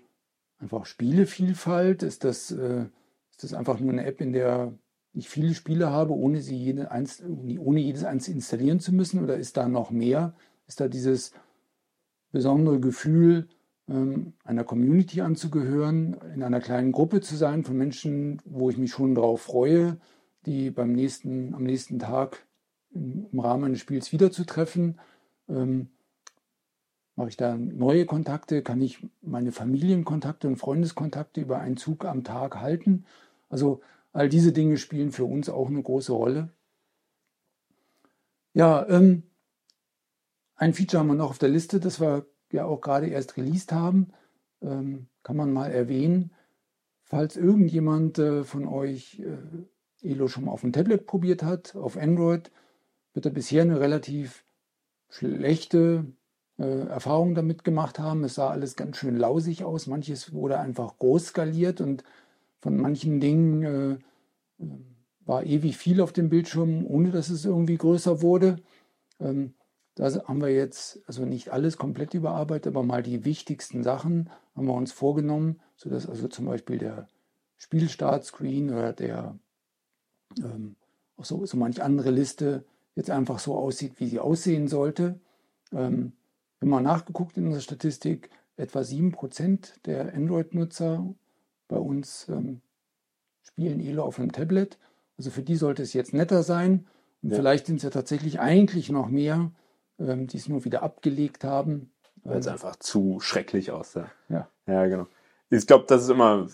einfach 0.59 0.87
Spielevielfalt? 0.87 2.03
Ist 2.03 2.25
das, 2.25 2.51
äh, 2.51 2.87
ist 3.31 3.45
das 3.45 3.55
einfach 3.55 3.79
nur 3.81 3.93
eine 3.93 4.05
App, 4.07 4.21
in 4.21 4.33
der 4.33 4.77
ich 5.13 5.29
viele 5.29 5.55
Spiele 5.55 5.91
habe, 5.91 6.13
ohne, 6.15 6.41
sie 6.43 6.57
jede 6.57 6.91
eins, 6.91 7.23
ohne 7.25 7.81
jedes 7.81 8.05
eins 8.05 8.29
installieren 8.29 8.81
zu 8.81 8.93
müssen? 8.95 9.23
Oder 9.23 9.37
ist 9.37 9.57
da 9.57 9.69
noch 9.69 9.91
mehr? 9.91 10.35
Ist 10.67 10.81
da 10.81 10.89
dieses 10.89 11.33
besondere 12.33 12.81
Gefühl, 12.81 13.49
einer 13.88 14.64
Community 14.64 15.20
anzugehören, 15.20 16.16
in 16.35 16.42
einer 16.42 16.61
kleinen 16.61 16.90
Gruppe 16.90 17.20
zu 17.20 17.37
sein 17.37 17.62
von 17.62 17.77
Menschen, 17.77 18.42
wo 18.44 18.68
ich 18.68 18.79
mich 18.79 18.90
schon 18.90 19.14
darauf 19.14 19.42
freue, 19.42 19.99
die 20.44 20.70
beim 20.70 20.92
nächsten, 20.92 21.55
am 21.55 21.62
nächsten 21.62 22.01
Tag 22.01 22.46
im, 22.90 23.29
Rahmen 23.38 23.64
eines 23.64 23.81
Spiels 23.81 24.12
wiederzutreffen? 24.12 24.99
Ähm, 25.49 25.90
Mache 27.16 27.31
ich 27.31 27.37
da 27.38 27.57
neue 27.57 28.05
Kontakte? 28.05 28.62
Kann 28.62 28.83
ich 28.83 29.07
meine 29.22 29.51
Familienkontakte 29.51 30.49
und 30.49 30.57
Freundeskontakte 30.57 31.40
über 31.40 31.59
einen 31.59 31.79
Zug 31.79 32.05
am 32.05 32.25
Tag 32.25 32.61
halten? 32.61 33.07
Also 33.49 33.81
all 34.12 34.29
diese 34.29 34.53
Dinge 34.53 34.77
spielen 34.77 35.12
für 35.12 35.25
uns 35.25 35.49
auch 35.49 35.68
eine 35.68 35.83
große 35.83 36.12
Rolle. 36.12 36.51
Ja, 38.53 38.87
ähm, 38.88 39.22
ein 40.57 40.75
Feature 40.75 41.01
haben 41.01 41.09
wir 41.09 41.14
noch 41.14 41.31
auf 41.31 41.38
der 41.38 41.49
Liste, 41.49 41.81
das 41.81 42.01
wir 42.01 42.27
ja 42.53 42.65
auch 42.65 42.81
gerade 42.81 43.09
erst 43.09 43.37
released 43.37 43.73
haben. 43.73 44.09
Ähm, 44.63 45.09
kann 45.23 45.37
man 45.37 45.53
mal 45.53 45.71
erwähnen. 45.71 46.31
Falls 47.03 47.37
irgendjemand 47.37 48.19
äh, 48.19 48.45
von 48.45 48.67
euch 48.67 49.21
äh, 49.21 50.09
Elo 50.09 50.29
schon 50.29 50.45
mal 50.45 50.53
auf 50.53 50.63
dem 50.63 50.73
Tablet 50.73 51.07
probiert 51.07 51.43
hat, 51.43 51.77
auf 51.77 51.97
Android, 51.97 52.51
wird 53.15 53.27
er 53.27 53.33
bisher 53.33 53.63
eine 53.63 53.81
relativ 53.81 54.45
schlechte 55.09 56.07
äh, 56.59 56.87
Erfahrungen 56.89 57.35
damit 57.35 57.65
gemacht 57.65 57.99
haben. 57.99 58.25
Es 58.25 58.35
sah 58.35 58.51
alles 58.51 58.77
ganz 58.77 58.97
schön 58.97 59.17
lausig 59.17 59.65
aus. 59.65 59.87
Manches 59.87 60.33
wurde 60.33 60.59
einfach 60.59 60.99
groß 60.99 61.27
skaliert 61.27 61.81
und 61.81 62.05
von 62.61 62.77
manchen 62.77 63.21
Dingen 63.21 63.63
äh, 63.63 63.93
äh, 64.63 64.69
war 65.25 65.45
ewig 65.45 65.77
viel 65.77 66.01
auf 66.01 66.13
dem 66.13 66.29
Bildschirm, 66.29 66.87
ohne 66.87 67.11
dass 67.11 67.31
es 67.31 67.45
irgendwie 67.45 67.77
größer 67.77 68.23
wurde. 68.23 68.57
Ähm, 69.21 69.55
da 69.97 70.13
haben 70.27 70.43
wir 70.43 70.51
jetzt, 70.51 71.01
also 71.07 71.25
nicht 71.25 71.51
alles 71.51 71.79
komplett 71.79 72.15
überarbeitet, 72.15 72.69
aber 72.69 72.85
mal 72.85 73.03
die 73.03 73.25
wichtigsten 73.25 73.83
Sachen 73.83 74.31
haben 74.55 74.67
wir 74.67 74.75
uns 74.75 74.93
vorgenommen, 74.93 75.59
sodass 75.75 76.07
also 76.07 76.29
zum 76.29 76.45
Beispiel 76.45 76.79
der 76.79 77.09
Spielstartscreen 77.57 78.71
oder 78.71 78.93
der 78.93 79.39
ähm, 80.39 80.77
auch 81.17 81.25
so, 81.25 81.47
so 81.47 81.57
manch 81.57 81.83
andere 81.83 82.11
Liste 82.11 82.65
jetzt 82.95 83.11
einfach 83.11 83.39
so 83.39 83.57
aussieht, 83.57 83.99
wie 83.99 84.07
sie 84.07 84.21
aussehen 84.21 84.69
sollte. 84.69 85.19
Ähm, 85.73 86.13
wir 86.59 86.67
haben 86.67 86.71
mal 86.71 86.83
nachgeguckt 86.83 87.39
in 87.39 87.47
unserer 87.47 87.63
Statistik, 87.63 88.29
etwa 88.59 88.81
7% 88.81 89.83
der 89.87 90.15
Android-Nutzer 90.15 91.07
bei 91.69 91.77
uns 91.79 92.29
ähm, 92.29 92.61
spielen 93.43 93.81
Elo 93.81 94.05
auf 94.05 94.19
einem 94.19 94.33
Tablet. 94.33 94.79
Also 95.17 95.31
für 95.31 95.43
die 95.43 95.57
sollte 95.57 95.83
es 95.83 95.95
jetzt 95.95 96.13
netter 96.13 96.43
sein. 96.43 96.87
Und 97.23 97.31
ja. 97.31 97.37
vielleicht 97.37 97.67
sind 97.67 97.77
es 97.77 97.83
ja 97.83 97.91
tatsächlich 97.91 98.41
eigentlich 98.41 98.91
noch 98.91 99.09
mehr, 99.09 99.51
ähm, 99.99 100.27
die 100.27 100.37
es 100.37 100.49
nur 100.49 100.65
wieder 100.65 100.83
abgelegt 100.83 101.45
haben. 101.45 101.91
Weil 102.25 102.39
es 102.39 102.47
ähm, 102.47 102.55
einfach 102.55 102.77
zu 102.77 103.21
schrecklich 103.21 103.71
aussah. 103.71 104.11
Ja. 104.29 104.49
Ja, 104.67 104.87
genau. 104.87 105.07
Ich 105.51 105.67
glaube, 105.67 105.85
das 105.87 106.03
ist 106.03 106.11
immer 106.11 106.49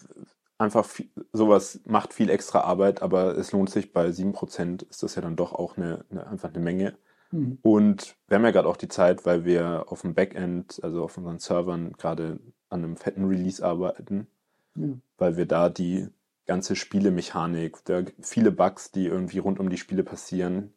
einfach 0.59 0.85
viel, 0.85 1.09
sowas 1.33 1.81
macht 1.85 2.12
viel 2.12 2.31
extra 2.31 2.61
Arbeit, 2.61 3.02
aber 3.02 3.37
es 3.37 3.52
lohnt 3.52 3.70
sich 3.70 3.92
bei 3.92 4.09
7% 4.09 4.88
ist 4.88 5.02
das 5.02 5.14
ja 5.16 5.22
dann 5.22 5.37
doch 5.37 5.52
auch 5.52 5.76
eine, 5.76 6.05
eine 6.11 6.26
einfach 6.26 6.50
eine 6.50 6.62
Menge. 6.62 6.94
Mhm. 7.33 7.59
Und 7.62 8.16
wir 8.28 8.37
haben 8.37 8.44
ja 8.44 8.50
gerade 8.50 8.68
auch 8.68 8.76
die 8.76 8.88
Zeit, 8.88 9.26
weil 9.26 9.44
wir 9.44 9.87
auf 9.88 10.02
dem 10.02 10.14
Backend, 10.14 10.78
also 10.83 11.02
auf 11.02 11.16
unseren 11.18 11.38
Servern, 11.38 11.92
gerade 11.94 12.38
an 12.68 12.85
einem 12.85 12.96
fetten 12.96 13.24
Release 13.24 13.64
arbeiten, 13.64 14.28
mhm. 14.74 15.02
weil 15.18 15.37
wir 15.37 15.46
da 15.46 15.68
die 15.68 16.09
ganze 16.46 16.76
Spielemechanik, 16.76 17.78
viele 18.20 18.52
Bugs, 18.52 18.90
die 18.90 19.07
irgendwie 19.07 19.38
rund 19.38 19.59
um 19.61 19.70
die 19.70 19.78
Spiele 19.78 20.05
passieren, 20.05 20.72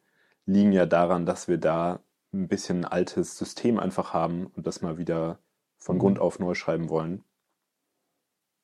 liegen 0.46 0.72
ja 0.72 0.86
daran, 0.86 1.26
dass 1.26 1.48
wir 1.48 1.58
da 1.58 2.00
ein 2.44 2.48
bisschen 2.48 2.80
ein 2.80 2.86
altes 2.86 3.38
System 3.38 3.80
einfach 3.80 4.14
haben 4.14 4.48
und 4.48 4.68
das 4.68 4.82
mal 4.82 4.98
wieder 4.98 5.40
von 5.78 5.96
mhm. 5.96 6.00
Grund 6.00 6.20
auf 6.20 6.40
neu 6.40 6.54
schreiben 6.54 6.90
wollen. 6.90 7.24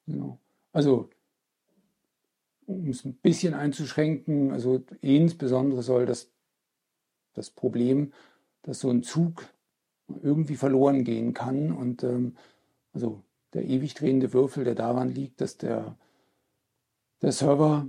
Genau. 0.08 0.40
Also, 0.74 1.10
um 2.66 2.90
es 2.90 3.06
ein 3.06 3.16
bisschen 3.16 3.54
einzuschränken, 3.54 4.52
also 4.52 4.84
insbesondere 5.02 5.84
soll 5.84 6.06
das 6.06 6.32
das 7.34 7.50
Problem, 7.50 8.14
dass 8.62 8.80
so 8.80 8.90
ein 8.90 9.04
Zug 9.04 9.48
irgendwie 10.22 10.56
verloren 10.56 11.04
gehen 11.04 11.34
kann. 11.34 11.72
Und 11.72 12.04
ähm, 12.04 12.36
also 12.94 13.24
der 13.54 13.66
ewig 13.66 13.94
drehende 13.94 14.34
Würfel, 14.34 14.64
der 14.64 14.76
daran 14.76 15.10
liegt, 15.10 15.42
dass 15.42 15.58
der, 15.58 15.98
der 17.22 17.32
Server 17.32 17.88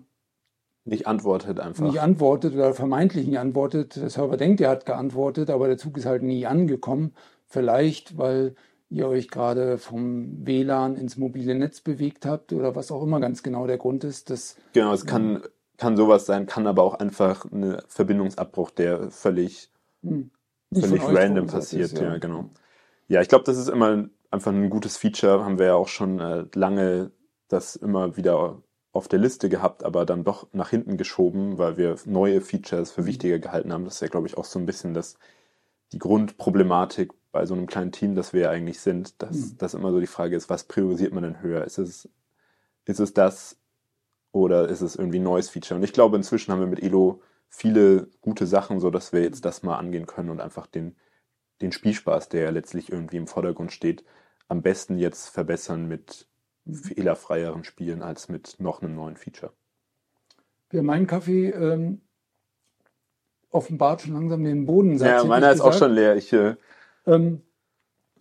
nicht 0.85 1.07
antwortet 1.07 1.61
einfach. 1.61 1.85
Nicht 1.85 2.01
antwortet 2.01 2.55
oder 2.55 2.74
vermeintlich 2.74 3.26
nicht 3.26 3.39
antwortet. 3.39 3.97
Der 3.97 4.11
Server 4.11 4.37
denkt, 4.37 4.61
er 4.61 4.70
hat 4.70 4.87
geantwortet, 4.87 5.51
aber 5.51 5.68
der 5.68 5.78
Zug 5.78 5.97
ist 5.97 6.07
halt 6.07 6.22
nie 6.22 6.47
angekommen. 6.47 7.14
Vielleicht, 7.47 8.18
weil 8.18 8.55
ihr 8.89 9.09
euch 9.09 9.28
gerade 9.28 9.78
vom 9.78 10.47
WLAN 10.47 10.97
ins 10.97 11.16
mobile 11.16 11.55
Netz 11.55 11.80
bewegt 11.80 12.26
habt 12.26 12.53
oder 12.53 12.74
was 12.74 12.91
auch 12.91 13.03
immer 13.03 13.20
ganz 13.20 13.43
genau 13.43 13.66
der 13.66 13.78
Grund 13.78 14.05
ist. 14.05 14.28
Dass, 14.30 14.57
genau, 14.72 14.93
es 14.93 15.07
kann 15.07 15.43
kann 15.83 15.97
sowas 15.97 16.26
sein, 16.26 16.47
kann 16.47 16.68
aber 16.68 16.85
auch 16.85 16.95
einfach 16.95 17.45
ein 17.51 17.76
Verbindungsabbruch, 17.89 18.70
der 18.70 19.11
völlig, 19.11 19.68
hm. 20.03 20.30
völlig 20.72 21.03
random 21.03 21.49
passiert. 21.49 21.93
Ist, 21.93 21.99
ja. 21.99 22.12
ja. 22.12 22.18
genau. 22.18 22.51
Ja, 23.09 23.20
ich 23.20 23.28
glaube, 23.28 23.45
das 23.45 23.59
ist 23.59 23.68
immer 23.68 24.09
einfach 24.30 24.53
ein 24.53 24.70
gutes 24.70 24.97
Feature. 24.97 25.45
Haben 25.45 25.59
wir 25.59 25.66
ja 25.66 25.74
auch 25.74 25.89
schon 25.89 26.20
äh, 26.20 26.45
lange 26.55 27.11
das 27.49 27.74
immer 27.74 28.16
wieder 28.16 28.62
auf 28.93 29.09
der 29.09 29.18
Liste 29.18 29.49
gehabt, 29.49 29.84
aber 29.84 30.05
dann 30.07 30.24
doch 30.24 30.49
nach 30.53 30.70
hinten 30.70 30.97
geschoben, 30.99 31.59
weil 31.59 31.76
wir 31.76 31.97
neue 32.05 32.40
Features 32.40 32.90
für 32.93 33.03
hm. 33.03 33.07
wichtiger 33.07 33.38
gehalten 33.38 33.72
haben. 33.72 33.84
Das 33.84 33.95
ist 33.97 34.01
ja, 34.01 34.09
glaube 34.09 34.26
ich, 34.26 34.36
auch 34.36 34.45
so 34.45 34.59
ein 34.59 34.66
bisschen 34.66 34.95
das, 34.95 35.16
die 35.93 35.99
Grundproblematik 35.99 37.12
bei 37.32 37.47
so 37.47 37.55
einem 37.55 37.66
kleinen 37.66 37.93
Team, 37.93 38.14
das 38.14 38.32
wir 38.32 38.43
ja 38.43 38.51
eigentlich 38.51 38.80
sind, 38.80 39.22
dass 39.22 39.53
Mhm. 39.53 39.59
das 39.59 39.74
immer 39.74 39.93
so 39.93 40.01
die 40.01 40.07
Frage 40.07 40.36
ist, 40.36 40.51
was 40.51 40.64
priorisiert 40.64 41.12
man 41.14 41.24
denn 41.24 41.43
höher? 41.43 41.64
Ist 41.64 41.78
es, 41.78 42.09
ist 42.86 43.01
es 43.01 43.14
das 43.14 43.59
oder 44.32 44.68
ist 44.68 44.80
es 44.80 44.97
irgendwie 44.97 45.18
ein 45.20 45.24
neues 45.24 45.51
Feature? 45.51 45.78
Und 45.78 45.84
ich 45.84 45.93
glaube, 45.93 46.16
inzwischen 46.16 46.53
haben 46.53 46.61
wir 46.61 46.66
mit 46.66 46.82
Elo 46.82 47.22
viele 47.49 48.09
gute 48.20 48.47
Sachen, 48.47 48.80
so 48.80 48.90
dass 48.90 49.12
wir 49.12 49.22
jetzt 49.22 49.45
das 49.45 49.62
mal 49.62 49.76
angehen 49.78 50.07
können 50.07 50.30
und 50.30 50.40
einfach 50.40 50.66
den, 50.66 50.97
den 51.62 51.72
Spielspaß, 51.72 52.28
der 52.30 52.43
ja 52.45 52.51
letztlich 52.51 52.93
irgendwie 52.93 53.18
im 53.18 53.26
Vordergrund 53.26 53.72
steht, 53.72 54.05
am 54.49 54.62
besten 54.62 54.99
jetzt 54.99 55.28
verbessern 55.28 55.88
mit 55.88 56.28
fehlerfreieren 56.70 57.64
Spielen 57.64 58.02
als 58.02 58.28
mit 58.28 58.56
noch 58.58 58.82
einem 58.82 58.94
neuen 58.94 59.16
Feature. 59.16 59.52
Ja, 60.72 60.82
mein 60.82 61.06
Kaffee 61.06 61.50
ähm, 61.50 62.00
offenbart 63.50 64.02
schon 64.02 64.14
langsam 64.14 64.44
den 64.44 64.64
Bodensatz. 64.66 65.22
Ja, 65.22 65.24
meiner 65.24 65.50
ist 65.52 65.60
auch 65.60 65.66
gesagt. 65.66 65.78
schon 65.84 65.92
leer. 65.92 66.16
Ich, 66.16 66.32
äh, 66.32 66.56
Ähm, 67.06 67.42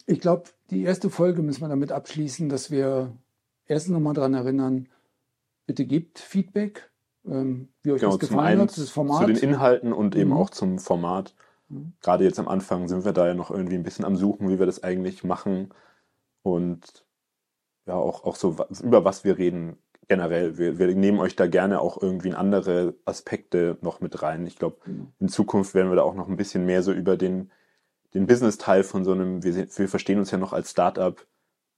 ich 0.07 0.19
glaube, 0.19 0.43
die 0.69 0.83
erste 0.83 1.09
Folge 1.09 1.41
müssen 1.41 1.61
wir 1.61 1.69
damit 1.69 1.91
abschließen, 1.91 2.49
dass 2.49 2.71
wir 2.71 3.15
erstens 3.67 3.93
nochmal 3.93 4.13
daran 4.13 4.33
erinnern, 4.33 4.89
bitte 5.67 5.85
gebt 5.85 6.19
Feedback, 6.19 6.89
ähm, 7.25 7.69
wie 7.83 7.91
euch 7.91 8.01
Genau, 8.01 8.17
das 8.17 8.27
gefallen 8.29 8.59
hat, 8.59 8.77
das 8.77 8.89
Format. 8.89 9.21
zu 9.21 9.27
den 9.33 9.37
Inhalten 9.37 9.93
und 9.93 10.15
eben 10.15 10.31
Mhm. 10.31 10.37
auch 10.37 10.49
zum 10.49 10.79
Format. 10.79 11.35
Mhm. 11.69 11.93
Gerade 12.01 12.23
jetzt 12.23 12.39
am 12.39 12.47
Anfang 12.47 12.87
sind 12.89 13.05
wir 13.05 13.13
da 13.13 13.27
ja 13.27 13.33
noch 13.33 13.51
irgendwie 13.51 13.75
ein 13.75 13.83
bisschen 13.83 14.03
am 14.03 14.15
Suchen, 14.17 14.49
wie 14.49 14.59
wir 14.59 14.65
das 14.65 14.83
eigentlich 14.83 15.23
machen 15.23 15.69
und 16.41 17.05
ja, 17.86 17.95
auch, 17.95 18.23
auch 18.23 18.36
so 18.36 18.55
über 18.84 19.03
was 19.05 19.23
wir 19.23 19.38
reden 19.38 19.77
generell. 20.07 20.57
Wir, 20.57 20.77
wir 20.77 20.93
nehmen 20.95 21.19
euch 21.19 21.36
da 21.36 21.47
gerne 21.47 21.79
auch 21.82 22.01
irgendwie 22.01 22.29
in 22.29 22.36
andere 22.36 22.95
Aspekte 23.05 23.77
noch 23.82 24.01
mit 24.01 24.21
rein. 24.21 24.45
Ich 24.45 24.57
glaube, 24.57 24.77
Genau. 24.86 25.07
in 25.19 25.29
Zukunft 25.29 25.73
werden 25.73 25.89
wir 25.89 25.95
da 25.95 26.03
auch 26.03 26.15
noch 26.15 26.27
ein 26.27 26.36
bisschen 26.38 26.65
mehr 26.65 26.84
so 26.84 26.91
über 26.91 27.15
den, 27.17 27.51
den 28.13 28.27
Business-Teil 28.27 28.84
von 28.84 29.05
so 29.05 29.13
einem, 29.13 29.43
wir, 29.43 29.55
wir 29.55 29.88
verstehen 29.88 30.19
uns 30.19 30.32
ja 30.32 30.38
noch 30.38 30.51
als 30.53 30.71
Startup, 30.71 31.25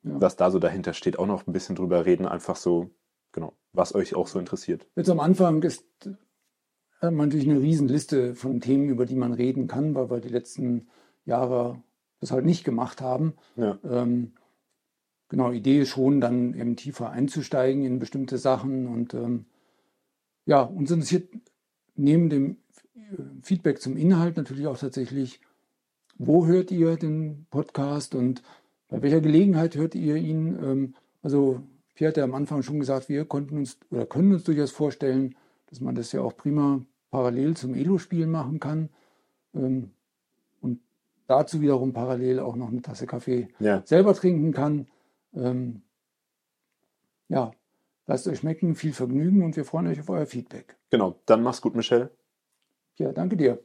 Ja. 0.04 0.20
was 0.20 0.36
da 0.36 0.50
so 0.52 0.60
dahinter 0.60 0.94
steht, 0.94 1.20
auch 1.20 1.28
noch 1.28 1.46
ein 1.48 1.54
bisschen 1.54 1.76
drüber 1.76 2.06
reden. 2.06 2.26
Einfach 2.28 2.56
so, 2.56 2.90
genau, 3.32 3.54
was 3.72 3.94
euch 3.94 4.16
auch 4.16 4.28
so 4.28 4.40
interessiert. 4.40 4.88
Jetzt 4.96 5.10
am 5.10 5.20
Anfang 5.20 5.62
ist 5.64 5.86
man 7.02 7.16
natürlich 7.18 7.50
eine 7.50 7.60
Riesenliste 7.62 8.34
von 8.34 8.62
Themen, 8.62 8.88
über 8.90 9.06
die 9.06 9.16
man 9.16 9.34
reden 9.34 9.68
kann, 9.68 9.94
weil 9.94 10.10
wir 10.10 10.22
die 10.22 10.30
letzten 10.30 10.88
Jahre 11.26 11.84
das 12.22 12.32
halt 12.32 12.46
nicht 12.46 12.64
gemacht 12.64 13.02
haben. 13.02 13.34
Ja. 13.58 13.78
Ähm, 13.84 14.34
genau, 15.34 15.52
Idee 15.52 15.80
ist 15.80 15.90
schon, 15.90 16.22
dann 16.22 16.54
eben 16.54 16.76
tiefer 16.76 17.10
einzusteigen 17.10 17.84
in 17.84 17.98
bestimmte 17.98 18.38
Sachen 18.38 18.86
und 18.86 19.16
ähm, 19.16 19.46
ja, 20.46 20.62
uns 20.62 20.92
interessiert 20.92 21.28
neben 21.96 22.30
dem 22.30 22.58
äh, 22.94 23.18
Feedback 23.42 23.82
zum 23.82 23.98
Inhalt 23.98 24.38
natürlich 24.38 24.68
auch 24.68 24.78
tatsächlich, 24.78 25.42
wo 26.20 26.46
hört 26.46 26.70
ihr 26.70 26.98
den 26.98 27.48
Podcast 27.50 28.14
und 28.14 28.44
bei 28.90 29.02
welcher 29.02 29.22
Gelegenheit 29.22 29.76
hört 29.76 29.96
ihr 29.96 30.18
ihn? 30.18 30.56
Ähm, 30.64 30.96
also 31.24 31.64
Pierre 31.96 32.10
hat 32.10 32.18
ja 32.18 32.26
am 32.26 32.36
Anfang 32.36 32.62
schon 32.62 32.80
gesagt, 32.80 33.10
wir 33.10 33.26
konnten 33.26 33.58
uns 33.58 33.80
oder 33.90 34.06
können 34.06 34.34
uns 34.34 34.44
durchaus 34.44 34.70
vorstellen, 34.70 35.34
dass 35.66 35.82
man 35.82 35.96
das 35.96 36.12
ja 36.12 36.22
auch 36.22 36.38
prima 36.38 36.86
parallel 37.10 37.58
zum 37.58 37.74
Elo-Spiel 37.74 38.28
machen 38.28 38.60
kann 38.60 38.90
ähm, 39.56 39.90
und 40.62 40.80
dazu 41.26 41.60
wiederum 41.60 41.92
parallel 41.92 42.40
auch 42.40 42.56
noch 42.56 42.70
eine 42.70 42.84
Tasse 42.84 43.08
Kaffee 43.08 43.48
Ja, 43.58 43.82
selber 43.84 44.14
trinken 44.14 44.52
kann. 44.52 44.86
Ähm, 45.36 45.82
ja, 47.30 47.52
lasst 48.06 48.28
euch 48.28 48.40
schmecken, 48.40 48.76
viel 48.76 48.94
Vergnügen 48.94 49.44
und 49.44 49.56
wir 49.56 49.66
freuen 49.66 49.88
euch 49.88 50.00
auf 50.00 50.10
euer 50.10 50.26
Feedback. 50.26 50.78
genau. 50.90 51.20
Dann 51.26 51.42
mach's 51.44 51.62
gut, 51.62 51.76
Michelle. 51.76 52.12
Ja, 52.98 53.12
danke 53.12 53.36
dir. 53.38 53.60